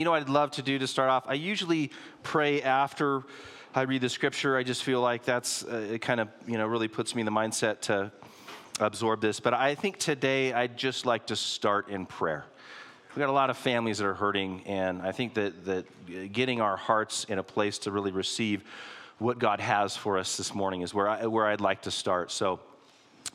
You 0.00 0.06
know 0.06 0.14
I'd 0.14 0.30
love 0.30 0.52
to 0.52 0.62
do 0.62 0.78
to 0.78 0.86
start 0.86 1.10
off? 1.10 1.24
I 1.28 1.34
usually 1.34 1.90
pray 2.22 2.62
after 2.62 3.22
I 3.74 3.82
read 3.82 4.00
the 4.00 4.08
scripture. 4.08 4.56
I 4.56 4.62
just 4.62 4.82
feel 4.82 5.02
like 5.02 5.26
that's, 5.26 5.62
uh, 5.62 5.88
it 5.92 6.00
kind 6.00 6.20
of, 6.20 6.28
you 6.46 6.56
know, 6.56 6.66
really 6.66 6.88
puts 6.88 7.14
me 7.14 7.20
in 7.20 7.26
the 7.26 7.30
mindset 7.30 7.82
to 7.82 8.10
absorb 8.80 9.20
this. 9.20 9.40
But 9.40 9.52
I 9.52 9.74
think 9.74 9.98
today 9.98 10.54
I'd 10.54 10.78
just 10.78 11.04
like 11.04 11.26
to 11.26 11.36
start 11.36 11.90
in 11.90 12.06
prayer. 12.06 12.46
We've 13.10 13.18
got 13.18 13.28
a 13.28 13.32
lot 13.32 13.50
of 13.50 13.58
families 13.58 13.98
that 13.98 14.06
are 14.06 14.14
hurting, 14.14 14.62
and 14.64 15.02
I 15.02 15.12
think 15.12 15.34
that, 15.34 15.66
that 15.66 16.32
getting 16.32 16.62
our 16.62 16.78
hearts 16.78 17.24
in 17.24 17.38
a 17.38 17.42
place 17.42 17.76
to 17.80 17.90
really 17.90 18.10
receive 18.10 18.64
what 19.18 19.38
God 19.38 19.60
has 19.60 19.98
for 19.98 20.16
us 20.16 20.38
this 20.38 20.54
morning 20.54 20.80
is 20.80 20.94
where, 20.94 21.10
I, 21.10 21.26
where 21.26 21.44
I'd 21.44 21.60
like 21.60 21.82
to 21.82 21.90
start. 21.90 22.30
So 22.30 22.58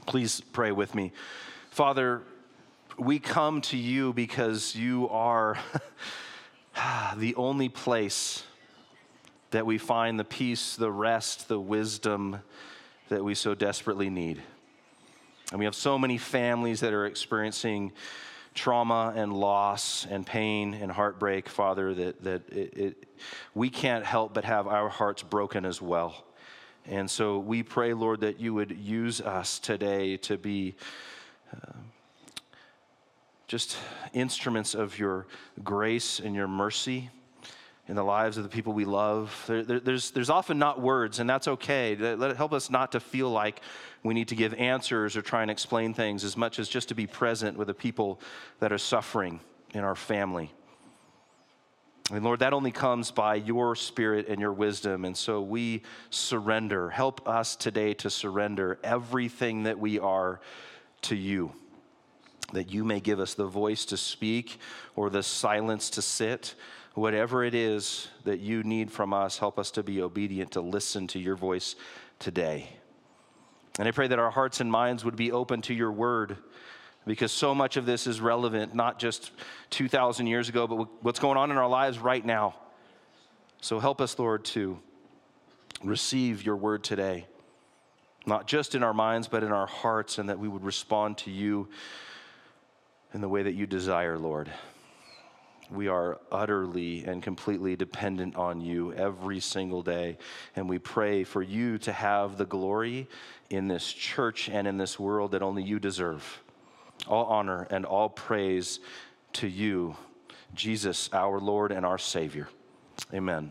please 0.07 0.41
pray 0.41 0.71
with 0.71 0.95
me. 0.95 1.11
Father, 1.70 2.23
we 2.97 3.20
come 3.20 3.61
to 3.61 3.77
you 3.77 4.13
because 4.13 4.75
you 4.75 5.07
are. 5.09 5.59
the 7.18 7.36
only 7.36 7.70
place 7.70 8.44
that 9.52 9.66
we 9.66 9.78
find 9.78 10.20
the 10.20 10.25
peace, 10.25 10.75
the 10.75 10.92
rest, 10.92 11.47
the 11.47 11.60
wisdom 11.60 12.39
that 13.10 13.24
we 13.24 13.36
so 13.36 13.56
desperately 13.56 14.10
need. 14.10 14.42
And 15.52 15.60
we 15.60 15.66
have 15.66 15.75
so 15.75 15.97
many 15.97 16.18
families 16.18 16.80
that 16.80 16.93
are 16.93 17.06
experiencing 17.06 17.93
trauma 18.54 19.14
and 19.16 19.32
loss 19.32 20.07
and 20.10 20.25
pain 20.25 20.74
and 20.74 20.92
heartbreak, 20.92 21.47
Father, 21.47 21.93
that, 21.93 22.24
that 22.24 22.50
it, 22.50 22.78
it, 22.78 23.05
we 23.54 23.69
can't 23.69 24.04
help 24.05 24.33
but 24.33 24.44
have 24.46 24.68
our 24.68 24.89
hearts 24.89 25.21
broken 25.21 25.66
as 25.66 25.82
well. 25.82 26.25
And 26.88 27.10
so 27.10 27.39
we 27.39 27.64
pray, 27.64 27.94
Lord, 27.94 28.21
that 28.21 28.39
you 28.39 28.54
would 28.54 28.71
use 28.71 29.21
us 29.21 29.60
today 29.60 30.18
to 30.18 30.38
be. 30.38 30.75
Uh, 31.54 31.71
just 33.47 33.77
instruments 34.13 34.73
of 34.73 34.97
your 34.97 35.27
grace 35.63 36.19
and 36.19 36.35
your 36.35 36.47
mercy 36.47 37.09
in 37.88 37.95
the 37.95 38.03
lives 38.03 38.38
of 38.38 38.44
the 38.44 38.49
people 38.49 38.73
we 38.73 38.85
love. 38.85 39.44
There, 39.47 39.63
there, 39.63 39.80
there's, 39.80 40.11
there's 40.11 40.31
often 40.31 40.58
not 40.58 40.81
words, 40.81 41.19
and 41.19 41.29
that's 41.29 41.47
okay. 41.47 41.95
Let 41.95 42.31
it 42.31 42.37
help 42.37 42.53
us 42.53 42.69
not 42.69 42.93
to 42.93 42.99
feel 42.99 43.29
like 43.29 43.61
we 44.03 44.13
need 44.13 44.29
to 44.29 44.35
give 44.35 44.53
answers 44.55 45.15
or 45.15 45.21
try 45.21 45.43
and 45.43 45.52
explain 45.52 45.93
things 45.93 46.23
as 46.23 46.35
much 46.35 46.57
as 46.57 46.67
just 46.67 46.89
to 46.89 46.95
be 46.95 47.05
present 47.05 47.57
with 47.57 47.67
the 47.67 47.73
people 47.73 48.19
that 48.59 48.71
are 48.71 48.79
suffering 48.79 49.39
in 49.73 49.81
our 49.81 49.95
family. 49.95 50.52
And 52.11 52.23
Lord, 52.23 52.39
that 52.39 52.53
only 52.53 52.71
comes 52.71 53.11
by 53.11 53.35
your 53.35 53.75
spirit 53.75 54.27
and 54.27 54.39
your 54.39 54.53
wisdom. 54.53 55.05
And 55.05 55.17
so 55.17 55.41
we 55.41 55.81
surrender. 56.09 56.89
Help 56.89 57.27
us 57.27 57.55
today 57.55 57.93
to 57.95 58.09
surrender 58.09 58.80
everything 58.83 59.63
that 59.63 59.80
we 59.80 59.99
are 59.99 60.39
to 61.03 61.15
you 61.15 61.52
that 62.56 62.72
you 62.72 62.84
may 62.84 63.00
give 63.00 63.20
us 63.20 63.34
the 63.34 63.45
voice 63.45 63.86
to 63.86 63.98
speak 63.98 64.59
or 64.95 65.09
the 65.09 65.23
silence 65.23 65.89
to 65.92 66.02
sit. 66.02 66.56
Whatever 66.94 67.44
it 67.44 67.53
is 67.53 68.08
that 68.23 68.39
you 68.39 68.64
need 68.64 68.92
from 68.92 69.14
us, 69.14 69.38
help 69.38 69.59
us 69.59 69.72
to 69.72 69.84
be 69.84 70.02
obedient 70.02 70.52
to 70.52 70.61
listen 70.61 71.08
to 71.08 71.20
your 71.20 71.36
voice 71.36 71.76
today. 72.20 72.70
And 73.78 73.88
I 73.88 73.92
pray 73.92 74.08
that 74.08 74.20
our 74.20 74.31
hearts 74.31 74.61
and 74.61 74.72
minds 74.72 75.03
would 75.03 75.17
be 75.17 75.31
open 75.31 75.61
to 75.64 75.73
your 75.73 75.92
word 75.92 76.38
because 77.06 77.31
so 77.31 77.53
much 77.53 77.78
of 77.78 77.86
this 77.86 78.08
is 78.08 78.20
relevant, 78.20 78.73
not 78.73 79.00
just 79.00 79.31
2,000 79.72 80.28
years 80.28 80.50
ago, 80.50 80.67
but 80.67 81.03
what's 81.03 81.20
going 81.20 81.38
on 81.38 81.52
in 81.52 81.58
our 81.58 81.67
lives 81.67 82.00
right 82.00 82.26
now. 82.26 82.56
So 83.61 83.80
help 83.80 84.02
us, 84.02 84.17
Lord, 84.17 84.45
to 84.45 84.80
receive 85.83 86.45
your 86.45 86.56
word 86.56 86.83
today, 86.83 87.28
not 88.26 88.48
just 88.48 88.76
in 88.76 88.83
our 88.83 88.94
minds, 88.94 89.28
but 89.28 89.44
in 89.44 89.52
our 89.52 89.67
hearts, 89.67 90.17
and 90.17 90.30
that 90.30 90.39
we 90.39 90.48
would 90.48 90.64
respond 90.64 91.17
to 91.20 91.31
you 91.31 91.67
in 93.16 93.21
the 93.21 93.30
way 93.30 93.41
that 93.41 93.53
you 93.53 93.66
desire, 93.66 94.17
Lord. 94.19 94.52
We 95.71 95.88
are 95.88 96.19
utterly 96.33 97.05
and 97.05 97.23
completely 97.23 97.77
dependent 97.77 98.35
on 98.35 98.59
you 98.59 98.91
every 98.91 99.39
single 99.39 99.81
day. 99.81 100.17
And 100.58 100.67
we 100.67 100.80
pray 100.80 101.23
for 101.23 101.41
you 101.41 101.77
to 101.80 101.93
have 101.93 102.38
the 102.38 102.45
glory 102.45 103.08
in 103.49 103.69
this 103.69 103.89
church 103.89 104.49
and 104.49 104.67
in 104.67 104.77
this 104.77 104.99
world 104.99 105.31
that 105.31 105.42
only 105.42 105.64
you 105.64 105.80
deserve. 105.80 106.43
All 107.08 107.23
honor 107.27 107.65
and 107.71 107.86
all 107.86 108.09
praise 108.09 108.81
to 109.33 109.47
you, 109.47 109.95
Jesus, 110.53 111.09
our 111.14 111.39
Lord 111.39 111.71
and 111.71 111.86
our 111.86 111.97
Savior. 111.97 112.49
Amen. 113.14 113.49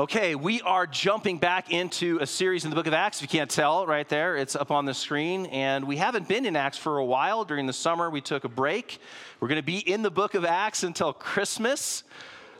Okay, 0.00 0.34
we 0.34 0.62
are 0.62 0.86
jumping 0.86 1.36
back 1.36 1.70
into 1.70 2.16
a 2.22 2.26
series 2.26 2.64
in 2.64 2.70
the 2.70 2.74
book 2.74 2.86
of 2.86 2.94
Acts. 2.94 3.18
If 3.18 3.22
you 3.24 3.38
can't 3.38 3.50
tell, 3.50 3.86
right 3.86 4.08
there, 4.08 4.34
it's 4.34 4.56
up 4.56 4.70
on 4.70 4.86
the 4.86 4.94
screen. 4.94 5.44
And 5.44 5.86
we 5.86 5.98
haven't 5.98 6.26
been 6.26 6.46
in 6.46 6.56
Acts 6.56 6.78
for 6.78 6.96
a 6.96 7.04
while. 7.04 7.44
During 7.44 7.66
the 7.66 7.74
summer, 7.74 8.08
we 8.08 8.22
took 8.22 8.44
a 8.44 8.48
break. 8.48 8.98
We're 9.40 9.48
going 9.48 9.60
to 9.60 9.62
be 9.62 9.76
in 9.76 10.00
the 10.00 10.10
book 10.10 10.32
of 10.32 10.46
Acts 10.46 10.84
until 10.84 11.12
Christmas. 11.12 12.02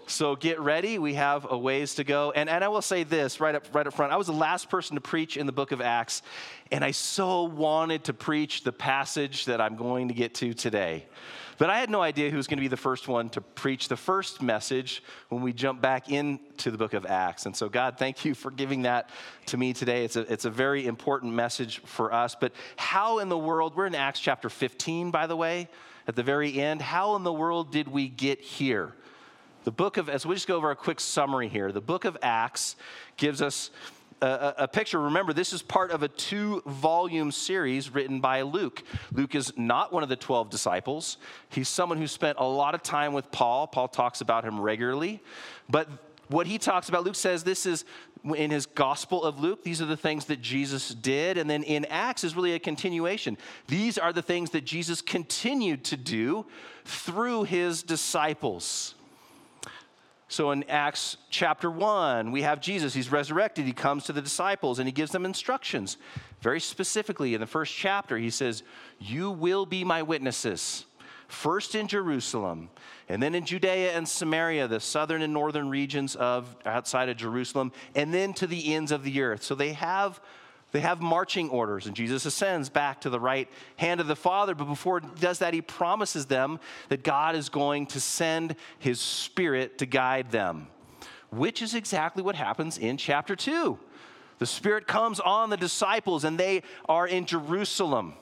So 0.06 0.36
get 0.36 0.60
ready. 0.60 0.98
We 0.98 1.14
have 1.14 1.50
a 1.50 1.56
ways 1.56 1.94
to 1.94 2.04
go. 2.04 2.30
And, 2.30 2.50
and 2.50 2.62
I 2.62 2.68
will 2.68 2.82
say 2.82 3.04
this 3.04 3.40
right 3.40 3.54
up, 3.54 3.64
right 3.72 3.86
up 3.86 3.94
front 3.94 4.12
I 4.12 4.16
was 4.18 4.26
the 4.26 4.34
last 4.34 4.68
person 4.68 4.96
to 4.96 5.00
preach 5.00 5.38
in 5.38 5.46
the 5.46 5.52
book 5.52 5.72
of 5.72 5.80
Acts. 5.80 6.20
And 6.70 6.84
I 6.84 6.90
so 6.90 7.44
wanted 7.44 8.04
to 8.04 8.12
preach 8.12 8.64
the 8.64 8.72
passage 8.72 9.46
that 9.46 9.62
I'm 9.62 9.76
going 9.76 10.08
to 10.08 10.14
get 10.14 10.34
to 10.34 10.52
today. 10.52 11.06
But 11.60 11.68
I 11.68 11.78
had 11.78 11.90
no 11.90 12.00
idea 12.00 12.30
who 12.30 12.38
was 12.38 12.46
going 12.46 12.56
to 12.56 12.62
be 12.62 12.68
the 12.68 12.76
first 12.78 13.06
one 13.06 13.28
to 13.30 13.42
preach 13.42 13.88
the 13.88 13.96
first 13.96 14.40
message 14.40 15.02
when 15.28 15.42
we 15.42 15.52
jump 15.52 15.82
back 15.82 16.08
into 16.10 16.70
the 16.70 16.78
book 16.78 16.94
of 16.94 17.04
Acts. 17.04 17.44
And 17.44 17.54
so, 17.54 17.68
God, 17.68 17.98
thank 17.98 18.24
you 18.24 18.34
for 18.34 18.50
giving 18.50 18.80
that 18.82 19.10
to 19.44 19.58
me 19.58 19.74
today. 19.74 20.06
It's 20.06 20.16
a, 20.16 20.20
it's 20.32 20.46
a 20.46 20.50
very 20.50 20.86
important 20.86 21.34
message 21.34 21.80
for 21.80 22.14
us. 22.14 22.34
But 22.34 22.52
how 22.76 23.18
in 23.18 23.28
the 23.28 23.36
world, 23.36 23.76
we're 23.76 23.84
in 23.84 23.94
Acts 23.94 24.20
chapter 24.20 24.48
15, 24.48 25.10
by 25.10 25.26
the 25.26 25.36
way, 25.36 25.68
at 26.08 26.16
the 26.16 26.22
very 26.22 26.58
end. 26.58 26.80
How 26.80 27.14
in 27.16 27.24
the 27.24 27.32
world 27.32 27.70
did 27.70 27.88
we 27.88 28.08
get 28.08 28.40
here? 28.40 28.94
The 29.64 29.70
book 29.70 29.98
of, 29.98 30.08
as 30.08 30.24
we 30.24 30.34
just 30.36 30.48
go 30.48 30.56
over 30.56 30.70
a 30.70 30.76
quick 30.76 30.98
summary 30.98 31.48
here, 31.48 31.72
the 31.72 31.82
book 31.82 32.06
of 32.06 32.16
Acts 32.22 32.74
gives 33.18 33.42
us 33.42 33.70
a, 34.22 34.68
picture. 34.68 35.00
Remember, 35.00 35.32
this 35.32 35.52
is 35.52 35.62
part 35.62 35.90
of 35.90 36.02
a 36.02 36.08
two 36.08 36.62
volume 36.66 37.32
series 37.32 37.92
written 37.92 38.20
by 38.20 38.42
Luke. 38.42 38.82
Luke 39.12 39.34
is 39.34 39.52
not 39.56 39.92
one 39.92 40.02
of 40.02 40.08
the 40.08 40.16
12 40.16 40.50
disciples, 40.50 41.18
he's 41.48 41.68
someone 41.68 41.98
who 41.98 42.06
spent 42.06 42.38
a 42.38 42.44
lot 42.44 42.74
of 42.74 42.82
time 42.82 43.12
with 43.12 43.30
Paul. 43.30 43.66
Paul 43.66 43.88
talks 43.88 44.20
about 44.20 44.44
him 44.44 44.60
regularly. 44.60 45.22
But 45.68 45.88
what 46.28 46.46
he 46.46 46.58
talks 46.58 46.88
about, 46.88 47.04
Luke 47.04 47.16
says 47.16 47.42
this 47.42 47.66
is 47.66 47.84
in 48.36 48.50
his 48.50 48.66
Gospel 48.66 49.24
of 49.24 49.40
Luke, 49.40 49.64
these 49.64 49.80
are 49.80 49.86
the 49.86 49.96
things 49.96 50.26
that 50.26 50.40
Jesus 50.40 50.90
did. 50.90 51.38
And 51.38 51.48
then 51.48 51.62
in 51.62 51.84
Acts 51.86 52.22
is 52.22 52.36
really 52.36 52.54
a 52.54 52.58
continuation. 52.58 53.38
These 53.66 53.98
are 53.98 54.12
the 54.12 54.22
things 54.22 54.50
that 54.50 54.64
Jesus 54.64 55.00
continued 55.00 55.84
to 55.84 55.96
do 55.96 56.46
through 56.84 57.44
his 57.44 57.82
disciples. 57.82 58.94
So 60.30 60.52
in 60.52 60.62
Acts 60.68 61.16
chapter 61.28 61.68
1, 61.68 62.30
we 62.30 62.42
have 62.42 62.60
Jesus. 62.60 62.94
He's 62.94 63.10
resurrected. 63.10 63.64
He 63.64 63.72
comes 63.72 64.04
to 64.04 64.12
the 64.12 64.22
disciples 64.22 64.78
and 64.78 64.86
he 64.86 64.92
gives 64.92 65.10
them 65.10 65.24
instructions. 65.24 65.96
Very 66.40 66.60
specifically, 66.60 67.34
in 67.34 67.40
the 67.40 67.48
first 67.48 67.74
chapter, 67.74 68.16
he 68.16 68.30
says, 68.30 68.62
You 69.00 69.32
will 69.32 69.66
be 69.66 69.82
my 69.82 70.02
witnesses, 70.02 70.86
first 71.26 71.74
in 71.74 71.88
Jerusalem, 71.88 72.70
and 73.08 73.20
then 73.20 73.34
in 73.34 73.44
Judea 73.44 73.96
and 73.96 74.08
Samaria, 74.08 74.68
the 74.68 74.78
southern 74.78 75.20
and 75.22 75.32
northern 75.32 75.68
regions 75.68 76.14
of 76.14 76.54
outside 76.64 77.08
of 77.08 77.16
Jerusalem, 77.16 77.72
and 77.96 78.14
then 78.14 78.32
to 78.34 78.46
the 78.46 78.72
ends 78.72 78.92
of 78.92 79.02
the 79.02 79.22
earth. 79.22 79.42
So 79.42 79.56
they 79.56 79.72
have 79.72 80.20
they 80.72 80.80
have 80.80 81.00
marching 81.00 81.50
orders, 81.50 81.86
and 81.86 81.96
Jesus 81.96 82.24
ascends 82.26 82.68
back 82.68 83.00
to 83.00 83.10
the 83.10 83.20
right 83.20 83.48
hand 83.76 84.00
of 84.00 84.06
the 84.06 84.16
Father. 84.16 84.54
But 84.54 84.66
before 84.66 85.00
he 85.00 85.06
does 85.20 85.40
that, 85.40 85.54
he 85.54 85.62
promises 85.62 86.26
them 86.26 86.60
that 86.88 87.02
God 87.02 87.34
is 87.34 87.48
going 87.48 87.86
to 87.86 88.00
send 88.00 88.54
his 88.78 89.00
Spirit 89.00 89.78
to 89.78 89.86
guide 89.86 90.30
them, 90.30 90.68
which 91.30 91.60
is 91.62 91.74
exactly 91.74 92.22
what 92.22 92.36
happens 92.36 92.78
in 92.78 92.96
chapter 92.96 93.34
2. 93.34 93.78
The 94.38 94.46
Spirit 94.46 94.86
comes 94.86 95.20
on 95.20 95.50
the 95.50 95.56
disciples, 95.56 96.24
and 96.24 96.38
they 96.38 96.62
are 96.88 97.06
in 97.06 97.26
Jerusalem. 97.26 98.14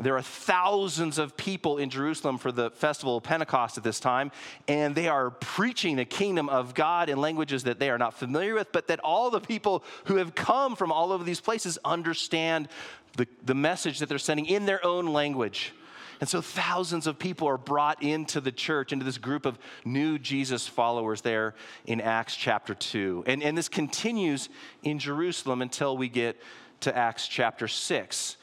There 0.00 0.16
are 0.16 0.22
thousands 0.22 1.18
of 1.18 1.36
people 1.36 1.78
in 1.78 1.90
Jerusalem 1.90 2.38
for 2.38 2.52
the 2.52 2.70
festival 2.70 3.16
of 3.16 3.24
Pentecost 3.24 3.78
at 3.78 3.82
this 3.82 3.98
time, 3.98 4.30
and 4.68 4.94
they 4.94 5.08
are 5.08 5.30
preaching 5.30 5.96
the 5.96 6.04
kingdom 6.04 6.48
of 6.48 6.72
God 6.72 7.08
in 7.08 7.20
languages 7.20 7.64
that 7.64 7.80
they 7.80 7.90
are 7.90 7.98
not 7.98 8.14
familiar 8.14 8.54
with, 8.54 8.70
but 8.70 8.86
that 8.88 9.00
all 9.00 9.28
the 9.28 9.40
people 9.40 9.82
who 10.04 10.16
have 10.16 10.36
come 10.36 10.76
from 10.76 10.92
all 10.92 11.10
over 11.10 11.24
these 11.24 11.40
places 11.40 11.78
understand 11.84 12.68
the, 13.16 13.26
the 13.44 13.54
message 13.54 13.98
that 13.98 14.08
they're 14.08 14.18
sending 14.18 14.46
in 14.46 14.66
their 14.66 14.84
own 14.86 15.06
language. 15.06 15.72
And 16.20 16.28
so 16.28 16.40
thousands 16.40 17.08
of 17.08 17.18
people 17.18 17.48
are 17.48 17.58
brought 17.58 18.00
into 18.00 18.40
the 18.40 18.52
church, 18.52 18.92
into 18.92 19.04
this 19.04 19.18
group 19.18 19.46
of 19.46 19.58
new 19.84 20.16
Jesus 20.16 20.66
followers 20.68 21.22
there 21.22 21.54
in 21.86 22.00
Acts 22.00 22.36
chapter 22.36 22.74
2. 22.74 23.24
And, 23.26 23.42
and 23.42 23.58
this 23.58 23.68
continues 23.68 24.48
in 24.84 25.00
Jerusalem 25.00 25.60
until 25.60 25.96
we 25.96 26.08
get 26.08 26.40
to 26.80 26.96
Acts 26.96 27.26
chapter 27.26 27.66
6 27.66 28.36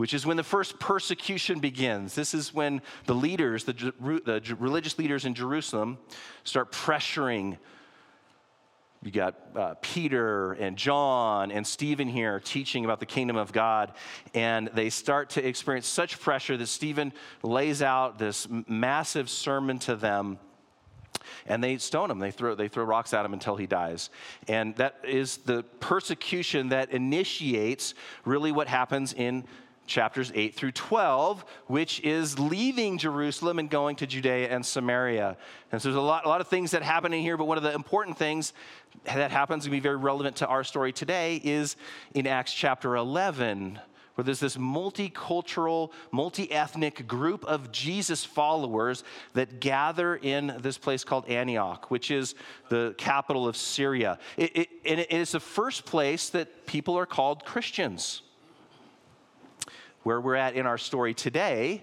which 0.00 0.14
is 0.14 0.24
when 0.24 0.38
the 0.38 0.42
first 0.42 0.78
persecution 0.78 1.60
begins. 1.60 2.14
This 2.14 2.32
is 2.32 2.54
when 2.54 2.80
the 3.04 3.14
leaders, 3.14 3.64
the, 3.64 3.74
the 4.00 4.56
religious 4.58 4.98
leaders 4.98 5.26
in 5.26 5.34
Jerusalem, 5.34 5.98
start 6.42 6.72
pressuring 6.72 7.58
you 9.02 9.10
got 9.10 9.34
uh, 9.54 9.74
Peter 9.82 10.52
and 10.52 10.78
John 10.78 11.50
and 11.50 11.66
Stephen 11.66 12.08
here 12.08 12.40
teaching 12.40 12.86
about 12.86 12.98
the 12.98 13.04
kingdom 13.04 13.36
of 13.36 13.52
God. 13.52 13.92
And 14.32 14.70
they 14.72 14.88
start 14.88 15.30
to 15.30 15.46
experience 15.46 15.86
such 15.86 16.18
pressure 16.18 16.56
that 16.56 16.66
Stephen 16.68 17.12
lays 17.42 17.82
out 17.82 18.18
this 18.18 18.48
massive 18.66 19.28
sermon 19.28 19.78
to 19.80 19.96
them. 19.96 20.38
And 21.46 21.62
they 21.62 21.76
stone 21.76 22.10
him. 22.10 22.18
They 22.18 22.30
throw, 22.30 22.54
they 22.54 22.68
throw 22.68 22.84
rocks 22.84 23.12
at 23.12 23.24
him 23.24 23.34
until 23.34 23.56
he 23.56 23.66
dies. 23.66 24.08
And 24.48 24.74
that 24.76 24.96
is 25.04 25.38
the 25.38 25.62
persecution 25.62 26.70
that 26.70 26.90
initiates 26.90 27.92
really 28.24 28.50
what 28.50 28.66
happens 28.66 29.12
in 29.12 29.44
chapters 29.90 30.32
8 30.34 30.54
through 30.54 30.72
12, 30.72 31.44
which 31.66 32.00
is 32.00 32.38
leaving 32.38 32.96
Jerusalem 32.96 33.58
and 33.58 33.68
going 33.68 33.96
to 33.96 34.06
Judea 34.06 34.48
and 34.48 34.64
Samaria. 34.64 35.36
And 35.72 35.82
so 35.82 35.88
there's 35.88 35.96
a 35.96 36.00
lot, 36.00 36.24
a 36.24 36.28
lot 36.28 36.40
of 36.40 36.48
things 36.48 36.70
that 36.70 36.82
happen 36.82 37.12
in 37.12 37.20
here, 37.20 37.36
but 37.36 37.44
one 37.44 37.58
of 37.58 37.64
the 37.64 37.74
important 37.74 38.16
things 38.16 38.54
that 39.04 39.30
happens 39.30 39.64
to 39.64 39.70
be 39.70 39.80
very 39.80 39.96
relevant 39.96 40.36
to 40.36 40.46
our 40.46 40.64
story 40.64 40.92
today 40.92 41.40
is 41.42 41.76
in 42.14 42.26
Acts 42.26 42.54
chapter 42.54 42.96
11 42.96 43.80
where 44.14 44.24
there's 44.24 44.40
this 44.40 44.56
multicultural, 44.56 45.92
multi 46.10 46.50
ethnic 46.52 47.06
group 47.06 47.44
of 47.46 47.72
Jesus 47.72 48.24
followers 48.24 49.02
that 49.32 49.60
gather 49.60 50.16
in 50.16 50.54
this 50.58 50.76
place 50.76 51.04
called 51.04 51.26
Antioch, 51.28 51.90
which 51.90 52.10
is 52.10 52.34
the 52.68 52.94
capital 52.98 53.48
of 53.48 53.56
Syria. 53.56 54.18
It, 54.36 54.56
it, 54.56 54.68
and 54.84 55.00
it 55.00 55.10
is 55.10 55.32
the 55.32 55.40
first 55.40 55.86
place 55.86 56.28
that 56.30 56.66
people 56.66 56.98
are 56.98 57.06
called 57.06 57.46
Christians 57.46 58.22
where 60.02 60.20
we're 60.20 60.36
at 60.36 60.54
in 60.54 60.66
our 60.66 60.78
story 60.78 61.14
today 61.14 61.82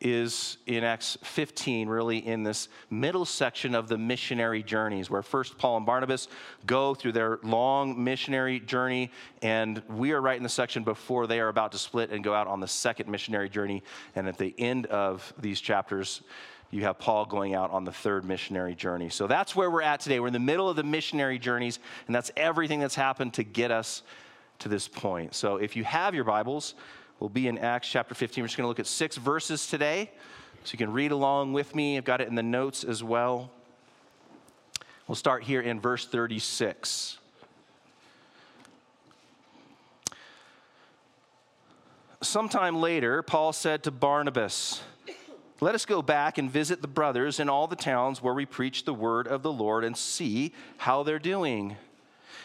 is 0.00 0.58
in 0.66 0.84
Acts 0.84 1.18
15, 1.24 1.88
really 1.88 2.18
in 2.18 2.44
this 2.44 2.68
middle 2.88 3.24
section 3.24 3.74
of 3.74 3.88
the 3.88 3.98
missionary 3.98 4.62
journeys, 4.62 5.10
where 5.10 5.22
first 5.22 5.58
Paul 5.58 5.78
and 5.78 5.86
Barnabas 5.86 6.28
go 6.66 6.94
through 6.94 7.12
their 7.12 7.40
long 7.42 8.04
missionary 8.04 8.60
journey, 8.60 9.10
and 9.42 9.82
we 9.88 10.12
are 10.12 10.20
right 10.20 10.36
in 10.36 10.44
the 10.44 10.48
section 10.48 10.84
before 10.84 11.26
they 11.26 11.40
are 11.40 11.48
about 11.48 11.72
to 11.72 11.78
split 11.78 12.10
and 12.10 12.22
go 12.22 12.32
out 12.32 12.46
on 12.46 12.60
the 12.60 12.68
second 12.68 13.08
missionary 13.10 13.48
journey. 13.48 13.82
And 14.14 14.28
at 14.28 14.38
the 14.38 14.54
end 14.56 14.86
of 14.86 15.32
these 15.36 15.60
chapters, 15.60 16.22
you 16.70 16.82
have 16.82 16.98
Paul 16.98 17.24
going 17.24 17.54
out 17.54 17.72
on 17.72 17.84
the 17.84 17.92
third 17.92 18.24
missionary 18.24 18.76
journey. 18.76 19.08
So 19.08 19.26
that's 19.26 19.56
where 19.56 19.70
we're 19.70 19.82
at 19.82 20.00
today. 20.00 20.20
We're 20.20 20.28
in 20.28 20.32
the 20.32 20.38
middle 20.38 20.68
of 20.68 20.76
the 20.76 20.84
missionary 20.84 21.40
journeys, 21.40 21.80
and 22.06 22.14
that's 22.14 22.30
everything 22.36 22.78
that's 22.78 22.94
happened 22.94 23.34
to 23.34 23.42
get 23.42 23.72
us 23.72 24.02
to 24.60 24.68
this 24.68 24.86
point. 24.86 25.34
So 25.34 25.56
if 25.56 25.76
you 25.76 25.84
have 25.84 26.14
your 26.14 26.24
Bibles, 26.24 26.74
We'll 27.20 27.28
be 27.28 27.48
in 27.48 27.58
Acts 27.58 27.88
chapter 27.88 28.14
15. 28.14 28.42
We're 28.42 28.48
just 28.48 28.56
going 28.56 28.64
to 28.64 28.68
look 28.68 28.78
at 28.78 28.86
six 28.86 29.16
verses 29.16 29.66
today. 29.66 30.10
So 30.62 30.72
you 30.72 30.78
can 30.78 30.92
read 30.92 31.10
along 31.10 31.52
with 31.52 31.74
me. 31.74 31.96
I've 31.96 32.04
got 32.04 32.20
it 32.20 32.28
in 32.28 32.36
the 32.36 32.42
notes 32.42 32.84
as 32.84 33.02
well. 33.02 33.50
We'll 35.08 35.16
start 35.16 35.42
here 35.42 35.60
in 35.60 35.80
verse 35.80 36.06
36. 36.06 37.18
Sometime 42.20 42.80
later, 42.80 43.22
Paul 43.22 43.52
said 43.52 43.82
to 43.84 43.90
Barnabas, 43.90 44.82
Let 45.60 45.74
us 45.74 45.86
go 45.86 46.02
back 46.02 46.38
and 46.38 46.50
visit 46.50 46.82
the 46.82 46.88
brothers 46.88 47.40
in 47.40 47.48
all 47.48 47.66
the 47.66 47.76
towns 47.76 48.22
where 48.22 48.34
we 48.34 48.46
preach 48.46 48.84
the 48.84 48.94
word 48.94 49.26
of 49.26 49.42
the 49.42 49.52
Lord 49.52 49.82
and 49.82 49.96
see 49.96 50.52
how 50.76 51.02
they're 51.02 51.18
doing. 51.18 51.76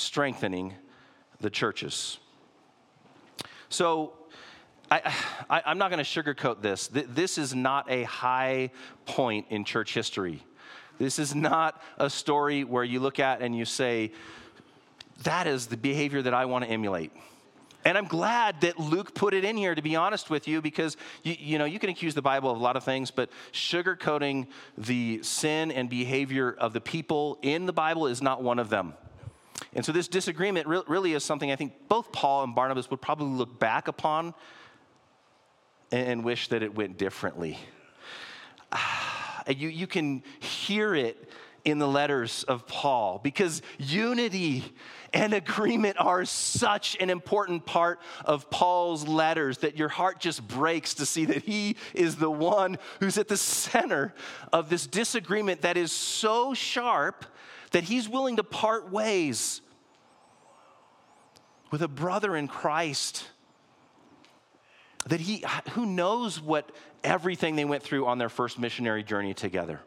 strengthening 0.00 0.74
the 1.40 1.50
churches. 1.50 2.18
So, 3.68 4.14
I, 4.90 5.62
am 5.66 5.78
not 5.78 5.92
going 5.92 6.04
to 6.04 6.22
sugarcoat 6.22 6.62
this. 6.62 6.88
This 6.88 7.38
is 7.38 7.54
not 7.54 7.88
a 7.88 8.02
high 8.02 8.70
point 9.06 9.46
in 9.50 9.64
church 9.64 9.94
history. 9.94 10.42
This 10.98 11.20
is 11.20 11.32
not 11.32 11.80
a 11.96 12.10
story 12.10 12.64
where 12.64 12.82
you 12.82 12.98
look 12.98 13.20
at 13.20 13.40
and 13.40 13.56
you 13.56 13.64
say, 13.64 14.10
that 15.22 15.46
is 15.46 15.66
the 15.66 15.76
behavior 15.76 16.22
that 16.22 16.34
I 16.34 16.44
want 16.46 16.64
to 16.64 16.70
emulate. 16.70 17.12
And 17.84 17.96
I'm 17.96 18.06
glad 18.06 18.60
that 18.60 18.78
Luke 18.78 19.14
put 19.14 19.32
it 19.32 19.44
in 19.44 19.56
here, 19.56 19.74
to 19.74 19.80
be 19.80 19.96
honest 19.96 20.28
with 20.28 20.46
you, 20.46 20.60
because 20.60 20.96
you, 21.22 21.36
you 21.38 21.58
know 21.58 21.64
you 21.64 21.78
can 21.78 21.88
accuse 21.88 22.14
the 22.14 22.20
Bible 22.20 22.50
of 22.50 22.58
a 22.58 22.60
lot 22.60 22.76
of 22.76 22.84
things, 22.84 23.10
but 23.10 23.30
sugarcoating 23.52 24.48
the 24.76 25.22
sin 25.22 25.70
and 25.70 25.88
behavior 25.88 26.52
of 26.58 26.74
the 26.74 26.80
people 26.80 27.38
in 27.40 27.64
the 27.64 27.72
Bible 27.72 28.06
is 28.06 28.20
not 28.20 28.42
one 28.42 28.58
of 28.58 28.68
them. 28.68 28.92
And 29.72 29.84
so 29.84 29.92
this 29.92 30.08
disagreement 30.08 30.66
really 30.66 31.12
is 31.12 31.22
something 31.22 31.52
I 31.52 31.56
think 31.56 31.72
both 31.88 32.10
Paul 32.10 32.42
and 32.42 32.54
Barnabas 32.54 32.90
would 32.90 33.00
probably 33.00 33.28
look 33.28 33.58
back 33.60 33.86
upon 33.86 34.34
and 35.92 36.24
wish 36.24 36.48
that 36.48 36.62
it 36.62 36.74
went 36.74 36.98
differently. 36.98 37.58
Ah, 38.72 39.42
you, 39.48 39.68
you 39.68 39.86
can 39.86 40.22
hear 40.40 40.94
it 40.94 41.30
in 41.64 41.78
the 41.78 41.86
letters 41.86 42.42
of 42.44 42.66
Paul 42.66 43.20
because 43.22 43.62
unity 43.78 44.64
and 45.12 45.34
agreement 45.34 45.96
are 45.98 46.24
such 46.24 46.96
an 47.00 47.10
important 47.10 47.66
part 47.66 48.00
of 48.24 48.50
Paul's 48.50 49.06
letters 49.06 49.58
that 49.58 49.76
your 49.76 49.88
heart 49.88 50.20
just 50.20 50.46
breaks 50.46 50.94
to 50.94 51.06
see 51.06 51.26
that 51.26 51.42
he 51.42 51.76
is 51.94 52.16
the 52.16 52.30
one 52.30 52.78
who's 53.00 53.18
at 53.18 53.28
the 53.28 53.36
center 53.36 54.14
of 54.52 54.70
this 54.70 54.86
disagreement 54.86 55.62
that 55.62 55.76
is 55.76 55.92
so 55.92 56.54
sharp 56.54 57.26
that 57.70 57.84
he's 57.84 58.08
willing 58.08 58.36
to 58.36 58.44
part 58.44 58.90
ways 58.90 59.60
with 61.70 61.82
a 61.82 61.88
brother 61.88 62.36
in 62.36 62.48
Christ 62.48 63.24
that 65.06 65.20
he, 65.20 65.44
who 65.72 65.86
knows 65.86 66.40
what 66.40 66.70
everything 67.02 67.56
they 67.56 67.64
went 67.64 67.82
through 67.82 68.06
on 68.06 68.18
their 68.18 68.28
first 68.28 68.58
missionary 68.58 69.02
journey 69.02 69.32
together. 69.32 69.80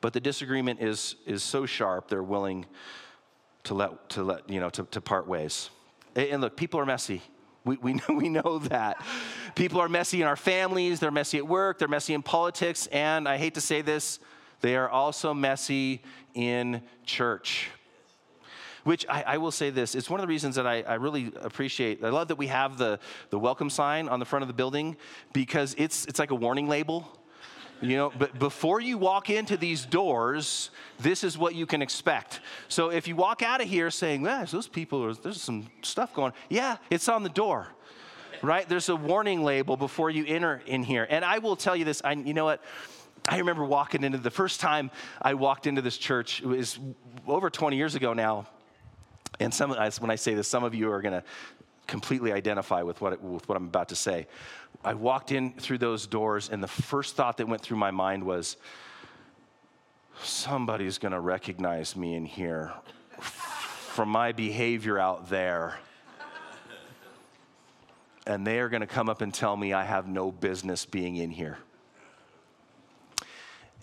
But 0.00 0.12
the 0.12 0.20
disagreement 0.20 0.80
is, 0.80 1.16
is 1.26 1.42
so 1.42 1.66
sharp, 1.66 2.08
they're 2.08 2.22
willing 2.22 2.66
to 3.64 3.74
let, 3.74 4.08
to 4.10 4.22
let 4.22 4.48
you 4.48 4.60
know, 4.60 4.70
to, 4.70 4.84
to 4.90 5.00
part 5.00 5.28
ways. 5.28 5.70
And 6.16 6.40
look, 6.40 6.56
people 6.56 6.80
are 6.80 6.86
messy. 6.86 7.22
We, 7.64 7.76
we, 7.76 7.94
know, 7.94 8.02
we 8.08 8.28
know 8.28 8.58
that. 8.70 9.04
People 9.54 9.80
are 9.80 9.88
messy 9.88 10.22
in 10.22 10.26
our 10.26 10.36
families, 10.36 11.00
they're 11.00 11.10
messy 11.10 11.38
at 11.38 11.46
work, 11.46 11.78
they're 11.78 11.88
messy 11.88 12.14
in 12.14 12.22
politics, 12.22 12.86
and 12.88 13.28
I 13.28 13.36
hate 13.36 13.54
to 13.54 13.60
say 13.60 13.82
this, 13.82 14.18
they 14.60 14.76
are 14.76 14.88
also 14.88 15.34
messy 15.34 16.02
in 16.34 16.82
church 17.04 17.70
which 18.84 19.06
I, 19.08 19.22
I, 19.26 19.38
will 19.38 19.50
say 19.50 19.70
this 19.70 19.94
it's 19.94 20.08
one 20.08 20.20
of 20.20 20.22
the 20.22 20.28
reasons 20.28 20.56
that 20.56 20.66
I, 20.66 20.82
I, 20.82 20.94
really 20.94 21.32
appreciate. 21.42 22.02
I 22.04 22.08
love 22.08 22.28
that 22.28 22.36
we 22.36 22.46
have 22.46 22.78
the, 22.78 22.98
the 23.30 23.38
welcome 23.38 23.70
sign 23.70 24.08
on 24.08 24.18
the 24.18 24.24
front 24.24 24.42
of 24.42 24.48
the 24.48 24.54
building 24.54 24.96
because 25.32 25.74
it's, 25.78 26.06
it's 26.06 26.18
like 26.18 26.30
a 26.30 26.34
warning 26.34 26.68
label. 26.68 27.06
You 27.82 27.96
know, 27.96 28.12
but 28.18 28.38
before 28.38 28.80
you 28.80 28.98
walk 28.98 29.30
into 29.30 29.56
these 29.56 29.86
doors, 29.86 30.70
this 30.98 31.24
is 31.24 31.38
what 31.38 31.54
you 31.54 31.64
can 31.64 31.80
expect. 31.80 32.40
So 32.68 32.90
if 32.90 33.08
you 33.08 33.16
walk 33.16 33.40
out 33.42 33.62
of 33.62 33.68
here 33.68 33.90
saying, 33.90 34.24
"Gosh, 34.24 34.50
those 34.50 34.68
people, 34.68 35.02
are, 35.02 35.14
there's 35.14 35.40
some 35.40 35.66
stuff 35.80 36.12
going," 36.12 36.34
yeah, 36.50 36.76
it's 36.90 37.08
on 37.08 37.22
the 37.22 37.30
door, 37.30 37.68
right? 38.42 38.68
There's 38.68 38.90
a 38.90 38.96
warning 38.96 39.44
label 39.44 39.78
before 39.78 40.10
you 40.10 40.26
enter 40.26 40.60
in 40.66 40.82
here. 40.82 41.06
And 41.08 41.24
I 41.24 41.38
will 41.38 41.56
tell 41.56 41.74
you 41.74 41.86
this. 41.86 42.02
I, 42.04 42.12
you 42.12 42.34
know 42.34 42.44
what? 42.44 42.62
I 43.28 43.38
remember 43.38 43.64
walking 43.64 44.04
into 44.04 44.18
the 44.18 44.30
first 44.30 44.60
time 44.60 44.90
I 45.20 45.34
walked 45.34 45.66
into 45.66 45.82
this 45.82 45.98
church. 45.98 46.40
It 46.42 46.46
was 46.46 46.78
over 47.26 47.50
20 47.50 47.76
years 47.76 47.94
ago 47.94 48.12
now. 48.12 48.46
And 49.38 49.52
some, 49.54 49.70
when 49.70 50.10
I 50.10 50.16
say 50.16 50.34
this, 50.34 50.48
some 50.48 50.64
of 50.64 50.74
you 50.74 50.90
are 50.90 51.00
going 51.00 51.12
to 51.12 51.24
completely 51.86 52.32
identify 52.32 52.82
with 52.82 53.00
what, 53.00 53.20
with 53.22 53.48
what 53.48 53.56
I'm 53.56 53.66
about 53.66 53.88
to 53.88 53.96
say. 53.96 54.26
I 54.84 54.94
walked 54.94 55.32
in 55.32 55.52
through 55.54 55.78
those 55.78 56.06
doors, 56.06 56.48
and 56.48 56.62
the 56.62 56.68
first 56.68 57.16
thought 57.16 57.36
that 57.38 57.48
went 57.48 57.62
through 57.62 57.76
my 57.76 57.90
mind 57.90 58.24
was 58.24 58.56
somebody's 60.22 60.98
going 60.98 61.12
to 61.12 61.20
recognize 61.20 61.96
me 61.96 62.14
in 62.14 62.24
here 62.24 62.72
from 63.20 64.08
my 64.08 64.32
behavior 64.32 64.98
out 64.98 65.28
there. 65.28 65.78
And 68.26 68.46
they 68.46 68.60
are 68.60 68.68
going 68.68 68.82
to 68.82 68.86
come 68.86 69.08
up 69.08 69.22
and 69.22 69.32
tell 69.34 69.56
me 69.56 69.72
I 69.72 69.84
have 69.84 70.06
no 70.06 70.30
business 70.30 70.84
being 70.86 71.16
in 71.16 71.30
here. 71.30 71.58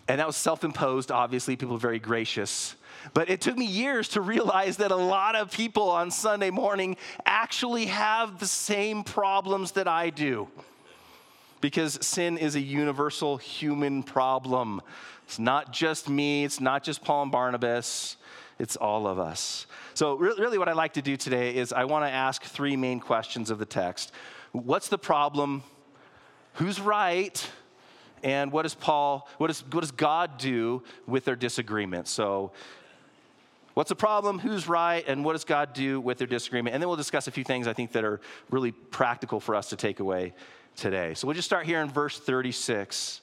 And 0.07 0.19
that 0.19 0.27
was 0.27 0.37
self 0.37 0.63
imposed, 0.63 1.11
obviously. 1.11 1.55
People 1.55 1.75
are 1.75 1.79
very 1.79 1.99
gracious. 1.99 2.75
But 3.13 3.29
it 3.29 3.41
took 3.41 3.57
me 3.57 3.65
years 3.65 4.09
to 4.09 4.21
realize 4.21 4.77
that 4.77 4.91
a 4.91 4.95
lot 4.95 5.35
of 5.35 5.51
people 5.51 5.89
on 5.89 6.11
Sunday 6.11 6.49
morning 6.49 6.97
actually 7.25 7.85
have 7.87 8.39
the 8.39 8.47
same 8.47 9.03
problems 9.03 9.73
that 9.73 9.87
I 9.87 10.09
do. 10.09 10.47
Because 11.61 12.05
sin 12.05 12.37
is 12.37 12.55
a 12.55 12.59
universal 12.59 13.37
human 13.37 14.03
problem. 14.03 14.81
It's 15.25 15.39
not 15.39 15.73
just 15.73 16.09
me, 16.09 16.45
it's 16.45 16.61
not 16.61 16.83
just 16.83 17.03
Paul 17.03 17.23
and 17.23 17.31
Barnabas, 17.31 18.17
It's 18.59 18.75
all 18.75 19.07
of 19.07 19.19
us. 19.19 19.67
So, 19.93 20.15
really, 20.15 20.57
what 20.57 20.69
I'd 20.69 20.75
like 20.75 20.93
to 20.93 21.01
do 21.01 21.17
today 21.17 21.55
is 21.55 21.73
I 21.73 21.83
want 21.85 22.05
to 22.05 22.09
ask 22.09 22.43
three 22.43 22.75
main 22.75 22.99
questions 22.99 23.49
of 23.49 23.59
the 23.59 23.65
text 23.65 24.11
What's 24.51 24.87
the 24.87 24.97
problem? 24.97 25.63
Who's 26.53 26.79
right? 26.79 27.47
And 28.23 28.51
what 28.51 28.63
does 28.63 28.73
Paul, 28.73 29.27
what 29.37 29.47
does, 29.47 29.63
what 29.71 29.81
does 29.81 29.91
God 29.91 30.37
do 30.37 30.83
with 31.05 31.25
their 31.25 31.35
disagreement? 31.35 32.07
So, 32.07 32.51
what's 33.73 33.89
the 33.89 33.95
problem? 33.95 34.39
Who's 34.39 34.67
right? 34.67 35.03
And 35.07 35.23
what 35.23 35.33
does 35.33 35.45
God 35.45 35.73
do 35.73 36.01
with 36.01 36.17
their 36.17 36.27
disagreement? 36.27 36.73
And 36.73 36.81
then 36.81 36.87
we'll 36.87 36.97
discuss 36.97 37.27
a 37.27 37.31
few 37.31 37.43
things 37.43 37.67
I 37.67 37.73
think 37.73 37.91
that 37.91 38.03
are 38.03 38.19
really 38.49 38.71
practical 38.71 39.39
for 39.39 39.55
us 39.55 39.69
to 39.69 39.75
take 39.75 39.99
away 39.99 40.33
today. 40.75 41.13
So, 41.13 41.27
we'll 41.27 41.35
just 41.35 41.47
start 41.47 41.65
here 41.65 41.81
in 41.81 41.89
verse 41.89 42.19
36. 42.19 43.21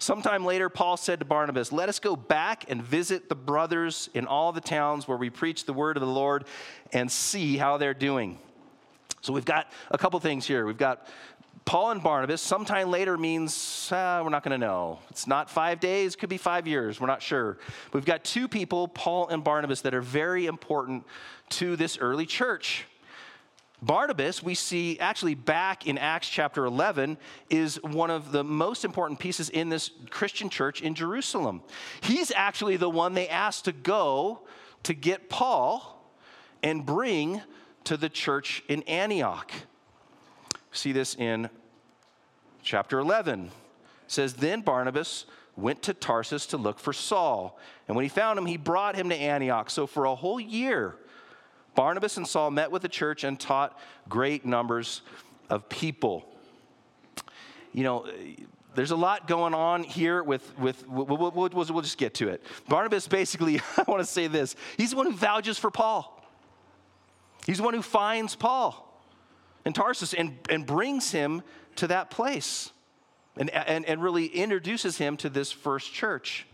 Sometime 0.00 0.44
later, 0.44 0.68
Paul 0.68 0.96
said 0.96 1.18
to 1.18 1.24
Barnabas, 1.24 1.72
Let 1.72 1.88
us 1.88 1.98
go 1.98 2.14
back 2.14 2.70
and 2.70 2.82
visit 2.82 3.28
the 3.28 3.34
brothers 3.34 4.08
in 4.14 4.26
all 4.26 4.52
the 4.52 4.60
towns 4.60 5.08
where 5.08 5.18
we 5.18 5.28
preach 5.28 5.64
the 5.64 5.72
word 5.72 5.96
of 5.96 6.00
the 6.00 6.06
Lord 6.06 6.44
and 6.92 7.10
see 7.10 7.56
how 7.56 7.78
they're 7.78 7.94
doing. 7.94 8.38
So 9.20 9.32
we've 9.32 9.44
got 9.44 9.70
a 9.90 9.98
couple 9.98 10.20
things 10.20 10.46
here. 10.46 10.64
We've 10.64 10.78
got 10.78 11.06
Paul 11.64 11.90
and 11.90 12.02
Barnabas. 12.02 12.40
Sometime 12.40 12.90
later 12.90 13.16
means 13.16 13.90
uh, 13.92 14.20
we're 14.22 14.30
not 14.30 14.42
going 14.42 14.58
to 14.58 14.66
know. 14.66 14.98
It's 15.10 15.26
not 15.26 15.50
five 15.50 15.80
days, 15.80 16.16
could 16.16 16.28
be 16.28 16.38
five 16.38 16.66
years. 16.66 17.00
We're 17.00 17.06
not 17.06 17.22
sure. 17.22 17.58
We've 17.92 18.04
got 18.04 18.24
two 18.24 18.48
people, 18.48 18.88
Paul 18.88 19.28
and 19.28 19.42
Barnabas, 19.42 19.82
that 19.82 19.94
are 19.94 20.00
very 20.00 20.46
important 20.46 21.04
to 21.50 21.76
this 21.76 21.98
early 21.98 22.26
church. 22.26 22.86
Barnabas, 23.80 24.42
we 24.42 24.54
see 24.54 24.98
actually 24.98 25.34
back 25.34 25.86
in 25.86 25.98
Acts 25.98 26.28
chapter 26.28 26.64
11, 26.64 27.16
is 27.48 27.80
one 27.82 28.10
of 28.10 28.32
the 28.32 28.42
most 28.42 28.84
important 28.84 29.20
pieces 29.20 29.50
in 29.50 29.68
this 29.68 29.90
Christian 30.10 30.48
church 30.48 30.82
in 30.82 30.94
Jerusalem. 30.94 31.62
He's 32.00 32.32
actually 32.32 32.76
the 32.76 32.90
one 32.90 33.14
they 33.14 33.28
asked 33.28 33.66
to 33.66 33.72
go 33.72 34.40
to 34.82 34.94
get 34.94 35.28
Paul 35.28 36.12
and 36.62 36.84
bring 36.84 37.40
to 37.84 37.96
the 37.96 38.08
church 38.08 38.64
in 38.68 38.82
Antioch. 38.82 39.52
See 40.72 40.92
this 40.92 41.14
in 41.14 41.48
chapter 42.62 42.98
11. 42.98 43.46
It 43.46 43.52
says, 44.06 44.34
Then 44.34 44.60
Barnabas 44.60 45.24
went 45.56 45.82
to 45.82 45.94
Tarsus 45.94 46.46
to 46.46 46.56
look 46.56 46.78
for 46.78 46.92
Saul. 46.92 47.58
And 47.88 47.96
when 47.96 48.04
he 48.04 48.08
found 48.08 48.38
him, 48.38 48.46
he 48.46 48.56
brought 48.56 48.94
him 48.94 49.08
to 49.08 49.16
Antioch. 49.16 49.70
So 49.70 49.86
for 49.86 50.04
a 50.04 50.14
whole 50.14 50.38
year, 50.38 50.96
Barnabas 51.74 52.16
and 52.16 52.26
Saul 52.26 52.50
met 52.50 52.70
with 52.70 52.82
the 52.82 52.88
church 52.88 53.24
and 53.24 53.38
taught 53.38 53.78
great 54.08 54.44
numbers 54.44 55.02
of 55.50 55.68
people. 55.68 56.28
You 57.72 57.84
know, 57.84 58.06
there's 58.74 58.90
a 58.90 58.96
lot 58.96 59.26
going 59.26 59.54
on 59.54 59.82
here 59.82 60.22
with, 60.22 60.56
with 60.58 60.86
we'll, 60.88 61.06
we'll, 61.06 61.30
we'll, 61.32 61.50
we'll 61.50 61.82
just 61.82 61.98
get 61.98 62.14
to 62.14 62.28
it. 62.28 62.44
Barnabas 62.68 63.08
basically, 63.08 63.60
I 63.76 63.84
want 63.88 64.00
to 64.00 64.06
say 64.06 64.26
this, 64.26 64.54
he's 64.76 64.90
the 64.90 64.96
one 64.96 65.06
who 65.06 65.12
vouches 65.12 65.58
for 65.58 65.70
Paul. 65.70 66.14
He's 67.46 67.58
the 67.58 67.62
one 67.62 67.74
who 67.74 67.82
finds 67.82 68.36
Paul 68.36 68.87
in 69.68 69.74
Tarsus 69.74 70.14
and, 70.14 70.38
and 70.48 70.64
brings 70.64 71.12
him 71.12 71.42
to 71.76 71.88
that 71.88 72.10
place 72.10 72.72
and, 73.36 73.50
and, 73.50 73.84
and 73.84 74.02
really 74.02 74.24
introduces 74.24 74.96
him 74.96 75.18
to 75.18 75.28
this 75.28 75.52
first 75.52 75.92
church. 75.92 76.46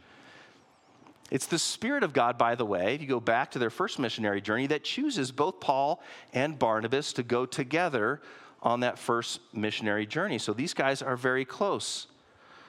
It's 1.30 1.46
the 1.46 1.58
Spirit 1.60 2.02
of 2.02 2.12
God, 2.12 2.36
by 2.36 2.56
the 2.56 2.64
way, 2.64 2.96
if 2.96 3.00
you 3.00 3.06
go 3.06 3.20
back 3.20 3.52
to 3.52 3.60
their 3.60 3.70
first 3.70 4.00
missionary 4.00 4.40
journey, 4.40 4.66
that 4.66 4.82
chooses 4.82 5.30
both 5.30 5.60
Paul 5.60 6.02
and 6.32 6.58
Barnabas 6.58 7.12
to 7.12 7.22
go 7.22 7.46
together 7.46 8.20
on 8.62 8.80
that 8.80 8.98
first 8.98 9.38
missionary 9.52 10.06
journey. 10.06 10.38
So 10.38 10.52
these 10.52 10.74
guys 10.74 11.00
are 11.00 11.16
very 11.16 11.44
close. 11.44 12.08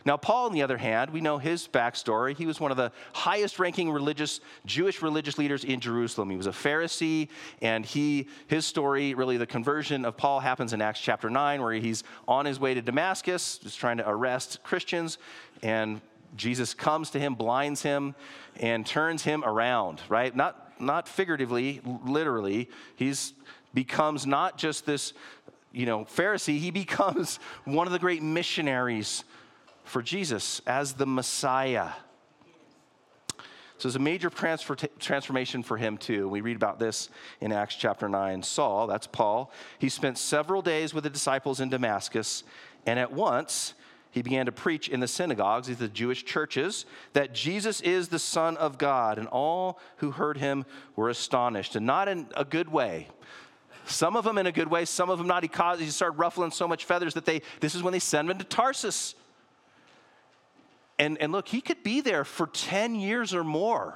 Now, 0.05 0.17
Paul, 0.17 0.45
on 0.45 0.53
the 0.53 0.62
other 0.62 0.77
hand, 0.77 1.09
we 1.09 1.19
know 1.19 1.39
his 1.39 1.67
backstory. 1.67 2.38
He 2.38 2.45
was 2.45 2.59
one 2.59 2.69
of 2.69 2.77
the 2.77 2.91
highest 3.13 3.57
ranking 3.57 3.89
religious, 3.89 4.39
Jewish 4.65 5.01
religious 5.01 5.39
leaders 5.39 5.63
in 5.63 5.79
Jerusalem. 5.79 6.29
He 6.29 6.38
was 6.38 6.45
a 6.45 6.51
Pharisee, 6.51 7.29
and 7.59 7.83
he, 7.83 8.27
his 8.45 8.67
story, 8.67 9.15
really 9.15 9.38
the 9.38 9.47
conversion 9.47 10.05
of 10.05 10.15
Paul 10.15 10.39
happens 10.39 10.74
in 10.74 10.81
Acts 10.81 11.00
chapter 11.00 11.29
9, 11.29 11.59
where 11.59 11.74
he's 11.74 12.03
on 12.27 12.45
his 12.45 12.59
way 12.59 12.75
to 12.75 12.83
Damascus, 12.83 13.57
just 13.57 13.79
trying 13.79 13.97
to 13.97 14.07
arrest 14.07 14.62
Christians, 14.62 15.17
and 15.63 16.01
Jesus 16.38 16.75
comes 16.75 17.09
to 17.12 17.19
him, 17.19 17.33
blinds 17.33 17.81
him, 17.81 18.13
and 18.59 18.85
turns 18.85 19.24
him 19.24 19.43
around, 19.43 20.01
right? 20.07 20.35
Not, 20.35 20.79
not 20.79 21.07
figuratively, 21.07 21.81
literally. 22.05 22.69
He's 22.95 23.33
becomes 23.74 24.25
not 24.25 24.57
just 24.57 24.85
this, 24.85 25.13
you 25.71 25.85
know, 25.85 26.05
Pharisee, 26.05 26.59
he 26.59 26.71
becomes 26.71 27.39
one 27.65 27.88
of 27.88 27.93
the 27.93 28.00
great 28.00 28.24
missionaries 28.24 29.24
for 29.85 30.01
Jesus 30.01 30.61
as 30.67 30.93
the 30.93 31.05
Messiah. 31.05 31.91
So 33.77 33.87
it's 33.87 33.95
a 33.95 33.99
major 33.99 34.29
transfer, 34.29 34.75
transformation 34.99 35.61
for 35.61 35.77
him, 35.77 35.97
too. 35.97 36.29
We 36.29 36.41
read 36.41 36.55
about 36.55 36.79
this 36.79 37.09
in 37.41 37.51
Acts 37.51 37.75
chapter 37.75 38.07
9. 38.07 38.41
Saul, 38.43 38.87
that's 38.87 39.07
Paul, 39.07 39.51
he 39.79 39.89
spent 39.89 40.17
several 40.17 40.61
days 40.61 40.93
with 40.93 41.03
the 41.03 41.09
disciples 41.09 41.59
in 41.59 41.69
Damascus, 41.69 42.43
and 42.85 42.97
at 42.97 43.11
once 43.11 43.73
he 44.11 44.21
began 44.21 44.45
to 44.45 44.51
preach 44.53 44.87
in 44.87 45.01
the 45.01 45.09
synagogues, 45.09 45.67
these 45.67 45.77
the 45.77 45.89
Jewish 45.89 46.23
churches, 46.23 46.85
that 47.11 47.33
Jesus 47.33 47.81
is 47.81 48.07
the 48.07 48.19
Son 48.19 48.55
of 48.55 48.77
God, 48.77 49.17
and 49.17 49.27
all 49.27 49.77
who 49.97 50.11
heard 50.11 50.37
him 50.37 50.65
were 50.95 51.09
astonished, 51.09 51.75
and 51.75 51.85
not 51.85 52.07
in 52.07 52.27
a 52.35 52.45
good 52.45 52.69
way. 52.69 53.09
Some 53.87 54.15
of 54.15 54.23
them 54.23 54.37
in 54.37 54.47
a 54.47 54.53
good 54.53 54.69
way, 54.69 54.85
some 54.85 55.09
of 55.09 55.17
them 55.17 55.27
not. 55.27 55.43
He, 55.43 55.49
caused, 55.49 55.81
he 55.81 55.89
started 55.89 56.17
ruffling 56.17 56.51
so 56.51 56.65
much 56.65 56.85
feathers 56.85 57.13
that 57.15 57.25
they, 57.25 57.41
this 57.59 57.75
is 57.75 57.83
when 57.83 57.91
they 57.91 57.99
send 57.99 58.31
him 58.31 58.37
to 58.37 58.45
Tarsus. 58.45 59.15
And, 60.97 61.17
and 61.21 61.31
look, 61.31 61.47
he 61.47 61.61
could 61.61 61.83
be 61.83 62.01
there 62.01 62.23
for 62.23 62.47
10 62.47 62.95
years 62.95 63.33
or 63.33 63.43
more 63.43 63.95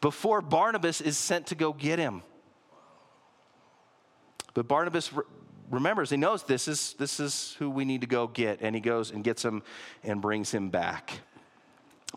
before 0.00 0.40
Barnabas 0.40 1.00
is 1.00 1.18
sent 1.18 1.48
to 1.48 1.54
go 1.54 1.72
get 1.72 1.98
him. 1.98 2.22
But 4.54 4.66
Barnabas 4.68 5.10
remembers, 5.70 6.10
he 6.10 6.16
knows 6.16 6.42
this 6.42 6.68
is, 6.68 6.94
this 6.94 7.20
is 7.20 7.54
who 7.58 7.70
we 7.70 7.84
need 7.84 8.00
to 8.00 8.06
go 8.06 8.26
get, 8.26 8.58
and 8.60 8.74
he 8.74 8.80
goes 8.80 9.10
and 9.10 9.22
gets 9.22 9.44
him 9.44 9.62
and 10.02 10.20
brings 10.20 10.52
him 10.52 10.70
back. 10.70 11.20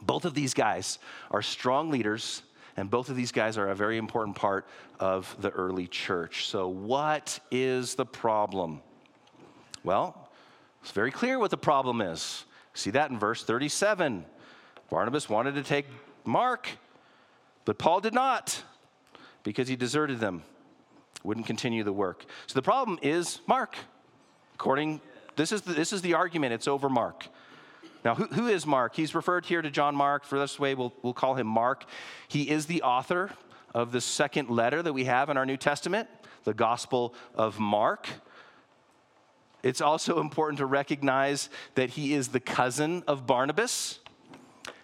Both 0.02 0.26
of 0.26 0.34
these 0.34 0.54
guys 0.54 0.98
are 1.32 1.42
strong 1.42 1.92
leaders, 1.92 2.42
and 2.76 2.90
both 2.90 3.10
of 3.10 3.16
these 3.16 3.32
guys 3.32 3.58
are 3.58 3.70
a 3.70 3.76
very 3.76 3.98
important 3.98 4.36
part 4.36 4.66
of 5.00 5.36
the 5.40 5.52
early 5.52 5.88
church. 5.88 6.48
So, 6.48 6.68
what 6.68 7.40
is 7.52 7.94
the 7.94 8.06
problem? 8.06 8.82
Well, 9.84 10.30
it's 10.82 10.92
very 10.92 11.12
clear 11.12 11.38
what 11.38 11.52
the 11.52 11.58
problem 11.58 12.02
is. 12.02 12.46
See 12.74 12.92
that 12.92 13.12
in 13.12 13.20
verse 13.20 13.44
37. 13.44 14.26
Barnabas 14.90 15.30
wanted 15.30 15.56
to 15.56 15.64
take 15.64 15.86
Mark, 16.26 16.68
but 17.66 17.78
Paul 17.78 18.00
did 18.00 18.14
not 18.14 18.64
because 19.44 19.68
he 19.68 19.76
deserted 19.76 20.20
them 20.20 20.44
wouldn't 21.24 21.46
continue 21.46 21.84
the 21.84 21.94
work. 21.94 22.26
So 22.48 22.54
the 22.54 22.62
problem 22.62 23.00
is 23.02 23.42
Mark. 23.48 23.76
According, 24.56 25.02
this 25.36 25.52
is 25.52 25.62
the, 25.62 25.74
this 25.74 25.94
is 25.94 26.02
the 26.02 26.14
argument. 26.14 26.54
It's 26.54 26.68
over 26.68 26.90
Mark. 26.90 27.28
Now, 28.06 28.16
who, 28.16 28.26
who 28.26 28.48
is 28.48 28.66
Mark? 28.66 28.96
He's 28.96 29.16
referred 29.16 29.46
here 29.46 29.62
to 29.62 29.72
John 29.72 29.96
Mark. 29.96 30.26
For 30.26 30.38
this 30.38 30.60
way, 30.60 30.76
we'll, 30.76 30.94
we'll 31.02 31.14
call 31.14 31.36
him 31.36 31.48
Mark. 31.48 31.86
He 32.28 32.50
is 32.50 32.66
the 32.66 32.82
author 32.82 33.32
of 33.74 33.92
the 33.92 34.02
second 34.02 34.50
letter 34.50 34.82
that 34.82 34.94
we 34.94 35.06
have 35.06 35.30
in 35.30 35.38
our 35.38 35.46
New 35.46 35.58
Testament, 35.58 36.10
the 36.44 36.54
Gospel 36.54 37.16
of 37.34 37.60
Mark. 37.60 38.10
It's 39.64 39.80
also 39.80 40.20
important 40.20 40.58
to 40.58 40.66
recognize 40.66 41.50
that 41.76 41.92
he 41.92 42.14
is 42.14 42.28
the 42.28 42.42
cousin 42.42 43.04
of 43.08 43.26
Barnabas. 43.26 44.00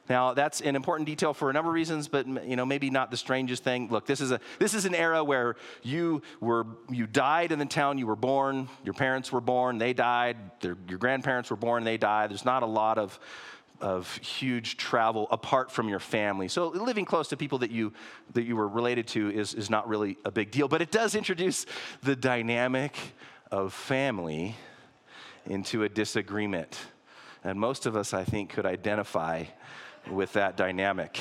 Now, 0.09 0.33
that's 0.33 0.61
an 0.61 0.75
important 0.75 1.05
detail 1.05 1.35
for 1.35 1.51
a 1.51 1.53
number 1.53 1.69
of 1.69 1.75
reasons, 1.75 2.07
but 2.07 2.25
you 2.25 2.55
know, 2.55 2.65
maybe 2.65 2.89
not 2.89 3.11
the 3.11 3.17
strangest 3.17 3.63
thing. 3.63 3.89
Look, 3.89 4.07
this 4.07 4.21
is, 4.21 4.31
a, 4.31 4.39
this 4.57 4.73
is 4.73 4.85
an 4.85 4.95
era 4.95 5.23
where 5.23 5.55
you, 5.83 6.23
were, 6.39 6.65
you 6.89 7.05
died 7.05 7.51
in 7.51 7.59
the 7.59 7.65
town 7.65 7.99
you 7.99 8.07
were 8.07 8.15
born, 8.15 8.69
your 8.83 8.95
parents 8.95 9.31
were 9.31 9.41
born, 9.41 9.77
they 9.77 9.93
died, 9.93 10.37
their, 10.61 10.75
your 10.87 10.97
grandparents 10.97 11.51
were 11.51 11.57
born, 11.57 11.83
they 11.83 11.97
died. 11.97 12.31
There's 12.31 12.45
not 12.45 12.63
a 12.63 12.65
lot 12.65 12.97
of, 12.97 13.19
of 13.81 14.17
huge 14.17 14.77
travel 14.77 15.27
apart 15.29 15.71
from 15.71 15.87
your 15.89 15.99
family. 15.99 16.47
So 16.47 16.69
living 16.69 17.05
close 17.05 17.27
to 17.27 17.37
people 17.37 17.59
that 17.59 17.69
you, 17.69 17.93
that 18.33 18.45
you 18.45 18.55
were 18.55 18.67
related 18.67 19.05
to 19.09 19.29
is, 19.29 19.53
is 19.53 19.69
not 19.69 19.87
really 19.87 20.17
a 20.25 20.31
big 20.31 20.49
deal, 20.49 20.67
but 20.67 20.81
it 20.81 20.89
does 20.89 21.13
introduce 21.13 21.67
the 22.01 22.15
dynamic 22.15 22.97
of 23.51 23.73
family 23.73 24.55
into 25.45 25.83
a 25.83 25.89
disagreement. 25.89 26.79
And 27.43 27.59
most 27.59 27.85
of 27.85 27.95
us, 27.95 28.13
I 28.13 28.23
think, 28.23 28.49
could 28.51 28.65
identify 28.65 29.45
with 30.09 30.33
that 30.33 30.57
dynamic. 30.57 31.19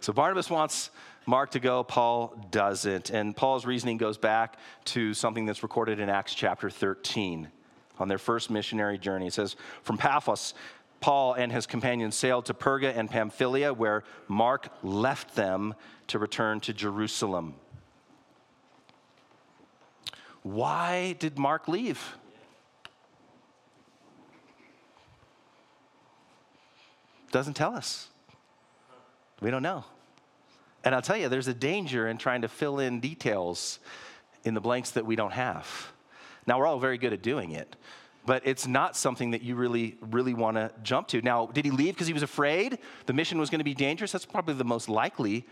So 0.00 0.12
Barnabas 0.12 0.48
wants 0.50 0.90
Mark 1.26 1.50
to 1.50 1.60
go, 1.60 1.82
Paul 1.82 2.36
doesn't. 2.50 3.10
And 3.10 3.36
Paul's 3.36 3.66
reasoning 3.66 3.96
goes 3.96 4.18
back 4.18 4.58
to 4.86 5.12
something 5.14 5.44
that's 5.44 5.62
recorded 5.62 5.98
in 5.98 6.08
Acts 6.08 6.34
chapter 6.34 6.70
13 6.70 7.48
on 7.98 8.08
their 8.08 8.18
first 8.18 8.50
missionary 8.50 8.98
journey. 8.98 9.26
It 9.26 9.32
says, 9.32 9.56
From 9.82 9.98
Paphos, 9.98 10.54
Paul 11.00 11.34
and 11.34 11.50
his 11.50 11.66
companions 11.66 12.14
sailed 12.14 12.46
to 12.46 12.54
Perga 12.54 12.96
and 12.96 13.10
Pamphylia, 13.10 13.72
where 13.72 14.04
Mark 14.28 14.68
left 14.82 15.34
them 15.34 15.74
to 16.08 16.18
return 16.18 16.60
to 16.60 16.72
Jerusalem. 16.72 17.54
Why 20.46 21.16
did 21.18 21.40
Mark 21.40 21.66
leave? 21.66 22.14
Doesn't 27.32 27.54
tell 27.54 27.74
us. 27.74 28.06
We 29.40 29.50
don't 29.50 29.64
know. 29.64 29.84
And 30.84 30.94
I'll 30.94 31.02
tell 31.02 31.16
you, 31.16 31.28
there's 31.28 31.48
a 31.48 31.54
danger 31.54 32.06
in 32.06 32.16
trying 32.16 32.42
to 32.42 32.48
fill 32.48 32.78
in 32.78 33.00
details 33.00 33.80
in 34.44 34.54
the 34.54 34.60
blanks 34.60 34.92
that 34.92 35.04
we 35.04 35.16
don't 35.16 35.32
have. 35.32 35.66
Now, 36.46 36.60
we're 36.60 36.66
all 36.66 36.78
very 36.78 36.96
good 36.96 37.12
at 37.12 37.22
doing 37.22 37.50
it, 37.50 37.74
but 38.24 38.46
it's 38.46 38.68
not 38.68 38.96
something 38.96 39.32
that 39.32 39.42
you 39.42 39.56
really, 39.56 39.96
really 40.00 40.32
want 40.32 40.58
to 40.58 40.70
jump 40.84 41.08
to. 41.08 41.20
Now, 41.22 41.46
did 41.46 41.64
he 41.64 41.72
leave 41.72 41.94
because 41.94 42.06
he 42.06 42.12
was 42.12 42.22
afraid 42.22 42.78
the 43.06 43.12
mission 43.12 43.40
was 43.40 43.50
going 43.50 43.58
to 43.58 43.64
be 43.64 43.74
dangerous? 43.74 44.12
That's 44.12 44.24
probably 44.24 44.54
the 44.54 44.62
most 44.62 44.88
likely 44.88 45.44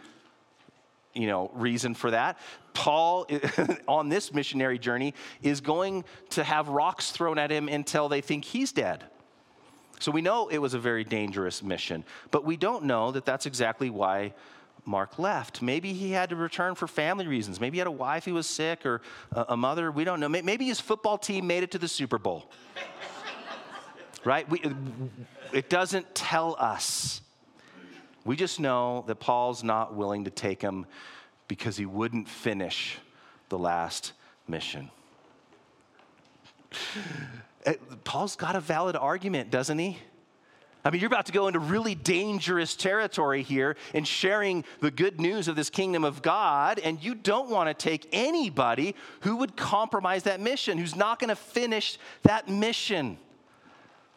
you 1.14 1.26
know 1.26 1.50
reason 1.54 1.94
for 1.94 2.10
that 2.10 2.38
paul 2.72 3.26
on 3.88 4.08
this 4.08 4.32
missionary 4.32 4.78
journey 4.78 5.14
is 5.42 5.60
going 5.60 6.04
to 6.30 6.42
have 6.44 6.68
rocks 6.68 7.10
thrown 7.10 7.38
at 7.38 7.50
him 7.50 7.68
until 7.68 8.08
they 8.08 8.20
think 8.20 8.44
he's 8.44 8.72
dead 8.72 9.04
so 10.00 10.10
we 10.10 10.20
know 10.20 10.48
it 10.48 10.58
was 10.58 10.74
a 10.74 10.78
very 10.78 11.04
dangerous 11.04 11.62
mission 11.62 12.04
but 12.30 12.44
we 12.44 12.56
don't 12.56 12.84
know 12.84 13.12
that 13.12 13.24
that's 13.24 13.46
exactly 13.46 13.90
why 13.90 14.32
Mark 14.86 15.18
left. 15.18 15.62
Maybe 15.62 15.92
he 15.92 16.10
had 16.10 16.30
to 16.30 16.36
return 16.36 16.74
for 16.74 16.86
family 16.86 17.26
reasons. 17.26 17.60
Maybe 17.60 17.76
he 17.76 17.78
had 17.78 17.86
a 17.86 17.90
wife 17.90 18.24
who 18.26 18.34
was 18.34 18.46
sick 18.46 18.84
or 18.84 19.00
a 19.32 19.56
mother. 19.56 19.90
We 19.90 20.04
don't 20.04 20.20
know. 20.20 20.28
Maybe 20.28 20.66
his 20.66 20.80
football 20.80 21.16
team 21.16 21.46
made 21.46 21.62
it 21.62 21.70
to 21.72 21.78
the 21.78 21.88
Super 21.88 22.18
Bowl. 22.18 22.50
right? 24.24 24.48
We, 24.48 24.62
it 25.52 25.70
doesn't 25.70 26.14
tell 26.14 26.56
us. 26.58 27.22
We 28.24 28.36
just 28.36 28.58
know 28.58 29.04
that 29.06 29.16
Paul's 29.16 29.62
not 29.62 29.94
willing 29.94 30.24
to 30.24 30.30
take 30.30 30.62
him 30.62 30.86
because 31.46 31.76
he 31.76 31.86
wouldn't 31.86 32.28
finish 32.28 32.98
the 33.50 33.58
last 33.58 34.12
mission. 34.48 34.90
Eh, 37.66 37.74
Paul's 38.04 38.36
got 38.36 38.56
a 38.56 38.60
valid 38.60 38.96
argument, 38.96 39.50
doesn't 39.50 39.78
he? 39.78 39.98
I 40.86 40.90
mean, 40.90 41.00
you're 41.00 41.08
about 41.08 41.26
to 41.26 41.32
go 41.32 41.46
into 41.46 41.58
really 41.60 41.94
dangerous 41.94 42.76
territory 42.76 43.42
here 43.42 43.76
in 43.94 44.04
sharing 44.04 44.64
the 44.80 44.90
good 44.90 45.18
news 45.18 45.48
of 45.48 45.56
this 45.56 45.70
kingdom 45.70 46.04
of 46.04 46.20
God, 46.20 46.78
and 46.78 47.02
you 47.02 47.14
don't 47.14 47.48
want 47.48 47.68
to 47.68 47.74
take 47.74 48.06
anybody 48.12 48.94
who 49.20 49.36
would 49.36 49.56
compromise 49.56 50.24
that 50.24 50.40
mission, 50.40 50.76
who's 50.76 50.94
not 50.94 51.18
going 51.18 51.30
to 51.30 51.36
finish 51.36 51.98
that 52.22 52.50
mission. 52.50 53.16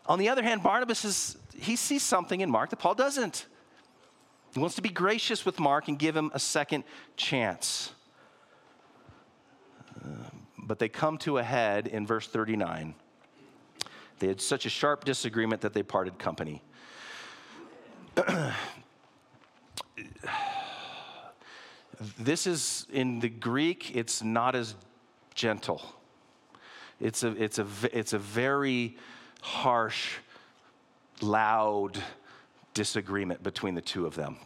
On 0.07 0.19
the 0.19 0.27
other 0.27 0.43
hand, 0.43 0.61
Barnabas 0.61 1.05
is, 1.05 1.37
he 1.57 1.77
sees 1.77 2.03
something 2.03 2.41
in 2.41 2.51
Mark 2.51 2.69
that 2.71 2.77
Paul 2.77 2.95
doesn't. 2.95 3.45
He 4.57 4.59
wants 4.59 4.75
to 4.77 4.81
be 4.81 4.89
gracious 4.89 5.45
with 5.45 5.59
Mark 5.59 5.87
and 5.87 5.99
give 5.99 6.17
him 6.17 6.31
a 6.33 6.39
second 6.39 6.83
chance. 7.15 7.91
Uh, 10.03 10.07
but 10.57 10.79
they 10.79 10.89
come 10.89 11.19
to 11.19 11.37
a 11.37 11.43
head 11.43 11.85
in 11.85 12.07
verse 12.07 12.25
39. 12.25 12.95
They 14.17 14.25
had 14.25 14.41
such 14.41 14.65
a 14.65 14.69
sharp 14.69 15.05
disagreement 15.05 15.61
that 15.61 15.73
they 15.73 15.83
parted 15.83 16.17
company. 16.17 16.63
this 22.17 22.47
is 22.47 22.87
in 22.91 23.19
the 23.19 23.29
Greek, 23.29 23.95
it's 23.95 24.23
not 24.23 24.55
as 24.55 24.73
gentle. 25.35 25.83
It's 26.99 27.21
a, 27.21 27.27
it's 27.43 27.59
a, 27.59 27.67
it's 27.93 28.13
a 28.13 28.19
very 28.19 28.97
harsh, 29.39 30.15
loud 31.21 32.01
disagreement 32.73 33.43
between 33.43 33.75
the 33.75 33.81
two 33.81 34.07
of 34.07 34.15
them. 34.15 34.37